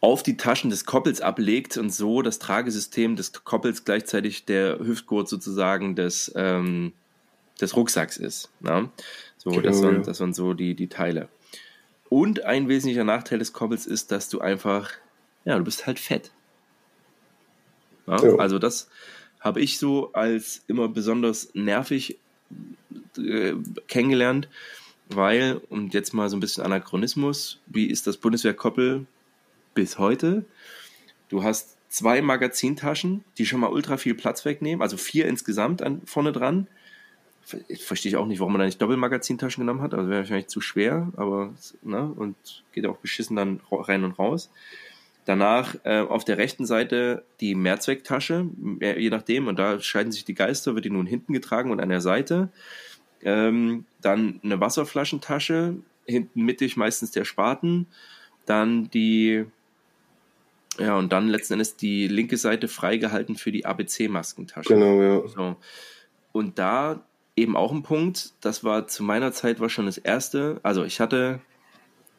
[0.00, 5.28] auf die Taschen des Koppels ablegt und so das Tragesystem des Koppels gleichzeitig der Hüftgurt
[5.28, 6.92] sozusagen des, ähm,
[7.60, 8.50] des Rucksacks ist.
[8.60, 8.90] Ne?
[9.44, 11.28] So, genau, das, waren, das waren so die, die Teile.
[12.08, 14.90] Und ein wesentlicher Nachteil des Koppels ist, dass du einfach,
[15.44, 16.30] ja, du bist halt fett.
[18.06, 18.22] Ja?
[18.22, 18.36] Ja.
[18.36, 18.88] Also das
[19.40, 22.18] habe ich so als immer besonders nervig
[23.18, 23.54] äh,
[23.88, 24.48] kennengelernt,
[25.08, 29.06] weil, und jetzt mal so ein bisschen Anachronismus, wie ist das Bundeswehrkoppel
[29.74, 30.44] bis heute.
[31.28, 36.00] Du hast zwei Magazintaschen, die schon mal ultra viel Platz wegnehmen, also vier insgesamt an,
[36.06, 36.68] vorne dran.
[37.44, 40.60] Verstehe ich auch nicht, warum man da nicht Doppelmagazintaschen genommen hat, also wäre wahrscheinlich zu
[40.60, 42.36] schwer, aber ne, und
[42.72, 44.50] geht auch beschissen dann rein und raus.
[45.26, 48.46] Danach äh, auf der rechten Seite die Mehrzwecktasche,
[48.80, 51.88] je nachdem, und da scheiden sich die Geister, wird die nun hinten getragen und an
[51.88, 52.50] der Seite.
[53.22, 55.76] Ähm, dann eine Wasserflaschentasche,
[56.06, 57.86] hinten mittig meistens der Spaten.
[58.44, 59.46] Dann die
[60.78, 64.74] ja, und dann letzten Endes die linke Seite freigehalten für die ABC-Maskentasche.
[64.74, 65.28] Genau, ja.
[65.28, 65.56] So.
[66.32, 67.00] Und da
[67.36, 71.00] eben auch ein Punkt, das war zu meiner Zeit war schon das erste, also ich
[71.00, 71.40] hatte,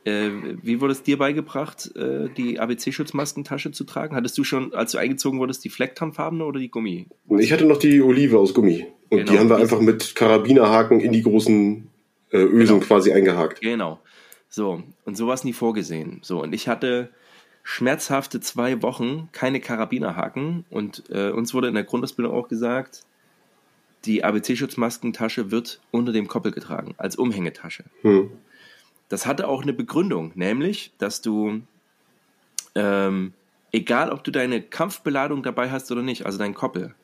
[0.03, 0.30] äh,
[0.61, 4.16] wie wurde es dir beigebracht, äh, die ABC-Schutzmaskentasche zu tragen?
[4.16, 7.07] Hattest du schon, als du eingezogen wurdest, die Flecktarnfarbene oder die Gummi?
[7.39, 8.86] Ich hatte noch die Olive aus Gummi.
[9.09, 11.88] Und genau, die haben wir einfach mit Karabinerhaken in die großen
[12.32, 12.86] äh, Ösen genau.
[12.86, 13.61] quasi eingehakt.
[13.61, 13.99] Genau.
[14.49, 16.20] So, und sowas nie vorgesehen.
[16.22, 17.09] So, und ich hatte
[17.63, 23.03] schmerzhafte zwei Wochen keine Karabinerhaken und äh, uns wurde in der Grundausbildung auch gesagt,
[24.06, 27.86] die ABC-Schutzmaskentasche wird unter dem Koppel getragen, als Umhängetasche.
[28.01, 28.32] Hm.
[29.10, 31.62] Das hatte auch eine Begründung, nämlich, dass du,
[32.74, 33.34] ähm,
[33.72, 36.95] egal ob du deine Kampfbeladung dabei hast oder nicht, also dein Koppel,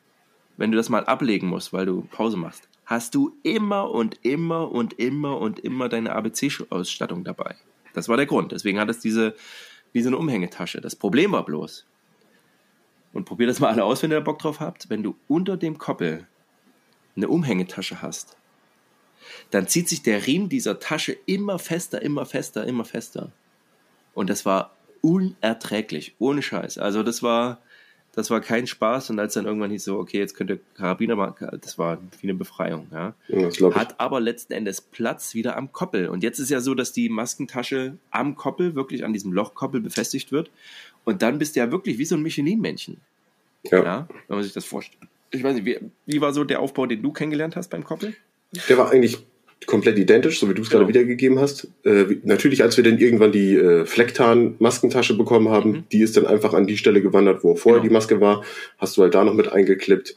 [0.56, 4.70] wenn du das mal ablegen musst, weil du Pause machst, hast du immer und immer
[4.70, 7.56] und immer und immer deine ABC-Ausstattung dabei.
[7.94, 8.52] Das war der Grund.
[8.52, 9.34] Deswegen hat es diese
[9.92, 10.80] wie so eine Umhängetasche.
[10.80, 11.86] Das Problem war bloß,
[13.12, 15.56] und probiert das mal alle aus, wenn ihr da Bock drauf habt, wenn du unter
[15.56, 16.26] dem Koppel
[17.16, 18.36] eine Umhängetasche hast,
[19.50, 23.30] dann zieht sich der Riemen dieser Tasche immer fester, immer fester, immer fester.
[24.14, 26.78] Und das war unerträglich, ohne Scheiß.
[26.78, 27.60] Also das war,
[28.12, 31.48] das war kein Spaß und als dann irgendwann hieß so, okay, jetzt könnte Karabiner machen,
[31.60, 32.86] das war wie eine Befreiung.
[32.92, 33.14] Ja.
[33.28, 36.08] ja Hat aber letzten Endes Platz wieder am Koppel.
[36.08, 40.30] Und jetzt ist ja so, dass die Maskentasche am Koppel, wirklich an diesem Lochkoppel befestigt
[40.30, 40.50] wird.
[41.04, 42.98] Und dann bist du ja wirklich wie so ein Michelin-Männchen.
[43.64, 43.82] Ja.
[43.82, 44.08] ja.
[44.28, 45.08] Wenn man sich das vorstellt.
[45.32, 48.14] Ich weiß nicht, wie, wie war so der Aufbau, den du kennengelernt hast beim Koppel?
[48.68, 49.18] Der war eigentlich
[49.66, 50.80] komplett identisch, so wie du es genau.
[50.80, 51.68] gerade wiedergegeben hast.
[51.84, 55.84] Äh, natürlich, als wir dann irgendwann die äh, Flecktarn-Maskentasche bekommen haben, mhm.
[55.92, 57.88] die ist dann einfach an die Stelle gewandert, wo vorher genau.
[57.88, 58.44] die Maske war.
[58.78, 60.16] Hast du halt da noch mit eingeklippt.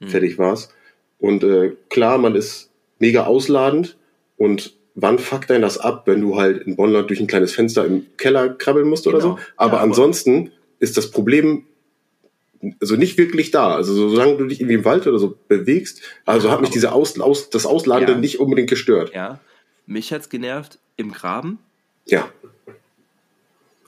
[0.00, 0.08] Mhm.
[0.08, 0.70] Fertig war's.
[1.18, 3.96] Und äh, klar, man ist mega ausladend.
[4.36, 7.84] Und wann fuckt denn das ab, wenn du halt in Bonnland durch ein kleines Fenster
[7.84, 9.16] im Keller krabbeln musst genau.
[9.16, 9.38] oder so?
[9.56, 11.64] Aber ja, ansonsten ist das Problem
[12.80, 13.74] also nicht wirklich da.
[13.74, 17.18] Also solange du dich irgendwie im Wald oder so bewegst, also hat mich diese Aus,
[17.20, 18.18] Aus, das Ausladende ja.
[18.18, 19.12] nicht unbedingt gestört.
[19.14, 19.40] Ja,
[19.86, 21.58] mich hat's genervt, im Graben.
[22.06, 22.28] Ja.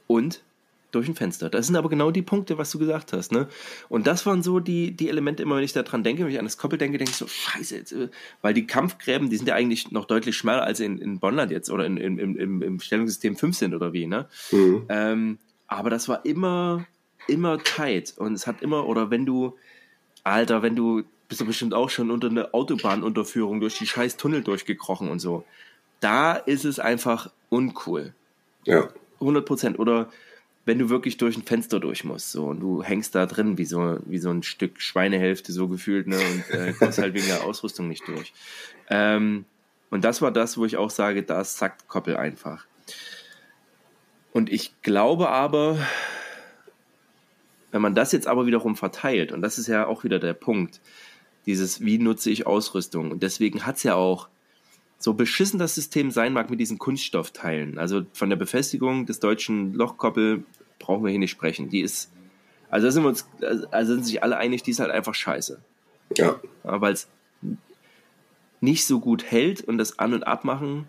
[0.07, 0.43] Und
[0.91, 1.51] durch ein Fenster.
[1.51, 3.31] Das sind aber genau die Punkte, was du gesagt hast.
[3.31, 3.49] Ne?
[3.89, 6.47] Und das waren so die, die Elemente, immer wenn ich daran denke, wenn ich an
[6.47, 8.09] das Koppel denke, denke ich so, scheiße, jetzt, äh,
[8.41, 11.71] weil die Kampfgräben, die sind ja eigentlich noch deutlich schmaler als in, in Bonnland jetzt
[11.71, 14.07] oder in, in, im, im Stellungssystem 5 sind oder wie.
[14.07, 14.29] Ne?
[14.51, 14.87] Mhm.
[14.89, 16.87] Ähm, aber das war immer,
[17.29, 18.15] immer tight.
[18.17, 19.57] Und es hat immer, oder wenn du,
[20.25, 24.43] Alter, wenn du, bist du bestimmt auch schon unter eine Autobahnunterführung durch die scheiß Tunnel
[24.43, 25.45] durchgekrochen und so.
[26.01, 28.15] Da ist es einfach uncool.
[28.65, 28.89] Ja.
[29.21, 29.79] 100 Prozent.
[29.79, 30.11] Oder
[30.65, 33.65] wenn du wirklich durch ein Fenster durch musst, so, und du hängst da drin wie
[33.65, 37.45] so, wie so ein Stück Schweinehälfte so gefühlt, ne, und äh, kommst halt wegen der
[37.45, 38.33] Ausrüstung nicht durch.
[38.91, 39.45] Ähm,
[39.91, 42.67] und das war das, wo ich auch sage, da sackt Koppel einfach.
[44.33, 45.79] Und ich glaube aber,
[47.71, 50.81] wenn man das jetzt aber wiederum verteilt, und das ist ja auch wieder der Punkt,
[51.47, 53.11] dieses, wie nutze ich Ausrüstung?
[53.11, 54.29] Und deswegen hat es ja auch
[54.99, 59.73] so beschissen das System sein mag mit diesen Kunststoffteilen, also von der Befestigung des deutschen
[59.73, 60.45] Lochkoppel
[60.79, 61.69] brauchen wir hier nicht sprechen.
[61.69, 62.11] Die ist,
[62.69, 63.27] also sind wir uns,
[63.71, 65.61] also sind sich alle einig, die ist halt einfach scheiße.
[66.17, 66.41] Ja.
[66.65, 67.09] ja Weil es
[68.61, 70.87] nicht so gut hält und das An- und Abmachen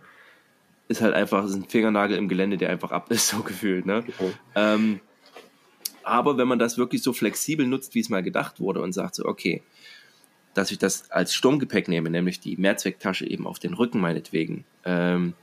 [0.88, 3.86] ist halt einfach ist ein Fingernagel im Gelände, der einfach ab ist, so gefühlt.
[3.86, 4.02] Ne?
[4.02, 4.34] Mhm.
[4.56, 5.00] Ähm,
[6.04, 9.16] aber wenn man das wirklich so flexibel nutzt, wie es mal gedacht wurde und sagt
[9.16, 9.64] so, okay,
[10.54, 15.34] dass ich das als Sturmgepäck nehme, nämlich die Mehrzwecktasche eben auf den Rücken meinetwegen, ähm,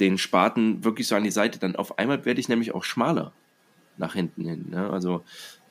[0.00, 3.32] den Spaten wirklich so an die Seite, dann auf einmal werde ich nämlich auch schmaler
[3.96, 4.66] nach hinten hin.
[4.70, 4.90] Ne?
[4.90, 5.24] Also,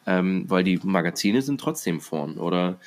[0.07, 2.37] ähm, weil die Magazine sind trotzdem vorn.
[2.37, 2.79] Oder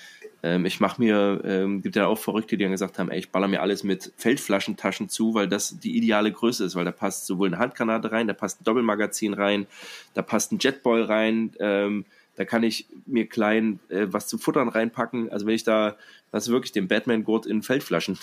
[0.42, 3.30] ähm, ich mache mir, ähm, gibt ja auch Verrückte, die dann gesagt haben, ey, ich
[3.30, 7.26] baller mir alles mit Feldflaschentaschen zu, weil das die ideale Größe ist, weil da passt
[7.26, 9.66] sowohl eine Handgranate rein, da passt ein Doppelmagazin rein,
[10.14, 12.04] da passt ein Jetboy rein, ähm,
[12.36, 15.32] da kann ich mir klein äh, was zu futtern reinpacken.
[15.32, 15.96] Also wenn ich da,
[16.30, 18.16] das ist wirklich den Batman-Gurt in Feldflaschen,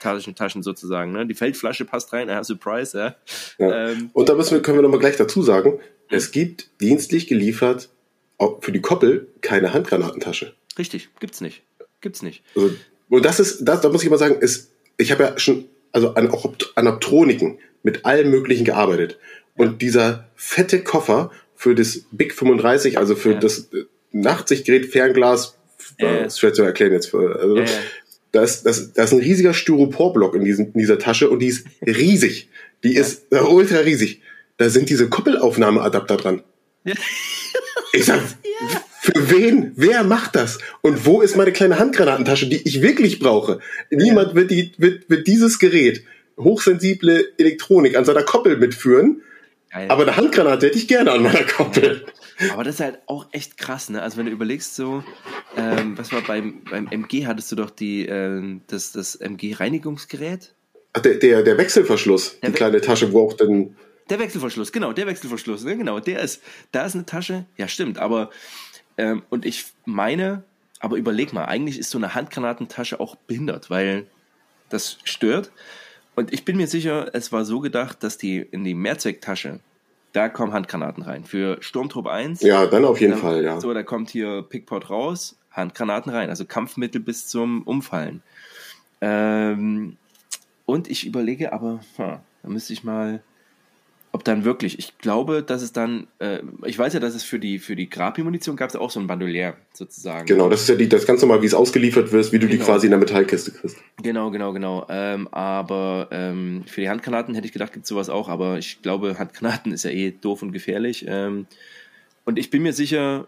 [0.00, 1.12] Taschen, Taschen sozusagen.
[1.12, 1.26] Ne?
[1.26, 3.14] Die Feldflasche passt rein, ja, Surprise, ja.
[3.56, 3.88] ja.
[3.88, 5.78] Ähm, Und da müssen wir, können wir nochmal gleich dazu sagen,
[6.10, 7.88] es gibt dienstlich geliefert
[8.60, 10.54] für die Koppel keine Handgranatentasche.
[10.78, 11.62] Richtig, gibt's nicht.
[12.00, 12.42] Gibt's nicht.
[12.56, 12.74] Also,
[13.08, 16.14] und das ist, das, da muss ich mal sagen, ist, ich habe ja schon, also
[16.14, 19.18] an, auch an Optroniken mit allem Möglichen gearbeitet.
[19.56, 23.38] Und dieser fette Koffer für das Big 35, also für ja.
[23.38, 23.68] das
[24.12, 25.56] Nachtsichtgerät, Fernglas,
[25.98, 26.26] äh.
[26.26, 27.14] ist schwer zu erklären jetzt.
[27.14, 27.70] Also, ja, ja.
[28.32, 31.48] Da, ist, das, da ist ein riesiger Styroporblock in, diesem, in dieser Tasche und die
[31.48, 32.48] ist riesig.
[32.82, 34.22] Die ist ultra riesig.
[34.56, 36.42] Da sind diese Kuppelaufnahmeadapter dran.
[36.84, 36.94] Ja.
[37.92, 38.20] Ich sag,
[39.00, 39.72] für wen?
[39.76, 40.58] Wer macht das?
[40.80, 43.60] Und wo ist meine kleine Handgranatentasche, die ich wirklich brauche?
[43.90, 46.04] Niemand wird, die, wird, wird dieses Gerät,
[46.38, 49.22] hochsensible Elektronik, an seiner Koppel mitführen
[49.72, 49.90] Geil.
[49.90, 52.04] Aber eine Handgranate hätte ich gerne an meiner Koppel.
[52.52, 54.02] Aber das ist halt auch echt krass, ne?
[54.02, 55.02] Also wenn du überlegst, so,
[55.56, 60.54] ähm, was war beim, beim MG, hattest du doch die, äh, das, das MG-Reinigungsgerät?
[60.92, 63.76] Ach, der, der, der Wechselverschluss, der die We kleine Tasche, wo auch dann.
[64.10, 65.76] Der Wechselverschluss, genau, der Wechselverschluss, ne?
[65.76, 66.42] genau, der ist,
[66.72, 68.30] da ist eine Tasche, ja stimmt, aber,
[68.98, 70.44] ähm, und ich meine,
[70.80, 74.06] aber überleg mal, eigentlich ist so eine Handgranatentasche auch behindert, weil
[74.68, 75.52] das stört.
[76.14, 79.60] Und ich bin mir sicher, es war so gedacht, dass die in die Mehrzwecktasche,
[80.12, 81.24] da kommen Handgranaten rein.
[81.24, 82.42] Für Sturmtrupp 1.
[82.42, 83.60] Ja, dann auf jeden dann, Fall, ja.
[83.60, 88.22] So, da kommt hier Pickpot raus, Handgranaten rein, also Kampfmittel bis zum Umfallen.
[89.00, 89.96] Ähm,
[90.66, 93.22] und ich überlege aber, hm, da müsste ich mal
[94.14, 97.38] ob dann wirklich, ich glaube, dass es dann, äh, ich weiß ja, dass es für
[97.38, 100.26] die, für die Grapi-Munition gab es auch so ein Bandolier sozusagen.
[100.26, 102.58] Genau, das ist ja die, das ganz normal, wie es ausgeliefert wird, wie du genau.
[102.58, 103.78] die quasi in der Metallkiste kriegst.
[104.02, 104.86] Genau, genau, genau.
[104.90, 108.82] Ähm, aber ähm, für die Handgranaten hätte ich gedacht, gibt es sowas auch, aber ich
[108.82, 111.06] glaube, Handgranaten ist ja eh doof und gefährlich.
[111.08, 111.46] Ähm,
[112.26, 113.26] und ich bin mir sicher,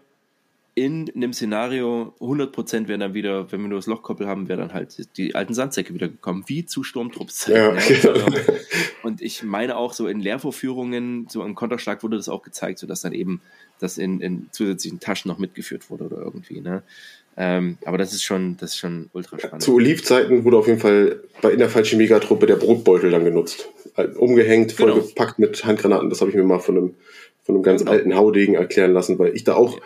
[0.77, 4.73] in einem Szenario 100% wären dann wieder, wenn wir nur das Lochkoppel haben, wären dann
[4.73, 7.55] halt die alten Sandsäcke wieder gekommen, wie zu Sturmtruppszeiten.
[7.55, 7.73] Ja,
[8.13, 8.13] ja.
[8.13, 8.37] Genau.
[9.01, 13.01] Und ich meine auch so in Lehrvorführungen, so im Konterschlag wurde das auch gezeigt, sodass
[13.01, 13.41] dann eben
[13.79, 16.59] das in, in zusätzlichen Taschen noch mitgeführt wurde oder irgendwie.
[16.59, 16.83] Ne?
[17.37, 19.61] Ähm, aber das ist schon, das ist schon ultra spannend.
[19.61, 23.69] Zu Olivzeiten wurde auf jeden Fall bei in der falschen Megatruppe der Brotbeutel dann genutzt.
[24.17, 25.49] Umgehängt, vollgepackt genau.
[25.49, 26.09] mit Handgranaten.
[26.09, 26.95] Das habe ich mir mal von einem,
[27.43, 27.91] von einem ganz genau.
[27.91, 29.79] alten Haudegen erklären lassen, weil ich da auch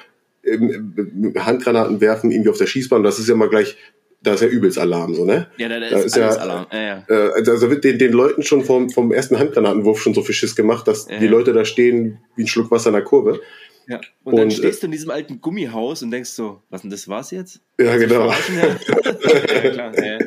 [1.37, 3.77] Handgranaten werfen, irgendwie auf der Schießbahn, das ist ja mal gleich,
[4.21, 5.47] da ist ja übelst Alarm, so, ne?
[5.57, 6.67] Ja, da, da, da ist, ist ja, Alarm.
[6.71, 7.03] Ja, ja.
[7.07, 10.55] Äh, also wird den, den Leuten schon vom, vom ersten Handgranatenwurf schon so viel Schiss
[10.55, 13.39] gemacht, dass ja, die Leute da stehen wie ein Schluck Wasser in der Kurve.
[13.87, 13.97] Ja.
[14.23, 17.07] Und, und dann stehst du in diesem alten Gummihaus und denkst so, was denn das
[17.07, 17.61] war's jetzt?
[17.79, 18.27] Ja, genau.
[18.61, 20.19] ja, klar, ja.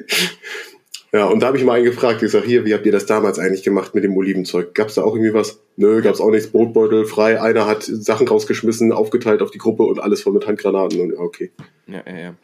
[1.14, 3.04] Ja, und da habe ich mal einen gefragt, ich sage, hier, wie habt ihr das
[3.04, 4.74] damals eigentlich gemacht mit dem Olivenzeug?
[4.74, 5.60] Gab es da auch irgendwie was?
[5.76, 9.82] Nö, gab es auch nichts, Brotbeutel frei, einer hat Sachen rausgeschmissen, aufgeteilt auf die Gruppe
[9.82, 11.50] und alles voll mit Handgranaten und okay.
[11.86, 12.34] Ja, ja, ja.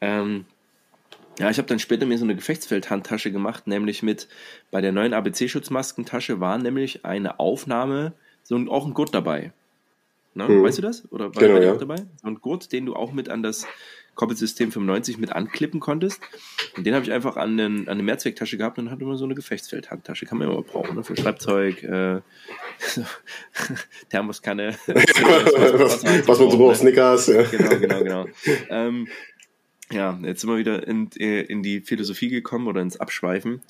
[0.00, 0.46] Ähm,
[1.38, 4.28] Ja, ich habe dann später mir so eine Gefechtsfeldhandtasche gemacht, nämlich mit
[4.70, 8.12] bei der neuen ABC-Schutzmaskentasche war nämlich eine Aufnahme,
[8.44, 9.52] so ein, auch ein Gurt dabei.
[10.34, 10.48] Ne?
[10.48, 10.62] Mhm.
[10.62, 11.10] Weißt du das?
[11.12, 11.72] Oder war genau, ja.
[11.72, 11.96] auch dabei?
[11.96, 13.66] So ein Gurt, den du auch mit an das
[14.14, 16.20] Koppelsystem 95 mit anklippen konntest.
[16.76, 19.24] Und den habe ich einfach an, den, an eine Mehrzwecktasche gehabt und hatte immer so
[19.24, 20.26] eine Gefechtsfeldhandtasche.
[20.26, 21.04] Kann man immer brauchen, ne?
[21.04, 22.20] für Schreibzeug, äh,
[24.10, 24.76] Thermoskanne.
[24.86, 27.26] was, was, man so braucht, Snickers.
[27.26, 27.42] Ja.
[27.42, 28.26] Genau, genau, genau.
[28.70, 29.08] Ähm,
[29.90, 33.62] ja, jetzt sind wir wieder in, in die Philosophie gekommen oder ins Abschweifen.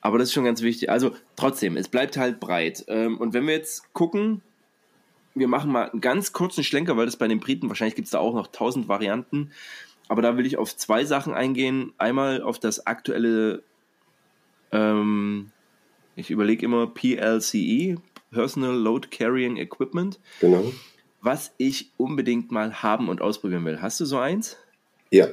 [0.00, 0.90] Aber das ist schon ganz wichtig.
[0.90, 2.84] Also trotzdem, es bleibt halt breit.
[2.88, 4.42] Ähm, und wenn wir jetzt gucken,
[5.34, 8.12] wir machen mal einen ganz kurzen Schlenker, weil das bei den Briten, wahrscheinlich gibt es
[8.12, 9.52] da auch noch tausend Varianten.
[10.08, 11.92] Aber da will ich auf zwei Sachen eingehen.
[11.96, 13.62] Einmal auf das aktuelle,
[14.72, 15.52] ähm,
[16.16, 17.98] ich überlege immer PLCE,
[18.32, 20.18] Personal Load Carrying Equipment.
[20.40, 20.72] Genau.
[21.20, 23.80] Was ich unbedingt mal haben und ausprobieren will.
[23.80, 24.56] Hast du so eins?
[25.10, 25.28] Ja.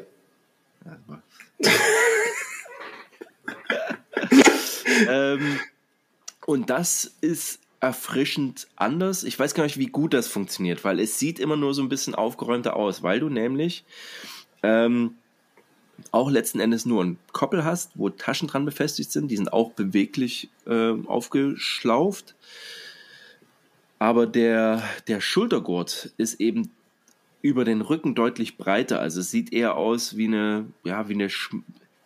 [5.09, 5.59] ähm,
[6.45, 9.23] und das ist erfrischend anders.
[9.23, 11.89] Ich weiß gar nicht, wie gut das funktioniert, weil es sieht immer nur so ein
[11.89, 13.83] bisschen aufgeräumter aus, weil du nämlich
[14.63, 15.15] ähm,
[16.11, 19.29] auch letzten Endes nur einen Koppel hast, wo Taschen dran befestigt sind.
[19.29, 22.35] Die sind auch beweglich äh, aufgeschlauft.
[23.99, 26.71] Aber der, der Schultergurt ist eben
[27.41, 28.99] über den Rücken deutlich breiter.
[28.99, 31.29] Also es sieht eher aus wie eine, ja, wie eine,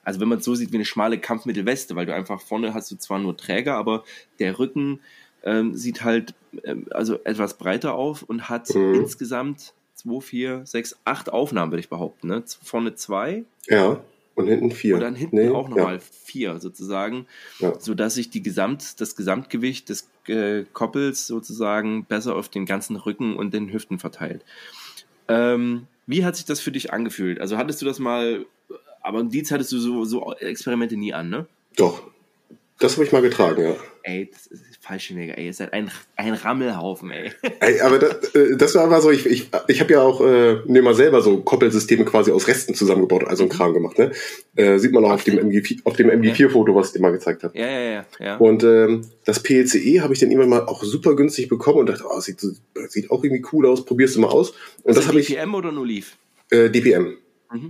[0.04, 2.92] also wenn man es so sieht, wie eine schmale Kampfmittelweste, weil du einfach vorne hast
[2.92, 4.04] du zwar nur Träger, aber
[4.40, 5.00] der Rücken
[5.44, 8.96] ähm, sieht halt ähm, also etwas breiter auf und hat mhm.
[8.96, 12.28] insgesamt zwei, vier, sechs, acht Aufnahmen, würde ich behaupten.
[12.28, 12.44] Ne?
[12.64, 13.44] Vorne zwei.
[13.68, 14.02] Ja.
[14.36, 14.96] Und hinten vier.
[14.96, 16.02] Und dann hinten nee, auch nochmal ja.
[16.24, 17.28] vier sozusagen,
[17.60, 17.78] ja.
[17.80, 23.36] sodass sich die Gesamt, das Gesamtgewicht des äh, Koppels sozusagen besser auf den ganzen Rücken
[23.36, 24.46] und den Hüften verteilt.
[25.28, 27.40] Ähm, wie hat sich das für dich angefühlt?
[27.40, 28.46] Also hattest du das mal,
[29.02, 31.48] aber im Dienst hattest du so, so Experimente nie an, ne?
[31.76, 32.04] Doch.
[32.82, 33.76] Das habe ich mal getragen, ja.
[34.02, 37.32] Ey, das ist falsch, mega, ey, ihr seid ein, ein Rammelhaufen, ey.
[37.60, 40.56] Ey, aber das, äh, das war aber so, ich, ich, ich habe ja auch äh,
[40.66, 43.52] mir mal selber so Koppelsysteme quasi aus Resten zusammengebaut, also ein mhm.
[43.52, 44.12] Kram gemacht, ne?
[44.56, 47.44] Äh, sieht man auch auf dem, MG, auf dem MG4-Foto, was ich dir mal gezeigt
[47.44, 47.56] habe.
[47.56, 48.38] Ja, ja, ja, ja.
[48.38, 52.04] Und ähm, das PLCE habe ich dann immer mal auch super günstig bekommen und dachte,
[52.10, 54.50] oh, sieht, sieht auch irgendwie cool aus, probierst du mal aus.
[54.82, 55.28] Und also das habe ich.
[55.28, 56.18] DPM oder nur Leaf?
[56.50, 57.18] Äh, DPM.
[57.54, 57.70] Mhm.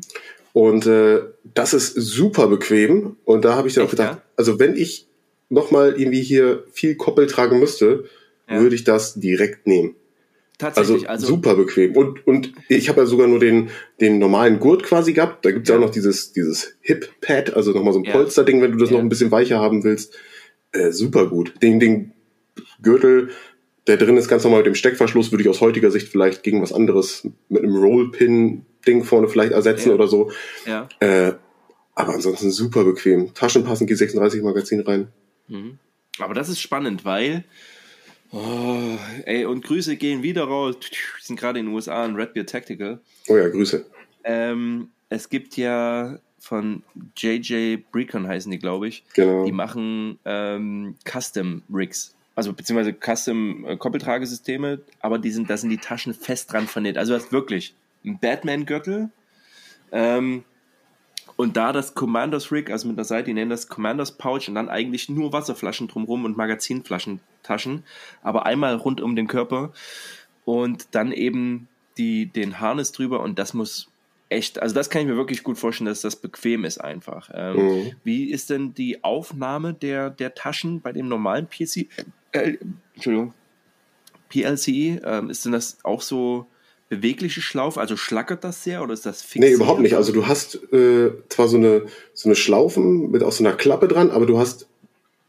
[0.54, 1.22] Und äh,
[1.54, 3.16] das ist super bequem.
[3.26, 4.24] Und da habe ich dann Echt, auch gedacht, ja?
[4.36, 5.08] also wenn ich
[5.50, 8.06] nochmal irgendwie hier viel Koppel tragen müsste,
[8.50, 8.60] ja.
[8.60, 9.96] würde ich das direkt nehmen.
[10.58, 11.98] Tatsächlich, also, also super bequem.
[11.98, 13.70] Und, und ich habe ja sogar nur den,
[14.00, 15.44] den normalen Gurt quasi gehabt.
[15.44, 18.12] Da gibt's ja auch noch dieses, dieses Hip-Pad, also nochmal so ein ja.
[18.12, 18.98] Polster-Ding, wenn du das ja.
[18.98, 20.16] noch ein bisschen weicher haben willst.
[20.72, 21.54] Äh, super gut.
[21.64, 22.12] Den, den
[22.84, 23.30] Gürtel,
[23.88, 26.62] der drin ist ganz normal mit dem Steckverschluss, würde ich aus heutiger Sicht vielleicht gegen
[26.62, 27.76] was anderes mit einem
[28.82, 29.96] Rollpin-Ding vorne vielleicht ersetzen ja.
[29.96, 30.32] oder so.
[30.66, 30.88] Ja.
[31.00, 31.34] Äh,
[31.96, 33.34] aber ansonsten super bequem.
[33.34, 35.08] Taschen passen G36 Magazin rein.
[35.48, 35.78] Mhm.
[36.20, 37.44] Aber das ist spannend, weil.
[38.32, 40.76] Oh, ey, und Grüße gehen wieder raus.
[40.80, 43.02] Wir sind gerade in den USA in Red Beer Tactical.
[43.28, 43.86] Oh ja, Grüße.
[44.24, 46.82] Ähm, es gibt ja von
[47.18, 49.04] JJ Brecon heißen die, glaube ich.
[49.14, 49.46] Genau.
[49.46, 52.16] Die machen ähm, Custom Rigs.
[52.34, 56.98] Also beziehungsweise Custom äh, Koppeltragesysteme, aber die sind, da sind die Taschen fest dran vernäht.
[56.98, 59.10] Also das ist wirklich ein Batman-Gürtel,
[59.92, 60.44] ähm,
[61.36, 64.56] und da das Commanders Rig, also mit der Seite, die nennen das Commanders Pouch und
[64.56, 67.84] dann eigentlich nur Wasserflaschen drumherum und Magazinflaschentaschen,
[68.22, 69.72] aber einmal rund um den Körper
[70.46, 71.68] und dann eben
[71.98, 73.90] die, den Harness drüber und das muss
[74.30, 77.30] echt, also das kann ich mir wirklich gut vorstellen, dass das bequem ist einfach.
[77.34, 77.92] Ähm, mhm.
[78.04, 81.88] Wie ist denn die Aufnahme der, der Taschen bei dem normalen PC,
[82.32, 82.58] äh,
[82.94, 83.34] Entschuldigung,
[84.30, 85.02] PLCE?
[85.04, 86.48] Ähm, ist denn das auch so
[86.92, 87.80] bewegliche Schlaufe?
[87.80, 89.44] Also schlackert das sehr oder ist das fix?
[89.44, 89.96] Nee, überhaupt nicht.
[89.96, 93.88] Also du hast äh, zwar so eine, so eine Schlaufen mit auch so einer Klappe
[93.88, 94.68] dran, aber du hast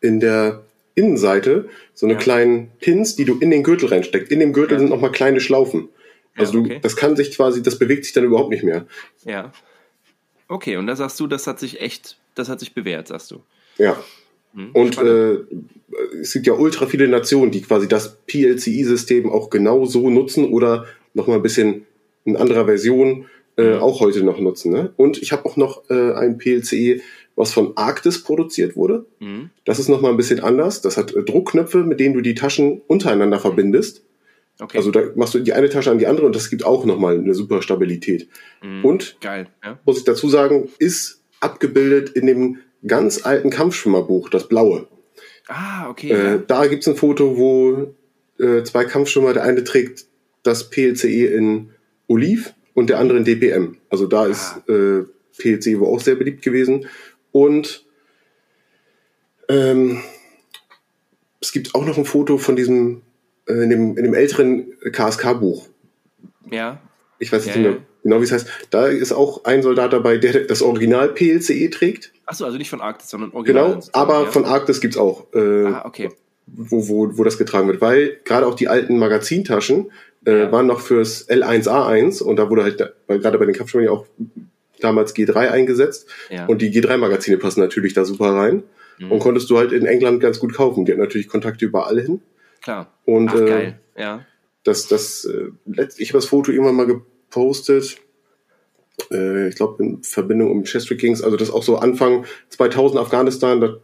[0.01, 0.65] in der
[0.97, 2.19] Innenseite so eine ja.
[2.19, 4.33] kleinen Pins, die du in den Gürtel reinsteckst.
[4.33, 4.79] In dem Gürtel ja.
[4.81, 5.89] sind nochmal kleine Schlaufen.
[6.37, 6.75] Also ja, okay.
[6.75, 8.87] du, das kann sich quasi, das bewegt sich dann überhaupt nicht mehr.
[9.25, 9.53] Ja.
[10.49, 13.41] Okay, und da sagst du, das hat sich echt, das hat sich bewährt, sagst du.
[13.79, 14.03] Ja.
[14.55, 15.39] Hm, und äh,
[16.21, 20.87] es gibt ja ultra viele Nationen, die quasi das PLCI-System auch genau so nutzen oder
[21.15, 21.87] noch mal ein bisschen
[22.25, 23.27] in anderer Version
[23.57, 23.81] äh, mhm.
[23.81, 24.73] auch heute noch nutzen.
[24.73, 24.93] Ne?
[24.97, 27.01] Und ich habe auch noch äh, ein PLCE,
[27.37, 29.07] was von Arktis produziert wurde.
[29.21, 29.51] Mhm.
[29.65, 30.81] Das ist noch mal ein bisschen anders.
[30.81, 33.43] Das hat äh, Druckknöpfe, mit denen du die Taschen untereinander mhm.
[33.43, 34.05] verbindest.
[34.61, 34.77] Okay.
[34.77, 36.99] Also da machst du die eine Tasche an die andere und das gibt auch noch
[36.99, 38.29] mal eine super Stabilität.
[38.63, 38.85] Mhm.
[38.85, 39.79] Und Geil, ja.
[39.85, 44.87] muss ich dazu sagen, ist abgebildet in dem ganz alten Kampfschwimmerbuch, das blaue.
[45.49, 46.11] Ah, okay.
[46.11, 46.39] Äh, ja.
[46.39, 47.95] Da gibt's ein Foto, wo
[48.39, 50.07] äh, zwei Kampfschwimmer, der eine trägt
[50.43, 51.71] das PLCE in
[52.09, 53.77] Oliv und der andere in DPM.
[53.91, 54.73] Also da ist ah.
[54.73, 55.05] äh,
[55.39, 56.87] PLC wohl auch sehr beliebt gewesen.
[57.31, 57.85] Und
[59.49, 60.03] ähm,
[61.41, 63.03] es gibt auch noch ein Foto von diesem,
[63.49, 65.69] äh, in, dem, in dem älteren KSK-Buch.
[66.51, 66.81] Ja.
[67.19, 67.79] Ich weiß nicht Ja, mehr ja.
[68.03, 68.49] genau, wie es heißt.
[68.71, 72.13] Da ist auch ein Soldat dabei, der das Original PLCE trägt.
[72.27, 73.71] Achso, also nicht von Arktis, sondern original.
[73.75, 74.31] Genau, aber ja.
[74.31, 76.11] von Arktis gibt's auch, äh, Ah, okay.
[76.47, 77.81] wo, wo, wo das getragen wird.
[77.81, 79.91] Weil gerade auch die alten Magazintaschen
[80.25, 84.07] äh, waren noch fürs L1A1 und da wurde halt, da- gerade bei den Kampfschwimmen auch
[84.81, 86.09] damals G3 eingesetzt.
[86.31, 86.47] Ja.
[86.47, 88.63] Und die G3-Magazine passen natürlich da super rein.
[88.99, 89.13] Mhm.
[89.13, 90.85] Und konntest du halt in England ganz gut kaufen.
[90.85, 92.21] Die hat natürlich Kontakte überall hin.
[92.63, 92.93] Klar.
[93.05, 93.81] Und Ach, äh, geil.
[93.97, 94.25] Ja.
[94.65, 95.51] das, das, äh,
[95.99, 97.99] ich habe das Foto irgendwann mal gepostet.
[99.11, 103.61] Äh, ich glaube in Verbindung um Chestrick Kings, also das auch so Anfang 2000 Afghanistan,
[103.61, 103.77] da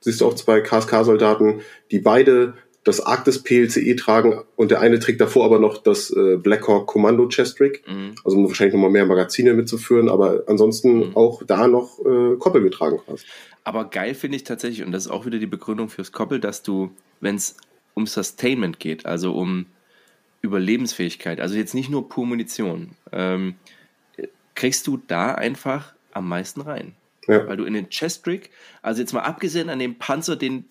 [0.00, 1.60] siehst du auch zwei KSK-Soldaten,
[1.90, 2.54] die beide
[2.86, 6.86] das Arktis PLCE tragen und der eine trägt davor aber noch das äh, Black Hawk
[6.86, 8.14] Kommando Chestrick, Mhm.
[8.24, 11.16] also um wahrscheinlich nochmal mehr Magazine mitzuführen, aber ansonsten Mhm.
[11.16, 13.26] auch da noch äh, Koppel getragen hast.
[13.64, 16.62] Aber geil finde ich tatsächlich, und das ist auch wieder die Begründung fürs Koppel, dass
[16.62, 16.90] du,
[17.20, 17.56] wenn es
[17.94, 19.66] um Sustainment geht, also um
[20.42, 23.56] Überlebensfähigkeit, also jetzt nicht nur pur Munition, ähm,
[24.54, 26.94] kriegst du da einfach am meisten rein.
[27.26, 27.46] Ja.
[27.48, 28.50] Weil du in den Chestrick,
[28.82, 30.66] also jetzt mal abgesehen an dem Panzer, den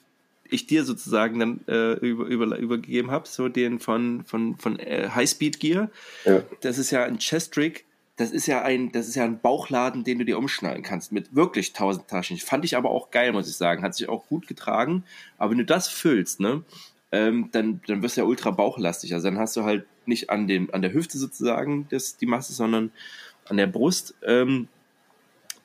[0.50, 5.10] ich dir sozusagen dann äh, über, über, übergegeben habe, so den von, von, von äh,
[5.14, 5.90] Highspeed Gear,
[6.26, 6.44] Ja.
[6.62, 7.86] das ist ja ein Chestrick,
[8.18, 11.36] das ist ja ein, das ist ja ein Bauchladen, den du dir umschnallen kannst mit
[11.36, 12.38] wirklich tausend Taschen.
[12.38, 13.84] Fand ich aber auch geil, muss ich sagen.
[13.84, 15.04] Hat sich auch gut getragen.
[15.38, 16.64] Aber wenn du das füllst, ne,
[17.12, 19.14] ähm, dann, dann wirst du ja ultra bauchlastig.
[19.14, 22.54] Also dann hast du halt nicht an dem, an der Hüfte sozusagen das, die Masse,
[22.54, 22.92] sondern
[23.50, 24.16] an der Brust.
[24.24, 24.70] Ähm,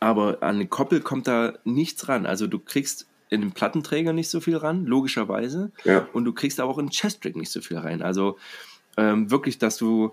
[0.01, 2.27] aber an den Koppel kommt da nichts ran.
[2.27, 5.71] Also du kriegst in den Plattenträger nicht so viel ran, logischerweise.
[5.85, 6.09] Ja.
[6.13, 8.03] Und du kriegst aber auch in den Chestrick nicht so viel rein.
[8.03, 8.37] Also
[8.97, 10.13] ähm, wirklich, dass du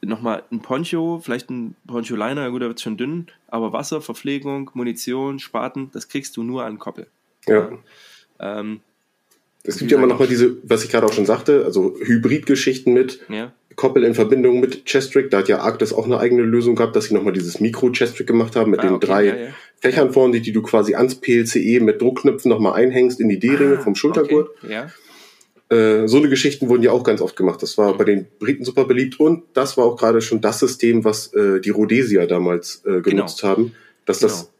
[0.00, 4.00] nochmal ein Poncho, vielleicht ein Poncho Liner, ja gut, da wird schon dünn, aber Wasser,
[4.00, 7.06] Verpflegung, Munition, Spaten, das kriegst du nur an Koppel.
[7.46, 7.70] ja.
[8.40, 8.80] Ähm,
[9.66, 12.92] Es gibt ja immer noch mal diese, was ich gerade auch schon sagte, also Hybridgeschichten
[12.92, 15.30] mit ja, Koppel in Verbindung mit Chestrick.
[15.30, 18.56] Da hat ja Arktis auch eine eigene Lösung gehabt, dass sie nochmal dieses Mikro-Chestrick gemacht
[18.56, 19.48] haben mit Ah, den okay, drei ja, ja.
[19.80, 23.82] Fächern vorne, die du quasi ans PLCE mit Druckknöpfen nochmal einhängst in die D-Ringe Ah,
[23.82, 24.50] vom Schultergurt.
[24.62, 24.84] Okay.
[25.70, 27.62] Äh, so eine Geschichten wurden ja auch ganz oft gemacht.
[27.62, 31.04] Das war bei den Briten super beliebt und das war auch gerade schon das System,
[31.04, 33.74] was äh, die Rhodesier damals äh, genutzt haben.
[34.04, 34.50] Dass das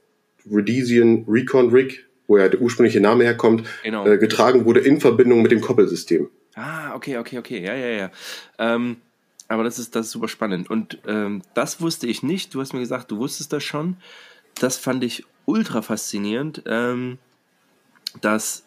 [0.50, 4.06] Rhodesian Recon Rig, wo ja der ursprüngliche Name herkommt, Genau.
[4.06, 6.28] äh, getragen wurde in Verbindung mit dem Koppelsystem.
[6.54, 8.10] Ah, okay, okay, okay, ja, ja, ja.
[8.58, 8.96] Ähm,
[9.48, 10.70] aber das ist, das ist super spannend.
[10.70, 12.54] Und ähm, das wusste ich nicht.
[12.54, 13.96] Du hast mir gesagt, du wusstest das schon.
[14.58, 17.18] Das fand ich ultra faszinierend, ähm,
[18.20, 18.64] dass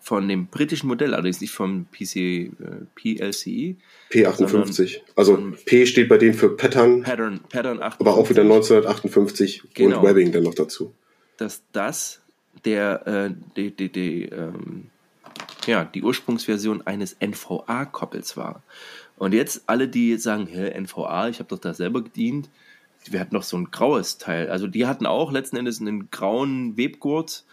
[0.00, 2.50] von dem britischen Modell, allerdings nicht vom PC, äh,
[2.94, 3.76] PLCE,
[4.10, 5.00] P58.
[5.16, 10.00] Also P steht bei denen für Pattern, Pattern, Pattern 58, aber auch wieder 1958 Genau.
[10.00, 10.94] und Webbing dann noch dazu.
[11.36, 12.20] dass das
[12.64, 14.90] der, äh, die, die, die, ähm,
[15.66, 18.62] ja, die Ursprungsversion eines NVA-Koppels war.
[19.16, 22.48] Und jetzt alle, die sagen, hä, NVA, ich habe doch da selber gedient,
[23.06, 24.50] wir hatten noch so ein graues Teil.
[24.50, 27.44] Also die hatten auch letzten Endes einen grauen Webgurt,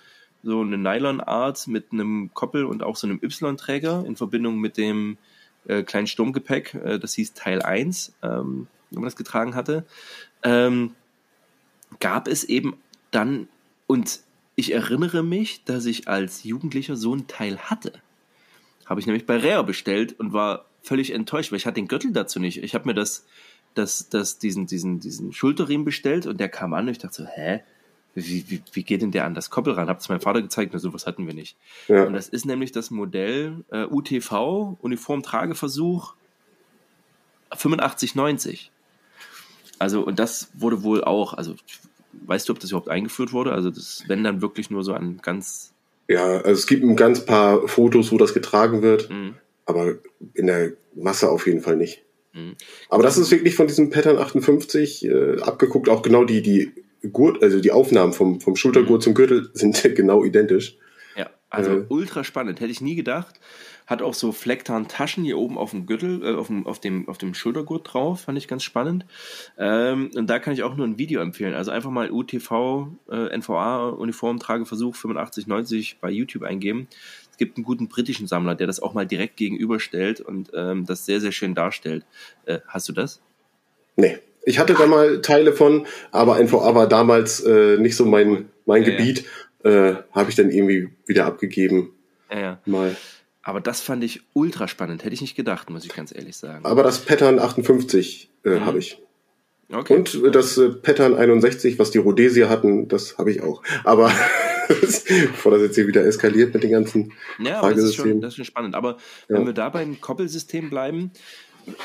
[0.44, 5.18] so eine Nylon-Art mit einem Koppel und auch so einem Y-Träger in Verbindung mit dem
[5.68, 6.76] äh, kleinen Sturmgepäck.
[6.76, 9.86] Äh, das hieß Teil 1, ähm, wenn man das getragen hatte.
[10.44, 10.94] Ähm,
[12.00, 12.76] gab es eben
[13.12, 13.48] dann,
[13.88, 14.20] und
[14.56, 17.94] ich erinnere mich, dass ich als Jugendlicher so ein Teil hatte.
[18.86, 22.12] Habe ich nämlich bei Rare bestellt und war völlig enttäuscht, weil ich hatte den Gürtel
[22.14, 22.64] dazu nicht.
[22.64, 23.26] Ich habe mir das,
[23.74, 27.26] das, das, diesen, diesen, diesen Schulterriemen bestellt und der kam an und ich dachte so,
[27.26, 27.62] hä?
[28.14, 29.90] Wie, wie, wie geht denn der an das Koppel ran?
[29.90, 31.58] Hab's meinem Vater gezeigt, na sowas hatten wir nicht.
[31.90, 32.06] Ja.
[32.06, 36.14] Und das ist nämlich das Modell äh, UTV, Uniformtrageversuch
[37.50, 38.72] 8590.
[39.80, 41.56] Also, und das wurde wohl auch, also
[42.26, 43.52] weißt du, ob das überhaupt eingeführt wurde?
[43.52, 45.74] Also, das, wenn dann wirklich nur so an ganz.
[46.08, 49.34] Ja, also es gibt ein ganz paar Fotos, wo das getragen wird, Mh,
[49.66, 49.96] aber
[50.36, 52.04] in der Masse auf jeden Fall nicht.
[52.34, 52.54] mh.
[52.90, 55.90] Aber das ist wirklich von diesem Pattern 58 äh, abgeguckt.
[55.90, 56.72] Auch genau die, die
[57.12, 60.78] Gurt, also die Aufnahmen vom, vom Schultergurt zum Gürtel sind genau identisch.
[61.16, 61.86] Ja, also Äh.
[61.90, 63.40] ultra spannend, hätte ich nie gedacht.
[63.88, 67.18] Hat auch so Flecktarn-Taschen hier oben auf dem Gürtel, äh, auf, dem, auf, dem, auf
[67.18, 69.06] dem Schultergurt drauf, fand ich ganz spannend.
[69.58, 71.54] Ähm, und da kann ich auch nur ein Video empfehlen.
[71.54, 76.88] Also einfach mal UTV, äh, NVA, Uniformtrageversuch 8590 bei YouTube eingeben.
[77.32, 81.06] Es gibt einen guten britischen Sammler, der das auch mal direkt gegenüberstellt und ähm, das
[81.06, 82.06] sehr, sehr schön darstellt.
[82.46, 83.20] Äh, hast du das?
[83.98, 84.20] Nee.
[84.46, 88.84] Ich hatte da mal Teile von, aber NVA war damals äh, nicht so mein, mein
[88.84, 88.98] Ja, ja.
[88.98, 89.26] Gebiet.
[89.64, 91.92] Äh, Habe ich dann irgendwie wieder abgegeben.
[92.32, 92.60] Ja, ja.
[92.66, 92.96] Mal.
[93.46, 95.04] Aber das fand ich ultra spannend.
[95.04, 96.66] Hätte ich nicht gedacht, muss ich ganz ehrlich sagen.
[96.66, 98.66] Aber das Pattern 58 äh, Mhm.
[98.66, 99.00] habe ich.
[99.72, 99.96] Okay.
[99.96, 103.62] Und das äh, Pattern 61, was die Rhodesier hatten, das habe ich auch.
[103.84, 104.12] Aber
[104.68, 108.30] bevor das jetzt hier wieder eskaliert mit den ganzen Ja, aber das ist, schon, das
[108.30, 108.74] ist schon spannend.
[108.74, 108.98] Aber
[109.30, 109.38] ja.
[109.38, 111.12] wenn wir da beim Koppelsystem bleiben,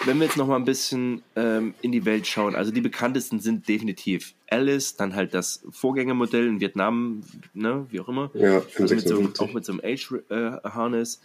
[0.06, 3.38] wenn wir jetzt noch mal ein bisschen ähm, in die Welt schauen, also die bekanntesten
[3.38, 7.22] sind definitiv Alice, dann halt das Vorgängermodell in Vietnam,
[7.52, 8.30] ne, wie auch immer.
[8.32, 11.20] Ja, also mit so, auch mit so einem Age-Harness.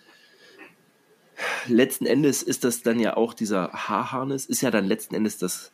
[1.68, 5.72] Letzten Endes ist das dann ja auch dieser H-Harness, ist ja dann letzten Endes das,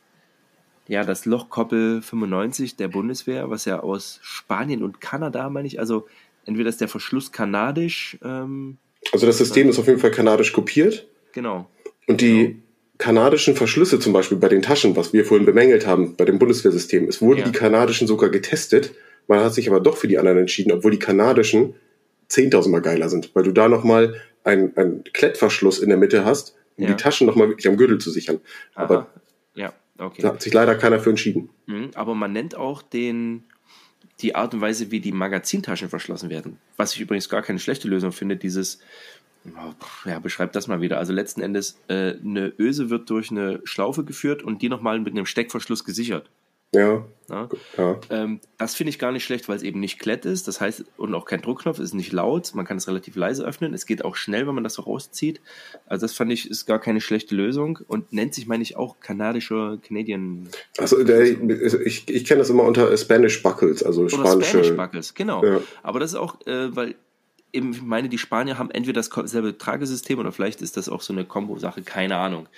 [0.88, 6.06] ja, das Lochkoppel 95 der Bundeswehr, was ja aus Spanien und Kanada, meine ich, also
[6.46, 8.18] entweder ist der Verschluss kanadisch.
[8.24, 8.78] Ähm,
[9.12, 11.06] also das System ist auf jeden Fall kanadisch kopiert.
[11.32, 11.68] Genau.
[12.06, 12.62] Und die genau
[13.02, 17.08] kanadischen Verschlüsse zum Beispiel bei den Taschen, was wir vorhin bemängelt haben, bei dem Bundeswehrsystem,
[17.08, 17.44] es wurden ja.
[17.46, 18.94] die kanadischen sogar getestet.
[19.26, 21.74] Man hat sich aber doch für die anderen entschieden, obwohl die kanadischen
[22.30, 24.14] 10.000 Mal geiler sind, weil du da nochmal
[24.44, 26.90] einen, einen Klettverschluss in der Mitte hast, um ja.
[26.90, 28.40] die Taschen nochmal wirklich am Gürtel zu sichern.
[28.74, 28.84] Aha.
[28.84, 29.06] Aber
[29.54, 30.22] ja, okay.
[30.22, 31.50] da hat sich leider keiner für entschieden.
[31.66, 33.44] Mhm, aber man nennt auch den,
[34.20, 36.58] die Art und Weise, wie die Magazintaschen verschlossen werden.
[36.76, 38.80] Was ich übrigens gar keine schlechte Lösung finde, dieses
[40.04, 40.98] ja, beschreibt das mal wieder.
[40.98, 45.12] Also letzten Endes, äh, eine Öse wird durch eine Schlaufe geführt und die nochmal mit
[45.12, 46.30] einem Steckverschluss gesichert.
[46.74, 47.04] Ja.
[47.76, 48.00] ja?
[48.10, 50.48] Ähm, das finde ich gar nicht schlecht, weil es eben nicht klett ist.
[50.48, 52.54] Das heißt, und auch kein Druckknopf, ist nicht laut.
[52.54, 53.74] Man kann es relativ leise öffnen.
[53.74, 55.40] Es geht auch schnell, wenn man das so rauszieht.
[55.86, 59.00] Also das fand ich, ist gar keine schlechte Lösung und nennt sich, meine ich, auch
[59.00, 60.48] kanadischer Canadian.
[60.78, 64.64] Also der, ich, ich kenne das immer unter Spanish Buckles, also Oder spanische.
[64.64, 65.44] Spanish Buckles, genau.
[65.44, 65.60] Ja.
[65.82, 66.94] Aber das ist auch, äh, weil
[67.52, 71.12] eben, ich meine, die Spanier haben entweder dasselbe Tragesystem oder vielleicht ist das auch so
[71.12, 72.48] eine Kombo-Sache, keine Ahnung.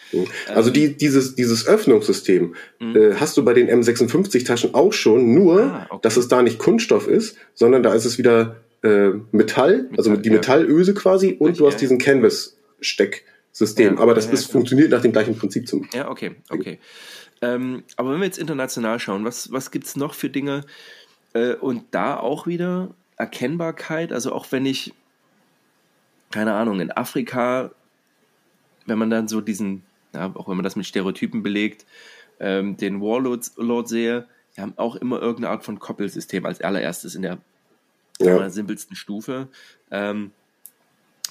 [0.49, 2.97] Also ähm, die, dieses, dieses Öffnungssystem mhm.
[2.97, 6.01] äh, hast du bei den M56-Taschen auch schon, nur ah, okay.
[6.03, 10.16] dass es da nicht Kunststoff ist, sondern da ist es wieder äh, Metall, Metall, also
[10.16, 10.35] die ja.
[10.37, 13.97] Metallöse quasi und du hast diesen Canvas-Stecksystem.
[13.97, 15.89] Ja, aber das ist, funktioniert nach dem gleichen Prinzip zum.
[15.93, 16.79] Ja, okay, okay.
[17.43, 20.62] Ähm, aber wenn wir jetzt international schauen, was, was gibt es noch für Dinge?
[21.33, 24.93] Äh, und da auch wieder Erkennbarkeit, also auch wenn ich,
[26.31, 27.70] keine Ahnung, in Afrika,
[28.86, 31.86] wenn man dann so diesen, ja, auch wenn man das mit Stereotypen belegt,
[32.41, 34.27] ähm, den Warlord Lord sehe,
[34.57, 37.39] die haben auch immer irgendeine Art von Koppelsystem als allererstes in der,
[38.20, 38.49] ja.
[38.51, 39.49] simpelsten Stufe.
[39.91, 40.32] Ähm,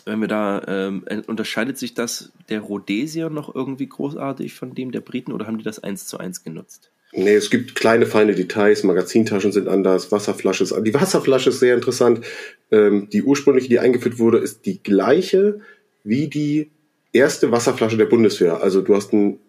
[0.06, 5.00] wenn wir da, ähm, unterscheidet sich das der Rhodesier noch irgendwie großartig von dem der
[5.00, 6.92] Briten oder haben die das eins zu eins genutzt?
[7.16, 8.84] Nee, es gibt kleine, feine Details.
[8.84, 12.26] Magazintaschen sind anders, Wasserflasche ist, die Wasserflasche ist sehr interessant.
[12.72, 15.60] Ähm, die ursprüngliche, die eingeführt wurde, ist die gleiche
[16.04, 16.72] wie die
[17.12, 18.62] erste Wasserflasche der Bundeswehr.
[18.62, 19.40] Also du hast ein,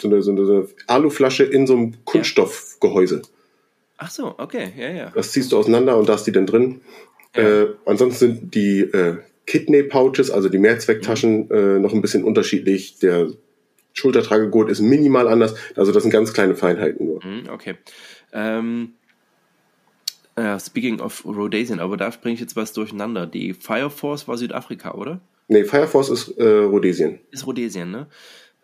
[0.00, 3.22] so, eine, so eine Aluflasche in so einem Kunststoffgehäuse.
[3.96, 5.12] Ach so, okay, ja, ja.
[5.14, 6.82] Das ziehst du auseinander und da ist die dann drin.
[7.34, 7.62] Ja.
[7.62, 9.16] Äh, ansonsten sind die äh,
[9.46, 11.50] Kidney-Pouches, also die Mehrzwecktaschen, mhm.
[11.50, 12.98] äh, noch ein bisschen unterschiedlich.
[12.98, 13.28] Der
[13.94, 15.54] Schultertragegurt ist minimal anders.
[15.76, 17.24] Also das sind ganz kleine Feinheiten nur.
[17.24, 17.76] Mhm, okay.
[18.32, 18.94] Ähm,
[20.38, 23.26] uh, speaking of Rhodesian, aber da bringe ich jetzt was durcheinander.
[23.26, 25.20] Die Fire Force war Südafrika, oder?
[25.46, 27.20] Nee, Fire Force ist äh, Rhodesien.
[27.30, 28.08] Ist Rhodesien, ne?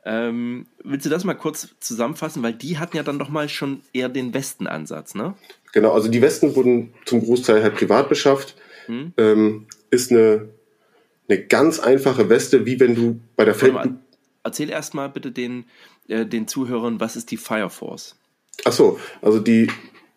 [0.05, 2.43] Ähm, willst du das mal kurz zusammenfassen?
[2.43, 5.35] Weil die hatten ja dann doch mal schon eher den Westen-Ansatz, ne?
[5.73, 8.57] Genau, also die Westen wurden zum Großteil halt privat beschafft.
[8.86, 9.12] Hm.
[9.16, 10.48] Ähm, ist eine,
[11.28, 13.74] eine ganz einfache Weste, wie wenn du bei der Feld
[14.45, 15.65] erzähl erstmal bitte den,
[16.09, 18.17] äh, den Zuhörern, was ist die Fire Force?
[18.65, 19.69] Ach so, also die,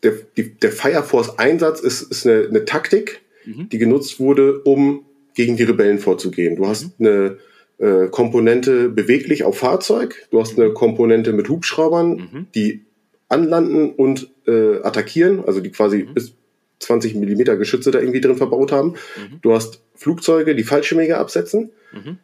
[0.04, 3.70] der, die, der Fire Force Einsatz ist, ist eine, eine Taktik, mhm.
[3.70, 6.56] die genutzt wurde, um gegen die Rebellen vorzugehen.
[6.56, 7.08] Du hast mhm.
[7.08, 7.38] eine
[7.78, 12.48] äh, Komponente beweglich auf Fahrzeug, du hast eine Komponente mit Hubschraubern, mhm.
[12.54, 12.86] die
[13.30, 16.14] anlanden und äh, attackieren, also die quasi mhm.
[16.14, 16.34] bis
[16.80, 18.90] 20 Millimeter Geschütze da irgendwie drin verbaut haben.
[18.92, 19.40] Mhm.
[19.42, 21.72] Du hast Flugzeuge, die Fallschirmjäger absetzen.
[21.92, 22.18] Mhm.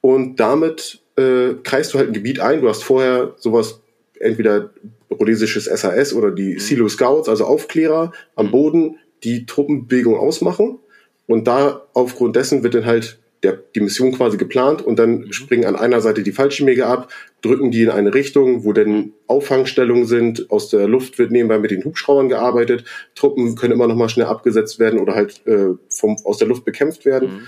[0.00, 2.60] Und damit äh, kreist du halt ein Gebiet ein.
[2.60, 3.80] Du hast vorher sowas,
[4.18, 4.70] entweder
[5.10, 6.58] rhodesisches SAS oder die mhm.
[6.58, 8.50] Silo Scouts, also Aufklärer am mhm.
[8.50, 10.78] Boden, die Truppenbewegung ausmachen.
[11.26, 15.32] Und da aufgrund dessen wird dann halt der, die Mission quasi geplant und dann mhm.
[15.32, 17.10] springen an einer Seite die Fallschirmjäger ab,
[17.40, 20.50] drücken die in eine Richtung, wo dann Auffangstellungen sind.
[20.50, 22.84] Aus der Luft wird nebenbei mit den Hubschraubern gearbeitet.
[23.14, 26.64] Truppen können immer noch mal schnell abgesetzt werden oder halt äh, vom, aus der Luft
[26.64, 27.30] bekämpft werden.
[27.30, 27.40] Mhm.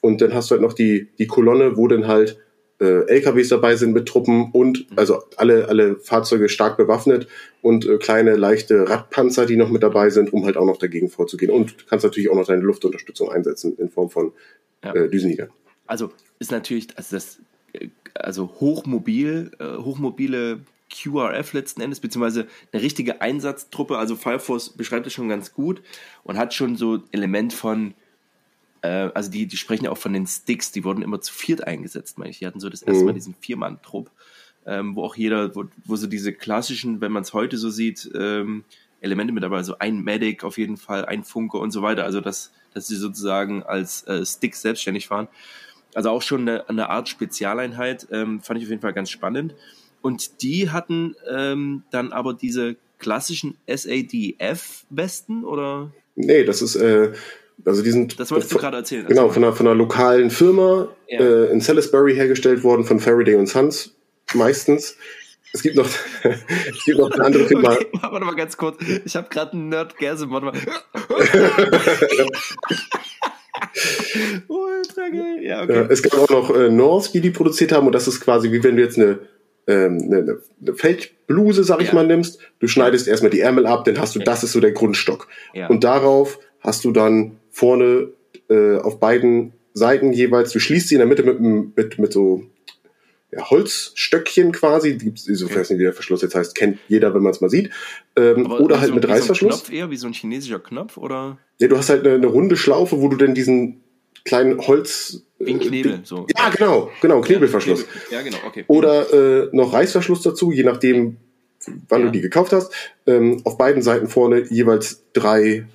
[0.00, 2.38] Und dann hast du halt noch die, die Kolonne, wo dann halt
[2.80, 4.98] äh, LKWs dabei sind mit Truppen und mhm.
[4.98, 7.26] also alle, alle Fahrzeuge stark bewaffnet
[7.60, 11.08] und äh, kleine, leichte Radpanzer, die noch mit dabei sind, um halt auch noch dagegen
[11.08, 11.50] vorzugehen.
[11.50, 14.32] Und kannst natürlich auch noch deine Luftunterstützung einsetzen in Form von
[14.84, 14.94] ja.
[14.94, 15.50] äh, Düsenjägern.
[15.86, 17.40] Also ist natürlich, also das,
[17.72, 20.60] äh, also hochmobil, äh, hochmobile
[20.90, 23.98] QRF letzten Endes, beziehungsweise eine richtige Einsatztruppe.
[23.98, 25.82] Also Fire Force beschreibt es schon ganz gut
[26.24, 27.94] und hat schon so Element von
[28.82, 31.66] äh, also die, die sprechen ja auch von den Sticks, die wurden immer zu viert
[31.66, 32.38] eingesetzt, meine ich.
[32.38, 33.16] Die hatten so das erste Mal mhm.
[33.16, 34.10] diesen Viermann-Trupp.
[34.66, 38.10] ähm, wo auch jeder, wo, wo so diese klassischen, wenn man es heute so sieht,
[38.14, 38.64] ähm,
[39.00, 42.04] Elemente mit dabei, also ein Medic auf jeden Fall, ein Funke und so weiter.
[42.04, 45.28] Also dass, dass sie sozusagen als äh, Stick selbstständig fahren.
[45.94, 49.54] Also auch schon eine, eine Art Spezialeinheit, ähm, fand ich auf jeden Fall ganz spannend.
[50.02, 55.92] Und die hatten ähm, dann aber diese klassischen SADF-Westen oder?
[56.14, 57.12] Nee, das ist, äh,
[57.64, 58.18] also die sind.
[58.18, 59.06] Das wolltest du gerade erzählen.
[59.06, 61.20] Genau, also von einer, von einer lokalen Firma ja.
[61.20, 63.94] äh, in Salisbury hergestellt worden, von Faraday und Sons
[64.34, 64.96] meistens.
[65.52, 65.86] Es gibt noch,
[66.22, 67.72] es gibt noch eine andere Firma.
[67.72, 68.78] Okay, warte mal ganz kurz.
[69.04, 70.30] Ich habe gerade einen Nerd Gasm.
[70.30, 70.54] Warte mal.
[74.48, 75.38] Ultra geil.
[75.42, 75.74] Ja, okay.
[75.74, 77.86] Ja, es gab auch noch äh, North, die die produziert haben.
[77.86, 79.20] Und das ist quasi wie wenn du jetzt eine,
[79.66, 81.94] ähm, eine, eine Feldbluse, sag ich ja.
[81.94, 82.40] mal, nimmst.
[82.60, 85.28] Du schneidest erstmal die Ärmel ab, dann hast du, das ist so der Grundstock.
[85.68, 88.12] Und darauf hast du dann vorne
[88.48, 92.44] äh, auf beiden Seiten jeweils, du schließt sie in der Mitte mit, mit, mit so
[93.30, 95.56] ja, Holzstöckchen quasi, die, so okay.
[95.56, 97.70] weiß nicht, wie der Verschluss jetzt heißt, kennt jeder, wenn man es mal sieht.
[98.16, 99.58] Ähm, oder halt so, mit Reißverschluss.
[99.58, 101.38] So Knopf eher wie so ein chinesischer Knopf oder?
[101.58, 103.82] Ja, du hast halt eine, eine runde Schlaufe, wo du denn diesen
[104.24, 105.24] kleinen Holz.
[105.38, 106.26] Wie ein Knebel, äh, so.
[106.36, 107.84] Ja, genau, genau, Knebelverschluss.
[108.10, 108.64] Ja, genau, okay.
[108.66, 111.18] Oder äh, noch Reißverschluss dazu, je nachdem,
[111.88, 112.06] wann ja.
[112.06, 112.72] du die gekauft hast.
[113.06, 115.66] Ähm, auf beiden Seiten vorne jeweils drei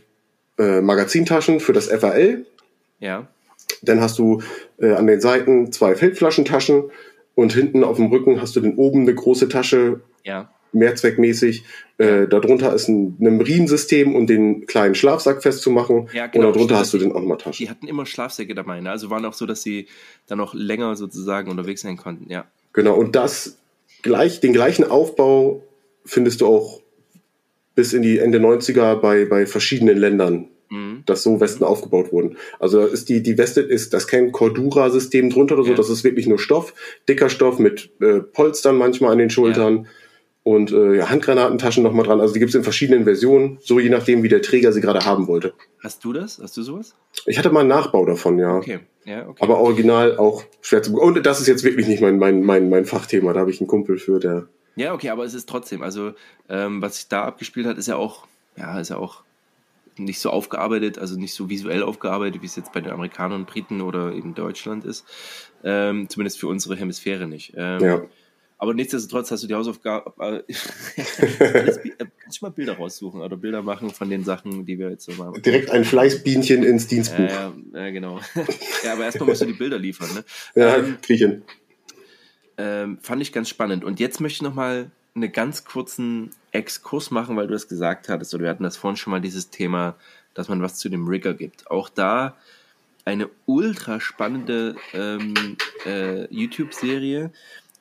[0.57, 2.45] äh, Magazintaschen für das FAL.
[2.99, 3.27] Ja.
[3.81, 4.41] Dann hast du
[4.77, 6.91] äh, an den Seiten zwei Feldflaschentaschen
[7.35, 10.49] und hinten auf dem Rücken hast du dann oben eine große Tasche, ja.
[10.71, 11.63] mehrzweckmäßig.
[11.97, 16.09] Äh, darunter ist ein, ein Riemensystem, um den kleinen Schlafsack festzumachen.
[16.13, 16.47] Ja, genau.
[16.47, 17.65] Und darunter hast du dann auch nochmal Taschen.
[17.65, 18.91] Die hatten immer Schlafsäcke dabei, ne?
[18.91, 19.87] also waren auch so, dass sie
[20.27, 22.45] dann noch länger sozusagen unterwegs sein konnten, ja.
[22.73, 23.57] Genau, und das
[24.01, 25.63] gleich, den gleichen Aufbau
[26.05, 26.82] findest du auch
[27.75, 31.03] bis in die Ende 90er bei, bei verschiedenen Ländern mhm.
[31.05, 32.37] dass so Westen aufgebaut wurden.
[32.59, 35.75] Also ist die, die Weste ist, das kein Cordura-System drunter oder so, ja.
[35.75, 36.73] das ist wirklich nur Stoff,
[37.07, 39.83] dicker Stoff mit äh, Polstern manchmal an den Schultern.
[39.83, 39.89] Ja.
[40.45, 42.19] Und äh, ja, Handgranatentaschen nochmal dran.
[42.19, 45.05] Also die gibt es in verschiedenen Versionen, so je nachdem, wie der Träger sie gerade
[45.05, 45.53] haben wollte.
[45.79, 46.37] Hast du das?
[46.43, 46.95] Hast du sowas?
[47.25, 48.57] Ich hatte mal einen Nachbau davon, ja.
[48.57, 48.79] Okay.
[49.05, 49.41] Ja, okay.
[49.41, 51.15] Aber original auch schwer zu bekommen.
[51.15, 53.31] Und das ist jetzt wirklich nicht mein, mein, mein, mein Fachthema.
[53.31, 54.47] Da habe ich einen Kumpel für, der.
[54.75, 56.13] Ja, okay, aber es ist trotzdem, also
[56.49, 58.27] ähm, was sich da abgespielt hat, ist ja auch,
[58.57, 59.23] ja, ist ja auch
[59.97, 63.47] nicht so aufgearbeitet, also nicht so visuell aufgearbeitet, wie es jetzt bei den Amerikanern und
[63.47, 65.05] Briten oder in Deutschland ist.
[65.63, 67.53] Ähm, zumindest für unsere Hemisphäre nicht.
[67.55, 68.01] Ähm, ja.
[68.57, 70.13] Aber nichtsdestotrotz hast du die Hausaufgabe.
[70.19, 70.53] Äh,
[72.23, 75.11] kannst du mal Bilder raussuchen oder Bilder machen von den Sachen, die wir jetzt so
[75.21, 75.41] machen?
[75.41, 77.29] Direkt ein Fleißbienchen ins Dienstbuch.
[77.29, 78.21] Ja, ja, genau.
[78.85, 80.07] ja, aber erstmal musst du die Bilder liefern.
[80.13, 80.23] Ne?
[80.55, 81.43] Ja, ähm, Griechen.
[82.57, 83.83] Ähm, fand ich ganz spannend.
[83.83, 88.33] Und jetzt möchte ich nochmal einen ganz kurzen Exkurs machen, weil du es gesagt hattest,
[88.33, 89.95] oder wir hatten das vorhin schon mal dieses Thema,
[90.33, 91.69] dass man was zu dem Rigger gibt.
[91.69, 92.35] Auch da
[93.05, 97.31] eine ultra spannende ähm, äh, YouTube-Serie,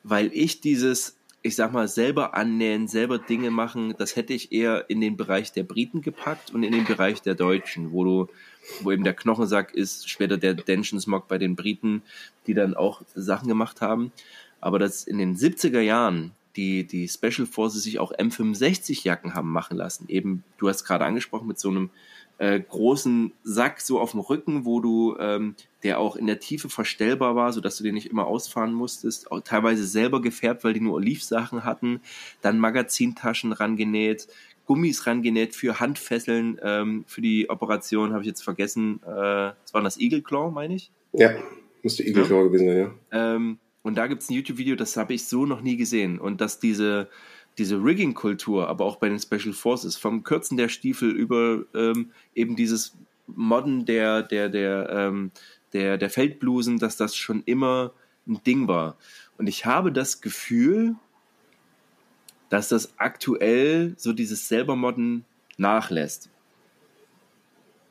[0.03, 4.89] weil ich dieses, ich sag mal, selber annähen, selber Dinge machen, das hätte ich eher
[4.89, 8.27] in den Bereich der Briten gepackt und in den Bereich der Deutschen, wo du,
[8.81, 12.01] wo eben der Knochensack ist, später der Dension Smog bei den Briten,
[12.45, 14.11] die dann auch Sachen gemacht haben.
[14.63, 19.77] Aber das in den 70er Jahren die, die Special Forces sich auch M65-Jacken haben machen
[19.77, 20.05] lassen.
[20.07, 21.89] Eben, du hast gerade angesprochen, mit so einem
[22.37, 26.69] äh, großen Sack so auf dem Rücken, wo du, ähm, der auch in der Tiefe
[26.69, 30.81] verstellbar war, sodass du den nicht immer ausfahren musstest, auch teilweise selber gefärbt, weil die
[30.81, 32.01] nur Olivsachen hatten,
[32.41, 34.27] dann Magazintaschen rangenäht,
[34.65, 39.81] Gummis rangenäht für Handfesseln, ähm, für die Operation, habe ich jetzt vergessen, äh, das war
[39.81, 40.91] das Eagle Claw, meine ich?
[41.11, 41.31] Ja,
[41.81, 43.35] müsste Eagle Claw gewesen sein, ja.
[43.35, 46.17] Ähm, und da gibt es ein YouTube-Video, das habe ich so noch nie gesehen.
[46.17, 47.09] Und dass diese,
[47.57, 52.55] diese Rigging-Kultur, aber auch bei den Special Forces, vom Kürzen der Stiefel über ähm, eben
[52.55, 52.95] dieses
[53.27, 55.31] Modden der, der, der, ähm,
[55.73, 57.91] der, der Feldblusen, dass das schon immer
[58.25, 58.97] ein Ding war.
[59.37, 60.95] Und ich habe das Gefühl,
[62.49, 65.25] dass das aktuell so dieses selber Modden
[65.57, 66.29] nachlässt.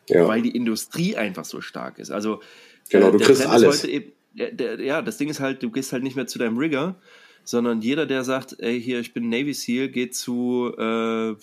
[0.09, 0.27] Ja.
[0.27, 2.11] Weil die Industrie einfach so stark ist.
[2.11, 2.41] Also
[2.89, 3.85] genau, du kriegst alles.
[3.85, 6.97] Eben, der, ja, das Ding ist halt, du gehst halt nicht mehr zu deinem Rigger,
[7.45, 11.35] sondern jeder, der sagt, ey, hier, ich bin Navy SEAL, geht zu äh,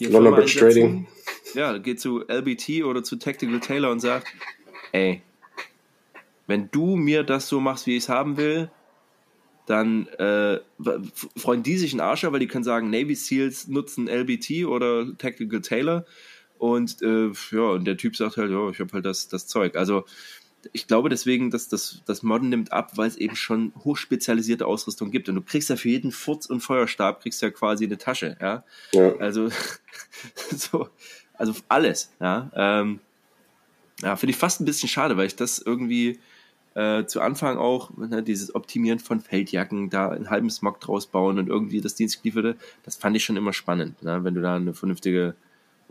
[0.00, 1.06] London Bridge Trading.
[1.54, 4.26] Ja, geht zu LBT oder zu Tactical Tailor und sagt,
[4.92, 5.22] ey,
[6.46, 8.70] wenn du mir das so machst, wie ich es haben will,
[9.66, 10.58] dann äh,
[11.36, 15.60] freuen die sich einen Arsch, weil die können sagen, Navy SEALs nutzen LBT oder Tactical
[15.60, 16.04] Tailor
[16.58, 19.76] und äh, ja, und der Typ sagt halt, ja, ich habe halt das, das Zeug.
[19.76, 20.04] Also
[20.72, 25.10] ich glaube deswegen, dass das, das Modden nimmt ab, weil es eben schon hochspezialisierte Ausrüstung
[25.10, 25.28] gibt.
[25.28, 28.64] Und du kriegst ja für jeden Furz und Feuerstab kriegst ja quasi eine Tasche, ja.
[28.92, 29.16] ja.
[29.16, 29.48] Also,
[30.56, 30.88] so,
[31.34, 32.50] also alles, ja.
[32.54, 33.00] Ähm,
[34.02, 36.18] ja, finde ich fast ein bisschen schade, weil ich das irgendwie
[36.74, 41.38] äh, zu Anfang auch ne, dieses Optimieren von Feldjacken, da einen halben Smog draus bauen
[41.38, 44.74] und irgendwie das Dienstgelieferte, das fand ich schon immer spannend, ne, wenn du da eine
[44.74, 45.34] vernünftige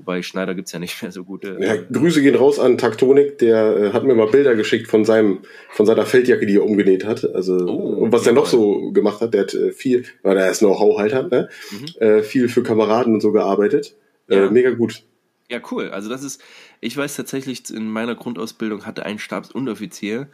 [0.02, 1.60] Wobei Schneider gibt es ja nicht mehr so gute.
[1.62, 5.42] Ja, Grüße gehen raus an Taktonik, der äh, hat mir mal Bilder geschickt von seinem,
[5.70, 7.24] von seiner Feldjacke, die er umgenäht hat.
[7.36, 10.50] Also oh, und was er noch so gemacht hat, der hat äh, viel, weil er
[10.50, 11.50] ist Know-how halt hat, ne?
[11.70, 12.02] Mhm.
[12.02, 13.96] Äh, viel für Kameraden und so gearbeitet.
[14.28, 14.50] Äh, ja.
[14.50, 15.04] mega gut.
[15.52, 15.90] Ja, cool.
[15.90, 16.42] Also das ist,
[16.80, 20.30] ich weiß tatsächlich, in meiner Grundausbildung hatte ein Stabsunteroffizier,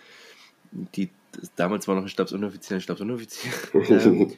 [0.96, 1.10] die
[1.58, 3.52] damals war noch ein Stabsunteroffizier, ein Stabsunteroffizier.
[3.90, 4.32] ähm,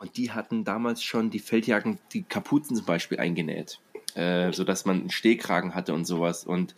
[0.00, 3.78] und die hatten damals schon die Feldjacken, die Kapuzen zum Beispiel eingenäht
[4.14, 6.74] äh, sodass man einen Stehkragen hatte und sowas und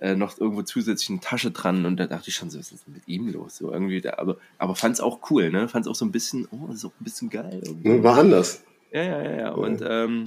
[0.00, 2.86] äh, noch irgendwo zusätzlich eine Tasche dran und da dachte ich schon so, was ist
[2.86, 3.56] denn mit ihm los?
[3.56, 5.68] So irgendwie, da, aber, aber fand es auch cool, ne?
[5.68, 7.60] Fand es auch so ein bisschen, oh, ist auch ein bisschen geil.
[7.64, 8.02] Irgendwie.
[8.02, 8.62] War anders.
[8.92, 9.50] Ja, ja, ja, ja.
[9.50, 10.24] Und ähm,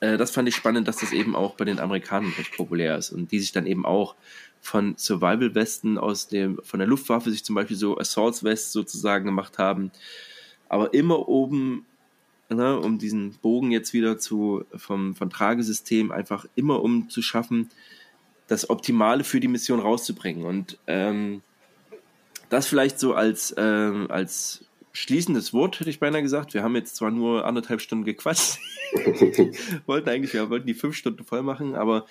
[0.00, 3.10] äh, das fand ich spannend, dass das eben auch bei den Amerikanern recht populär ist
[3.10, 4.16] und die sich dann eben auch
[4.60, 9.90] von Survival-Westen aus dem, von der Luftwaffe sich zum Beispiel so Assaults-West sozusagen gemacht haben,
[10.68, 11.86] aber immer oben
[12.48, 17.70] ne, um diesen Bogen jetzt wieder zu, vom, vom Tragesystem einfach immer um zu schaffen,
[18.46, 20.44] das Optimale für die Mission rauszubringen.
[20.44, 21.42] Und ähm,
[22.48, 26.54] das vielleicht so als, ähm, als schließendes Wort, hätte ich beinahe gesagt.
[26.54, 28.58] Wir haben jetzt zwar nur anderthalb Stunden gequatscht,
[29.86, 32.06] wollten eigentlich, wir wollten die fünf Stunden voll machen, aber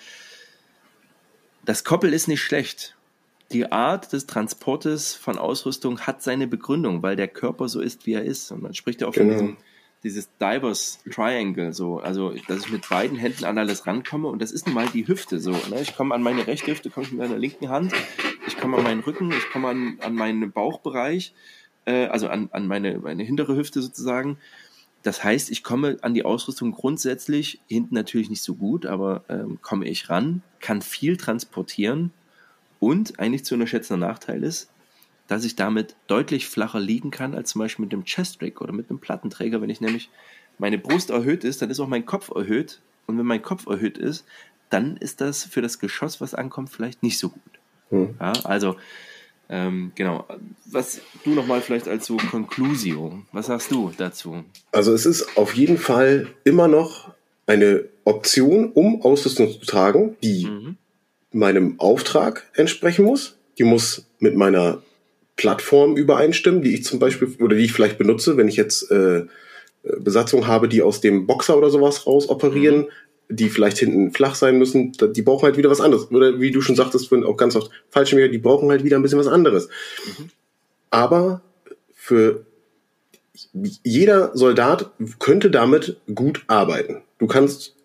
[1.64, 2.96] das Koppel ist nicht schlecht.
[3.50, 8.12] Die Art des Transportes von Ausrüstung hat seine Begründung, weil der Körper so ist, wie
[8.12, 8.52] er ist.
[8.52, 9.36] Und man spricht ja auch genau.
[9.36, 9.56] von diesem
[10.04, 14.52] dieses Divers Triangle, so, also dass ich mit beiden Händen an alles rankomme und das
[14.52, 15.50] ist nun mal die Hüfte so.
[15.50, 15.80] Ne?
[15.80, 17.92] Ich komme an meine rechte Hüfte, komme ich mit meiner linken Hand,
[18.46, 21.34] ich komme an meinen Rücken, ich komme an, an meinen Bauchbereich,
[21.84, 24.38] äh, also an, an meine, meine hintere Hüfte sozusagen.
[25.02, 29.58] Das heißt, ich komme an die Ausrüstung grundsätzlich, hinten natürlich nicht so gut, aber ähm,
[29.62, 32.12] komme ich ran, kann viel transportieren
[32.80, 34.70] und eigentlich zu unterschätzender Nachteil ist,
[35.28, 38.90] dass ich damit deutlich flacher liegen kann als zum Beispiel mit dem Chest-Rig oder mit
[38.90, 39.60] einem Plattenträger.
[39.60, 40.10] Wenn ich nämlich
[40.58, 42.80] meine Brust erhöht ist, dann ist auch mein Kopf erhöht.
[43.06, 44.24] Und wenn mein Kopf erhöht ist,
[44.70, 47.42] dann ist das für das Geschoss, was ankommt, vielleicht nicht so gut.
[47.90, 48.16] Hm.
[48.20, 48.76] Ja, also,
[49.48, 50.26] ähm, genau.
[50.66, 54.44] Was du nochmal vielleicht als so Conclusio, was sagst du dazu?
[54.72, 57.12] Also es ist auf jeden Fall immer noch
[57.46, 60.76] eine Option, um Ausrüstung zu tragen, die mhm.
[61.32, 63.36] meinem Auftrag entsprechen muss.
[63.58, 64.82] Die muss mit meiner
[65.38, 69.24] Plattformen übereinstimmen, die ich zum Beispiel oder die ich vielleicht benutze, wenn ich jetzt äh,
[69.82, 72.88] Besatzung habe, die aus dem Boxer oder sowas raus operieren,
[73.28, 73.36] mhm.
[73.36, 76.10] die vielleicht hinten flach sein müssen, die brauchen halt wieder was anderes.
[76.10, 79.20] Oder wie du schon sagtest, auch ganz oft Fallschirmjäger, die brauchen halt wieder ein bisschen
[79.20, 79.68] was anderes.
[80.04, 80.30] Mhm.
[80.90, 81.40] Aber
[81.94, 82.44] für
[83.84, 84.90] jeder Soldat
[85.20, 87.02] könnte damit gut arbeiten.
[87.18, 87.76] Du kannst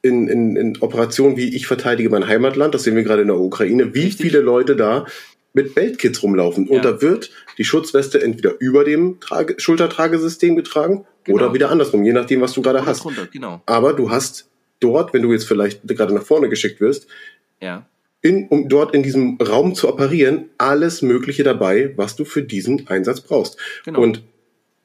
[0.00, 3.38] in, in, in Operationen wie ich verteidige mein Heimatland, das sehen wir gerade in der
[3.38, 4.26] Ukraine, wie Richtig.
[4.26, 5.06] viele Leute da
[5.54, 6.66] mit Beltkits rumlaufen.
[6.66, 6.76] Ja.
[6.76, 11.38] Und da wird die Schutzweste entweder über dem Trage Schultertragesystem getragen genau.
[11.38, 13.04] oder wieder andersrum, je nachdem, was du gerade hast.
[13.04, 13.62] Runter, genau.
[13.64, 14.50] Aber du hast
[14.80, 17.06] dort, wenn du jetzt vielleicht gerade nach vorne geschickt wirst,
[17.60, 17.86] ja.
[18.20, 22.88] in, um dort in diesem Raum zu operieren, alles Mögliche dabei, was du für diesen
[22.88, 23.56] Einsatz brauchst.
[23.84, 24.00] Genau.
[24.00, 24.22] Und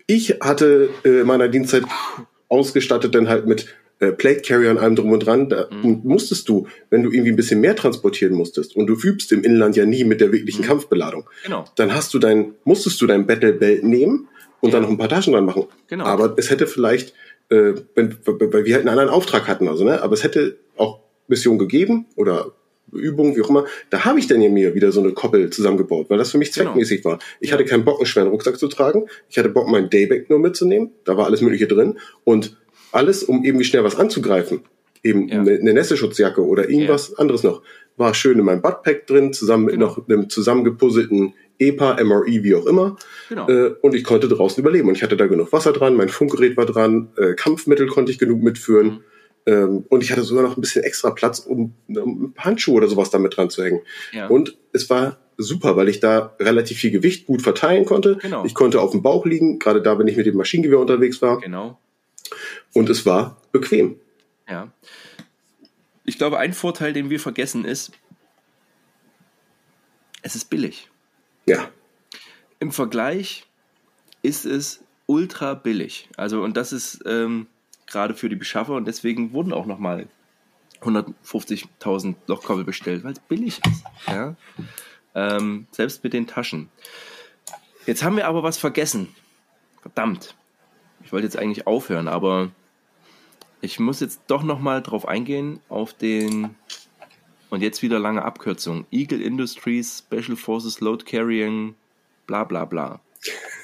[0.06, 1.84] ich hatte äh, meiner Dienstzeit
[2.48, 3.68] ausgestattet dann halt mit
[4.00, 6.02] äh, Plate Carrier und allem drum und dran, da mhm.
[6.04, 9.76] musstest du, wenn du irgendwie ein bisschen mehr transportieren musstest und du übst im Inland
[9.76, 10.68] ja nie mit der wirklichen mhm.
[10.68, 11.66] Kampfbeladung, genau.
[11.76, 14.28] dann hast du dein, musstest du dein Battle Belt nehmen
[14.62, 14.74] und ja.
[14.74, 15.66] dann noch ein paar Taschen dran machen.
[15.88, 16.06] Genau.
[16.06, 17.14] Aber es hätte vielleicht,
[17.50, 21.02] äh, wenn, weil wir halt einen anderen Auftrag hatten, also ne, aber es hätte auch
[21.28, 22.54] Mission gegeben oder
[22.92, 26.10] Übungen, wie auch immer, da habe ich dann ja mir wieder so eine Koppel zusammengebaut,
[26.10, 26.72] weil das für mich genau.
[26.72, 27.16] zweckmäßig genau.
[27.16, 27.20] war.
[27.40, 27.54] Ich ja.
[27.54, 29.08] hatte keinen Bock, einen schweren Rucksack zu tragen.
[29.30, 30.92] Ich hatte Bock, meinen Dayback nur mitzunehmen.
[31.06, 32.00] Da war alles Mögliche drin.
[32.24, 32.58] Und
[32.92, 34.62] alles, um irgendwie schnell was anzugreifen.
[35.04, 35.40] Eben ja.
[35.40, 37.18] eine, eine Nässeschutzjacke oder irgendwas ja.
[37.20, 37.62] anderes noch.
[37.96, 39.88] War schön in meinem Buttpack drin, zusammen mit genau.
[39.88, 42.98] noch einem zusammengepuzzelten EPA, MRE, wie auch immer.
[43.30, 43.48] Genau.
[43.50, 44.88] Äh, und ich konnte draußen überleben.
[44.88, 48.20] Und ich hatte da genug Wasser dran, mein Funkgerät war dran, äh, Kampfmittel konnte ich
[48.20, 48.88] genug mitführen.
[48.88, 49.04] Mhm.
[49.46, 53.10] Ähm, und ich hatte sogar noch ein bisschen extra Platz, um, um Handschuhe oder sowas
[53.10, 53.82] damit dran zu hängen.
[54.12, 54.28] Ja.
[54.28, 58.18] Und es war super, weil ich da relativ viel Gewicht gut verteilen konnte.
[58.22, 58.44] Genau.
[58.46, 61.40] Ich konnte auf dem Bauch liegen, gerade da, wenn ich mit dem Maschinengewehr unterwegs war.
[61.40, 61.80] Genau.
[62.74, 64.00] Und es war bequem.
[64.48, 64.72] Ja.
[66.06, 67.92] Ich glaube, ein Vorteil, den wir vergessen, ist,
[70.22, 70.90] es ist billig.
[71.46, 71.70] Ja.
[72.60, 73.46] Im Vergleich
[74.22, 76.10] ist es ultra billig.
[76.18, 77.48] Also, und das ist ähm,
[77.88, 80.08] gerade für die Beschaffer und deswegen wurden auch nochmal
[80.82, 83.84] 150.000 Lochkoppel bestellt, weil es billig ist.
[84.08, 84.36] Ja?
[85.16, 86.70] Ähm, selbst mit den Taschen.
[87.86, 89.16] Jetzt haben wir aber was vergessen.
[89.82, 90.36] Verdammt.
[91.04, 92.52] Ich wollte jetzt eigentlich aufhören, aber
[93.62, 96.56] ich muss jetzt doch nochmal drauf eingehen, auf den
[97.50, 98.86] Und jetzt wieder lange Abkürzung.
[98.92, 101.76] Eagle Industries, Special Forces Load Carrying,
[102.28, 103.02] bla bla bla.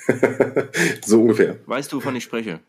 [1.05, 1.57] so ungefähr.
[1.65, 2.59] Weißt du, wovon ich spreche?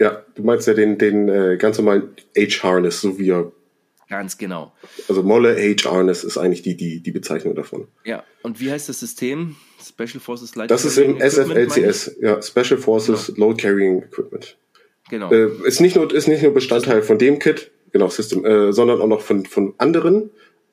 [0.00, 3.52] Ja, du meinst ja den, den äh, ganz normalen H-Harness, so wie er.
[4.08, 4.72] Ganz genau.
[5.08, 7.88] Also Molle H-Harness ist eigentlich die, die, die Bezeichnung davon.
[8.04, 9.56] Ja, und wie heißt das System?
[9.82, 13.48] Special Forces Light Das ist im SFLCS, ja, Special Forces genau.
[13.48, 14.56] Load Carrying Equipment.
[15.10, 15.30] Genau.
[15.30, 19.00] Äh, ist, nicht nur, ist nicht nur Bestandteil von dem Kit, genau, System, äh, sondern
[19.00, 20.30] auch noch von, von anderen,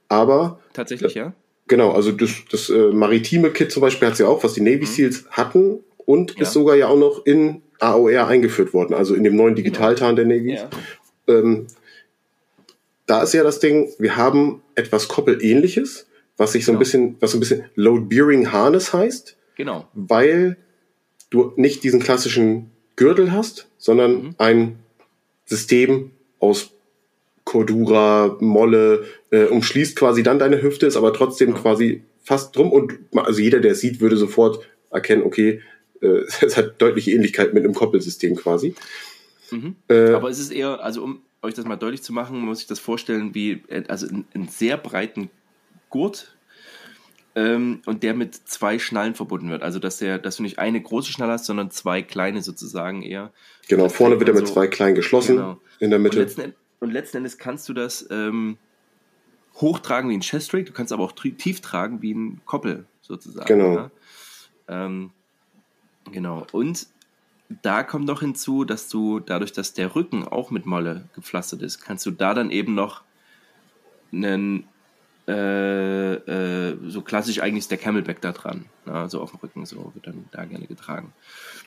[0.07, 0.59] aber.
[0.73, 1.33] Tatsächlich, äh, ja?
[1.67, 4.61] Genau, also das, das äh, maritime Kit zum Beispiel hat es ja auch, was die
[4.61, 4.85] Navy mhm.
[4.85, 6.41] Seals hatten und ja.
[6.41, 9.65] ist sogar ja auch noch in AOR eingeführt worden, also in dem neuen genau.
[9.65, 10.55] Digitaltarn der Navy.
[10.55, 10.69] Ja.
[11.27, 11.67] Ähm,
[13.07, 16.07] da ist ja das Ding, wir haben etwas Koppelähnliches,
[16.37, 16.77] was sich so genau.
[16.77, 19.37] ein bisschen, was so ein bisschen Load Bearing Harness heißt.
[19.57, 19.87] Genau.
[19.93, 20.57] Weil
[21.29, 24.35] du nicht diesen klassischen Gürtel hast, sondern mhm.
[24.37, 24.79] ein
[25.45, 26.71] System aus
[27.43, 31.55] Cordura, Molle, äh, umschließt quasi dann deine Hüfte, ist aber trotzdem ja.
[31.57, 35.61] quasi fast drum und also jeder, der es sieht, würde sofort erkennen, okay,
[36.01, 36.07] äh,
[36.41, 38.75] es hat deutliche Ähnlichkeit mit einem Koppelsystem quasi.
[39.51, 39.75] Mhm.
[39.89, 42.67] Äh, aber es ist eher, also um euch das mal deutlich zu machen, muss ich
[42.67, 45.29] das vorstellen wie äh, also einen sehr breiten
[45.89, 46.35] Gurt
[47.35, 49.63] ähm, und der mit zwei Schnallen verbunden wird.
[49.63, 53.31] Also dass der, dass du nicht eine große Schnalle hast, sondern zwei kleine sozusagen eher.
[53.67, 55.59] Genau, vorne wird er mit so, zwei kleinen geschlossen genau.
[55.79, 56.19] in der Mitte.
[56.19, 58.57] Und letzten, und letzten Endes kannst du das ähm,
[59.55, 63.47] hochtragen wie ein Chest-Rig, du kannst aber auch tief tragen wie ein Koppel sozusagen.
[63.47, 63.75] Genau.
[63.75, 63.91] Ja?
[64.67, 65.11] Ähm,
[66.11, 66.45] genau.
[66.51, 66.87] Und
[67.61, 71.81] da kommt noch hinzu, dass du dadurch, dass der Rücken auch mit Molle gepflastert ist,
[71.81, 73.03] kannst du da dann eben noch
[74.11, 74.65] einen
[75.27, 79.65] äh, äh, so klassisch eigentlich ist der Camelback da dran, na, so auf dem Rücken,
[79.65, 81.13] so wird dann da gerne getragen.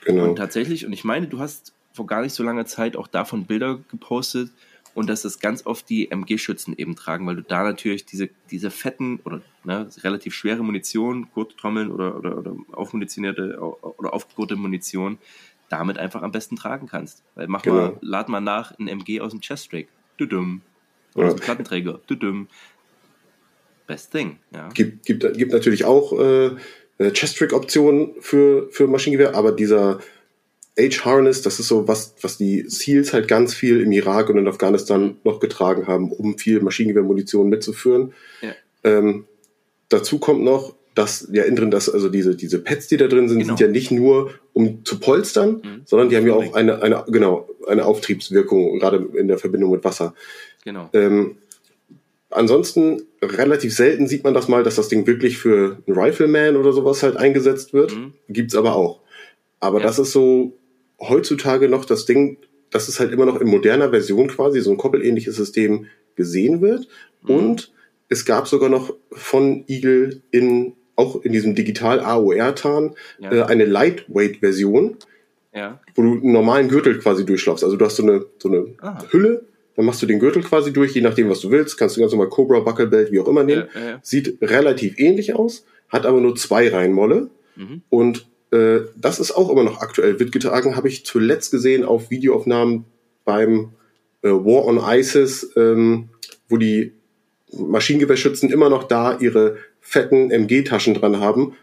[0.03, 0.25] Genau.
[0.25, 3.45] Und tatsächlich, und ich meine, du hast vor gar nicht so langer Zeit auch davon
[3.45, 4.51] Bilder gepostet,
[4.95, 8.71] und dass das ganz oft die MG-Schützen eben tragen, weil du da natürlich diese, diese
[8.71, 15.17] fetten oder ne, relativ schwere Munition, Gurttrommeln oder, oder, oder aufmunitionierte oder aufgegurte Munition
[15.69, 17.23] damit einfach am besten tragen kannst.
[17.35, 17.75] Weil mach genau.
[17.75, 19.87] mal, lad mal nach ein MG aus dem Chest-Rig.
[20.17, 20.61] Du dumm.
[21.15, 21.33] Oder ja.
[21.33, 21.99] aus dem Plattenträger.
[22.07, 22.47] Du dumm.
[23.87, 24.69] Best thing, ja.
[24.69, 26.55] Gibt, gibt, gibt natürlich auch äh,
[26.99, 29.99] Chest-Rig-Optionen für, für Maschinengewehr, aber dieser
[30.77, 34.47] H-Harness, das ist so was, was die SEALs halt ganz viel im Irak und in
[34.47, 38.13] Afghanistan noch getragen haben, um viel Maschinengewehrmunition mitzuführen.
[38.41, 38.53] Ja.
[38.83, 39.25] Ähm,
[39.89, 43.27] dazu kommt noch, dass ja innen drin, dass also diese, diese Pads, die da drin
[43.27, 43.55] sind, genau.
[43.55, 45.81] sind ja nicht nur um zu polstern, mhm.
[45.85, 49.83] sondern die haben ja auch eine, eine, genau, eine Auftriebswirkung, gerade in der Verbindung mit
[49.83, 50.15] Wasser.
[50.63, 50.89] Genau.
[50.93, 51.35] Ähm,
[52.29, 56.71] ansonsten relativ selten sieht man das mal, dass das Ding wirklich für einen Rifleman oder
[56.71, 57.93] sowas halt eingesetzt wird.
[57.93, 58.13] Mhm.
[58.29, 59.01] Gibt's aber auch.
[59.59, 59.85] Aber ja.
[59.85, 60.57] das ist so
[60.99, 62.37] heutzutage noch das Ding,
[62.69, 66.87] dass es halt immer noch in moderner Version quasi so ein koppelähnliches System gesehen wird.
[67.23, 67.35] Mhm.
[67.35, 67.73] Und
[68.07, 73.31] es gab sogar noch von Eagle in auch in diesem digital AOR-Tarn ja.
[73.31, 74.97] äh, eine Lightweight-Version,
[75.53, 75.79] ja.
[75.95, 77.63] wo du einen normalen Gürtel quasi durchlaufst.
[77.63, 79.03] Also du hast so eine, so eine ah.
[79.11, 79.45] Hülle,
[79.75, 81.77] dann machst du den Gürtel quasi durch, je nachdem, was du willst.
[81.77, 83.65] Kannst du ganz normal Cobra, Buckelbelt, wie auch immer nehmen.
[83.73, 87.29] Ja, Sieht relativ ähnlich aus, hat aber nur zwei Reihenmolle.
[87.55, 87.81] Mhm.
[87.89, 90.19] Und äh, das ist auch immer noch aktuell.
[90.19, 92.85] Wird getragen, habe ich zuletzt gesehen auf Videoaufnahmen
[93.25, 93.71] beim
[94.21, 96.09] äh, War on ISIS, ähm,
[96.47, 96.93] wo die
[97.51, 101.55] Maschinengewehrschützen immer noch da ihre fetten MG-Taschen dran haben.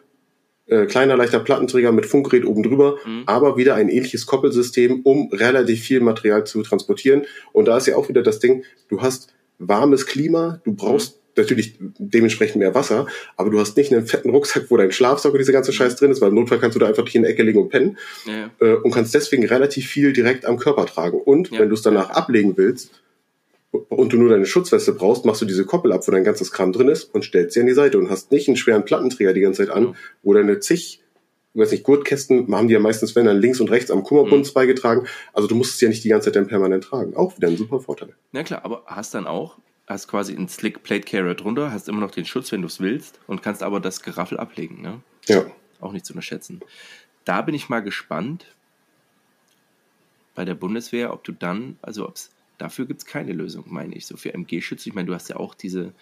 [0.66, 3.24] Äh, kleiner, leichter Plattenträger mit Funkgerät oben drüber, mhm.
[3.26, 7.26] aber wieder ein ähnliches Koppelsystem, um relativ viel Material zu transportieren.
[7.52, 11.22] Und da ist ja auch wieder das Ding, du hast warmes Klima, du brauchst mhm
[11.36, 13.06] natürlich dementsprechend mehr Wasser,
[13.38, 16.10] aber du hast nicht einen fetten Rucksack, wo dein Schlafsack und diese ganze Scheiß drin
[16.10, 17.96] ist, weil im Notfall kannst du da einfach dich in die Ecke legen und pennen
[18.26, 18.50] ja.
[18.60, 21.18] äh, und kannst deswegen relativ viel direkt am Körper tragen.
[21.18, 21.60] Und ja.
[21.60, 23.02] wenn du es danach ablegen willst
[23.72, 26.72] und du nur deine Schutzweste brauchst, machst du diese Koppel ab, wo dein ganzes Kram
[26.72, 29.40] drin ist und stellst sie an die Seite und hast nicht einen schweren Plattenträger die
[29.40, 31.00] ganze Zeit an, wo deine zig
[31.54, 34.46] ich weiß nicht, Gurtkästen haben die ja meistens, wenn dann links und rechts am Kummerbund
[34.46, 34.54] mhm.
[34.54, 35.06] beigetragen.
[35.34, 37.14] Also du musst es ja nicht die ganze Zeit dann permanent tragen.
[37.14, 38.14] Auch wieder ein super Vorteil.
[38.32, 42.00] Ja klar, aber hast dann auch hast quasi einen Slick Plate Carrier drunter, hast immer
[42.00, 44.80] noch den Schutz, wenn du es willst, und kannst aber das Geraffel ablegen.
[44.80, 45.00] Ne?
[45.26, 45.44] Ja.
[45.80, 46.60] Auch nicht zu unterschätzen.
[47.24, 48.46] Da bin ich mal gespannt
[50.34, 52.30] bei der Bundeswehr, ob du dann, also ob es,
[52.62, 54.88] dafür gibt es keine Lösung, meine ich, so für MG-Schütze.
[54.88, 55.92] Ich meine, du hast ja auch diese,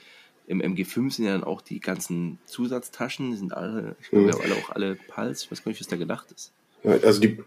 [0.46, 4.40] im MG5 sind ja dann auch die ganzen Zusatztaschen, die sind alle, ich glaube, mhm.
[4.42, 6.52] alle auch alle Pals, ich weiß gar nicht, was da gedacht ist.
[6.84, 7.38] Ja, also die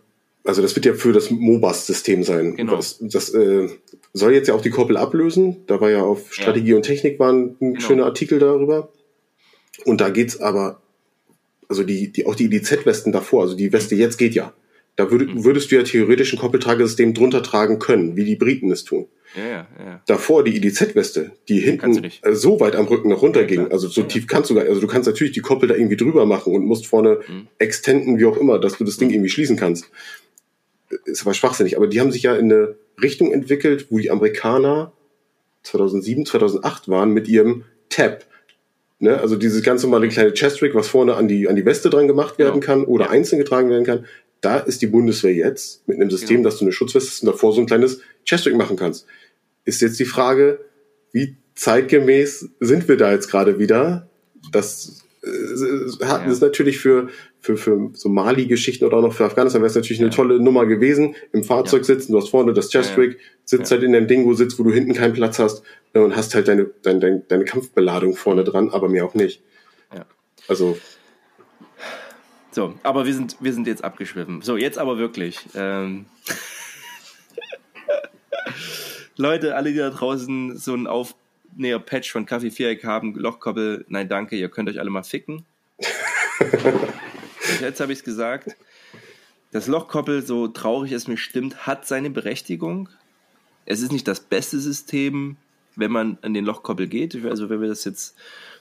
[0.45, 2.57] also das wird ja für das MOBAS-System sein.
[2.57, 2.75] Genau.
[2.75, 3.69] Das, das äh,
[4.11, 5.65] soll jetzt ja auch die Koppel ablösen.
[5.67, 6.75] Da war ja auf Strategie ja.
[6.75, 7.79] und Technik war ein, ein genau.
[7.79, 8.91] schöner Artikel darüber.
[9.85, 10.81] Und da geht's aber,
[11.69, 14.53] also die, die auch die IDZ-Westen davor, also die Weste jetzt geht ja.
[14.95, 15.43] Da würd, mhm.
[15.43, 19.07] würdest du ja theoretisch ein Koppeltragesystem drunter tragen können, wie die Briten es tun.
[19.35, 20.01] Ja, ja, ja.
[20.05, 24.03] Davor die IDZ-Weste, die hinten so weit am Rücken noch runter ja, ging, also so
[24.03, 26.53] tief kannst du gar nicht, also du kannst natürlich die Koppel da irgendwie drüber machen
[26.53, 27.47] und musst vorne mhm.
[27.57, 29.15] extenden, wie auch immer, dass du das Ding mhm.
[29.15, 29.89] irgendwie schließen kannst.
[31.05, 31.75] Ist aber schwachsinnig.
[31.77, 34.91] Aber die haben sich ja in eine Richtung entwickelt, wo die Amerikaner
[35.63, 38.25] 2007, 2008 waren mit ihrem Tab.
[38.99, 39.19] Ne?
[39.19, 42.37] Also dieses ganz normale kleine Chest-Rig, was vorne an die, an die Weste dran gemacht
[42.37, 42.65] werden genau.
[42.65, 44.05] kann oder einzeln getragen werden kann.
[44.43, 46.49] Da ist die Bundeswehr jetzt mit einem System, genau.
[46.49, 49.07] dass du eine Schutzweste hast und davor so ein kleines Chest-Rig machen kannst.
[49.63, 50.59] Ist jetzt die Frage,
[51.13, 54.09] wie zeitgemäß sind wir da jetzt gerade wieder?
[54.51, 56.33] Das äh, hatten ja.
[56.33, 57.07] es natürlich für,
[57.39, 60.65] für, für so Mali-Geschichten oder auch noch für Afghanistan wäre es natürlich eine tolle Nummer
[60.65, 61.15] gewesen.
[61.31, 61.85] Im Fahrzeug ja.
[61.85, 64.73] sitzen, du hast vorne das Chest Rig, sitzt halt in deinem Dingo, sitzt, wo du
[64.73, 65.63] hinten keinen Platz hast
[65.93, 69.41] äh, und hast halt deine, deine, deine, deine Kampfbeladung vorne dran, aber mir auch nicht.
[69.95, 70.05] Ja.
[70.49, 70.77] Also.
[72.53, 74.43] So, aber wir sind, wir sind jetzt abgeschwiffen.
[74.43, 75.39] So, jetzt aber wirklich.
[75.55, 76.05] Ähm
[79.17, 84.35] Leute, alle, die da draußen so ein Aufnäher-Patch von Kaffee Viereck haben, Lochkoppel, nein, danke,
[84.35, 85.45] ihr könnt euch alle mal ficken.
[87.61, 88.55] Jetzt habe ich es gesagt.
[89.51, 92.89] Das Lochkoppel, so traurig es mir stimmt, hat seine Berechtigung.
[93.65, 95.37] Es ist nicht das beste System,
[95.75, 97.15] wenn man an den Lochkoppel geht.
[97.25, 98.15] Also wenn wir das jetzt,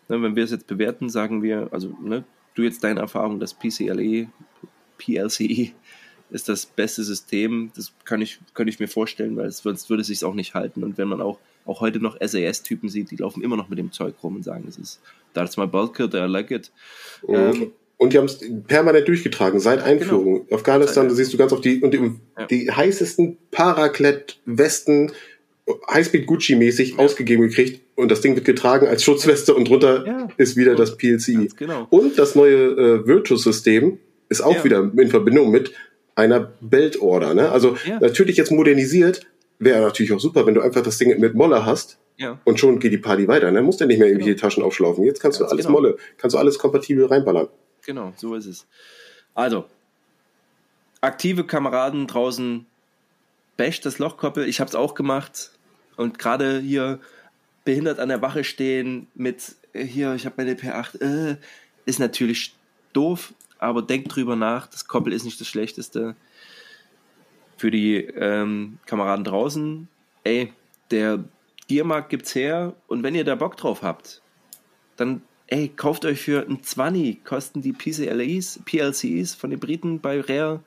[0.09, 2.25] ne, wenn wir das jetzt bewerten, sagen wir, also ne,
[2.55, 4.29] du jetzt deine Erfahrung, das PCLE,
[4.99, 5.73] PLCE
[6.31, 7.71] ist das beste System.
[7.77, 10.83] Das kann ich, könnte ich mir vorstellen, weil sonst würde es sich auch nicht halten.
[10.83, 13.93] Und wenn man auch, auch heute noch SAS-Typen sieht, die laufen immer noch mit dem
[13.93, 15.01] Zeug rum und sagen, es ist,
[15.35, 16.73] that's my bulkhead, I like it.
[17.27, 17.35] Mhm.
[17.35, 19.91] Ähm, und die haben es permanent durchgetragen, seit genau.
[19.91, 20.45] Einführung.
[20.47, 20.57] Genau.
[20.57, 22.47] Afghanistan, da siehst du ganz auf die, und die, ja.
[22.47, 25.13] die heißesten Paraklett-Westen,
[25.91, 26.99] Highspeed Gucci-mäßig ja.
[26.99, 30.29] ausgegeben gekriegt und das Ding wird getragen als Schutzweste und drunter ja.
[30.37, 31.57] ist wieder das PLC.
[31.57, 31.87] Genau.
[31.91, 35.73] Und das neue äh, Virtus-System ist auch wieder in Verbindung mit
[36.15, 37.35] einer Belt-Order.
[37.35, 37.51] Ne?
[37.51, 39.27] Also natürlich jetzt modernisiert,
[39.59, 42.39] wäre natürlich auch super, wenn du einfach das Ding mit Moller hast ja.
[42.45, 43.51] und schon geht die Party weiter.
[43.51, 43.63] Ne?
[43.63, 44.37] Musst ja nicht mehr irgendwie genau.
[44.37, 45.05] die Taschen aufschlaufen.
[45.05, 45.79] Jetzt kannst du alles genau.
[45.79, 47.49] Molle, kannst du alles kompatibel reinballern.
[47.85, 48.67] Genau, so ist es.
[49.35, 49.65] Also,
[51.01, 52.67] aktive Kameraden draußen,
[53.57, 54.49] bash das Lochkoppel.
[54.49, 55.52] Ich habe es auch gemacht
[55.97, 57.01] und gerade hier
[57.65, 61.37] behindert an der Wache stehen mit äh, hier, ich habe meine P8, äh,
[61.85, 62.55] ist natürlich
[62.93, 64.67] doof, aber denkt drüber nach.
[64.67, 66.17] Das Koppel ist nicht das Schlechteste.
[67.57, 69.89] Für die ähm, Kameraden draußen,
[70.25, 70.53] ey,
[70.91, 71.25] der
[71.69, 74.21] Giermarkt gibt's her und wenn ihr da Bock drauf habt,
[74.97, 80.21] dann ey, kauft euch für ein 20, kosten die PCLEs, PLCs von den Briten bei
[80.21, 80.65] Rare.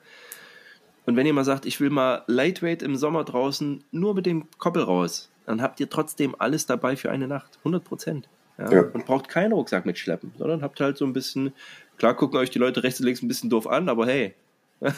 [1.06, 4.46] Und wenn ihr mal sagt, ich will mal Lightweight im Sommer draußen nur mit dem
[4.58, 7.58] Koppel raus, dann habt ihr trotzdem alles dabei für eine Nacht.
[7.58, 8.28] 100 Prozent.
[8.58, 8.72] Ja?
[8.72, 8.80] ja?
[8.82, 11.52] Und braucht keinen Rucksack mitschleppen, sondern habt halt so ein bisschen,
[11.96, 14.34] klar gucken euch die Leute rechts und links ein bisschen doof an, aber hey.
[14.80, 14.92] ja.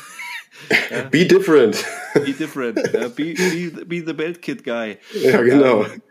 [1.11, 1.85] Be different.
[2.15, 2.79] Be different.
[2.93, 4.97] Ja, be, be, be, the belt kid guy.
[5.23, 5.85] Ja, genau.
[5.85, 6.03] Ähm,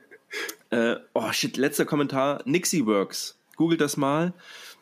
[0.69, 2.41] äh, oh shit, letzter Kommentar.
[2.45, 4.33] Nixie Works googelt das mal.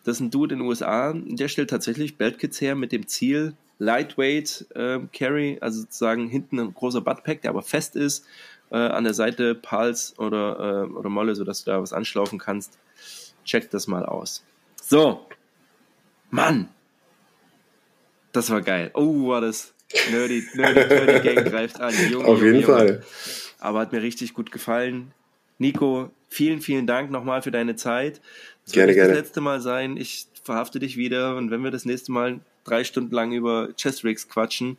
[0.03, 3.55] Das ist ein Dude in den USA, der stellt tatsächlich Beltkits her mit dem Ziel,
[3.77, 8.25] Lightweight äh, Carry, also sozusagen hinten ein großer Buttpack, der aber fest ist,
[8.71, 12.77] äh, an der Seite Pals oder, äh, oder Molle, sodass du da was anschlaufen kannst.
[13.43, 14.43] Check das mal aus.
[14.81, 15.25] So.
[16.29, 16.69] Mann!
[18.31, 18.91] Das war geil.
[18.93, 19.73] Oh, war das
[20.11, 21.93] nerdy, nerdy, nerdy Gang greift an.
[22.11, 22.65] Junge, Auf jeden Junge.
[22.65, 23.03] Fall.
[23.59, 25.13] Aber hat mir richtig gut gefallen.
[25.57, 28.19] Nico, vielen, vielen Dank nochmal für deine Zeit.
[28.65, 29.13] Das gerne, wird nicht gerne.
[29.13, 29.95] das letzte Mal sein.
[29.95, 34.03] Ich verhafte dich wieder und wenn wir das nächste Mal drei Stunden lang über Chess
[34.03, 34.77] Rigs quatschen,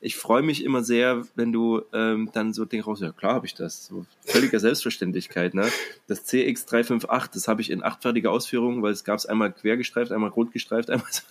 [0.00, 3.46] ich freue mich immer sehr, wenn du ähm, dann so denkst, raus, ja klar habe
[3.46, 3.86] ich das.
[3.86, 5.54] So völliger Selbstverständlichkeit.
[5.54, 5.68] Ne?
[6.06, 10.30] Das CX358, das habe ich in achtfertiger Ausführung, weil es gab es einmal quergestreift, einmal
[10.30, 11.22] rotgestreift, einmal so.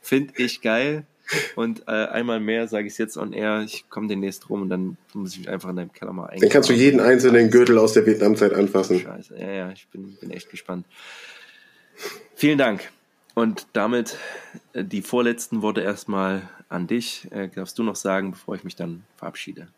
[0.00, 1.04] Finde ich geil.
[1.54, 4.68] Und äh, einmal mehr sage ich es jetzt on air, ich komme demnächst rum und
[4.68, 6.42] dann muss ich mich einfach in deinem Keller mal eingehen.
[6.42, 8.98] Dann kannst du jeden einzelnen Gürtel aus der Vietnamzeit anfassen.
[8.98, 10.84] Scheiße, ja, ja, ich bin, bin echt gespannt.
[12.34, 12.90] Vielen Dank.
[13.34, 14.16] Und damit
[14.72, 17.28] äh, die vorletzten Worte erstmal an dich.
[17.30, 19.68] Äh, darfst du noch sagen, bevor ich mich dann verabschiede?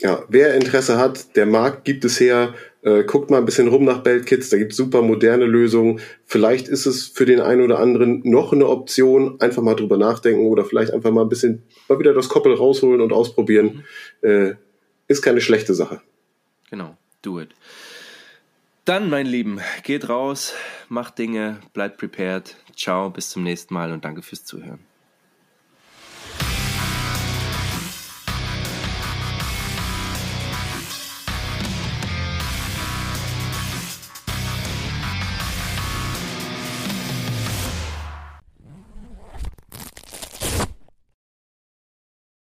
[0.00, 2.54] Ja, wer Interesse hat, der Markt gibt es her.
[2.82, 6.00] Äh, guckt mal ein bisschen rum nach Beltkits, da gibt es super moderne Lösungen.
[6.26, 10.46] Vielleicht ist es für den einen oder anderen noch eine Option, einfach mal drüber nachdenken
[10.46, 13.84] oder vielleicht einfach mal ein bisschen mal wieder das Koppel rausholen und ausprobieren.
[14.22, 14.28] Mhm.
[14.28, 14.54] Äh,
[15.06, 16.00] ist keine schlechte Sache.
[16.70, 17.50] Genau, do it.
[18.84, 20.54] Dann, mein Lieben, geht raus,
[20.88, 22.56] macht Dinge, bleibt prepared.
[22.74, 24.80] Ciao, bis zum nächsten Mal und danke fürs Zuhören.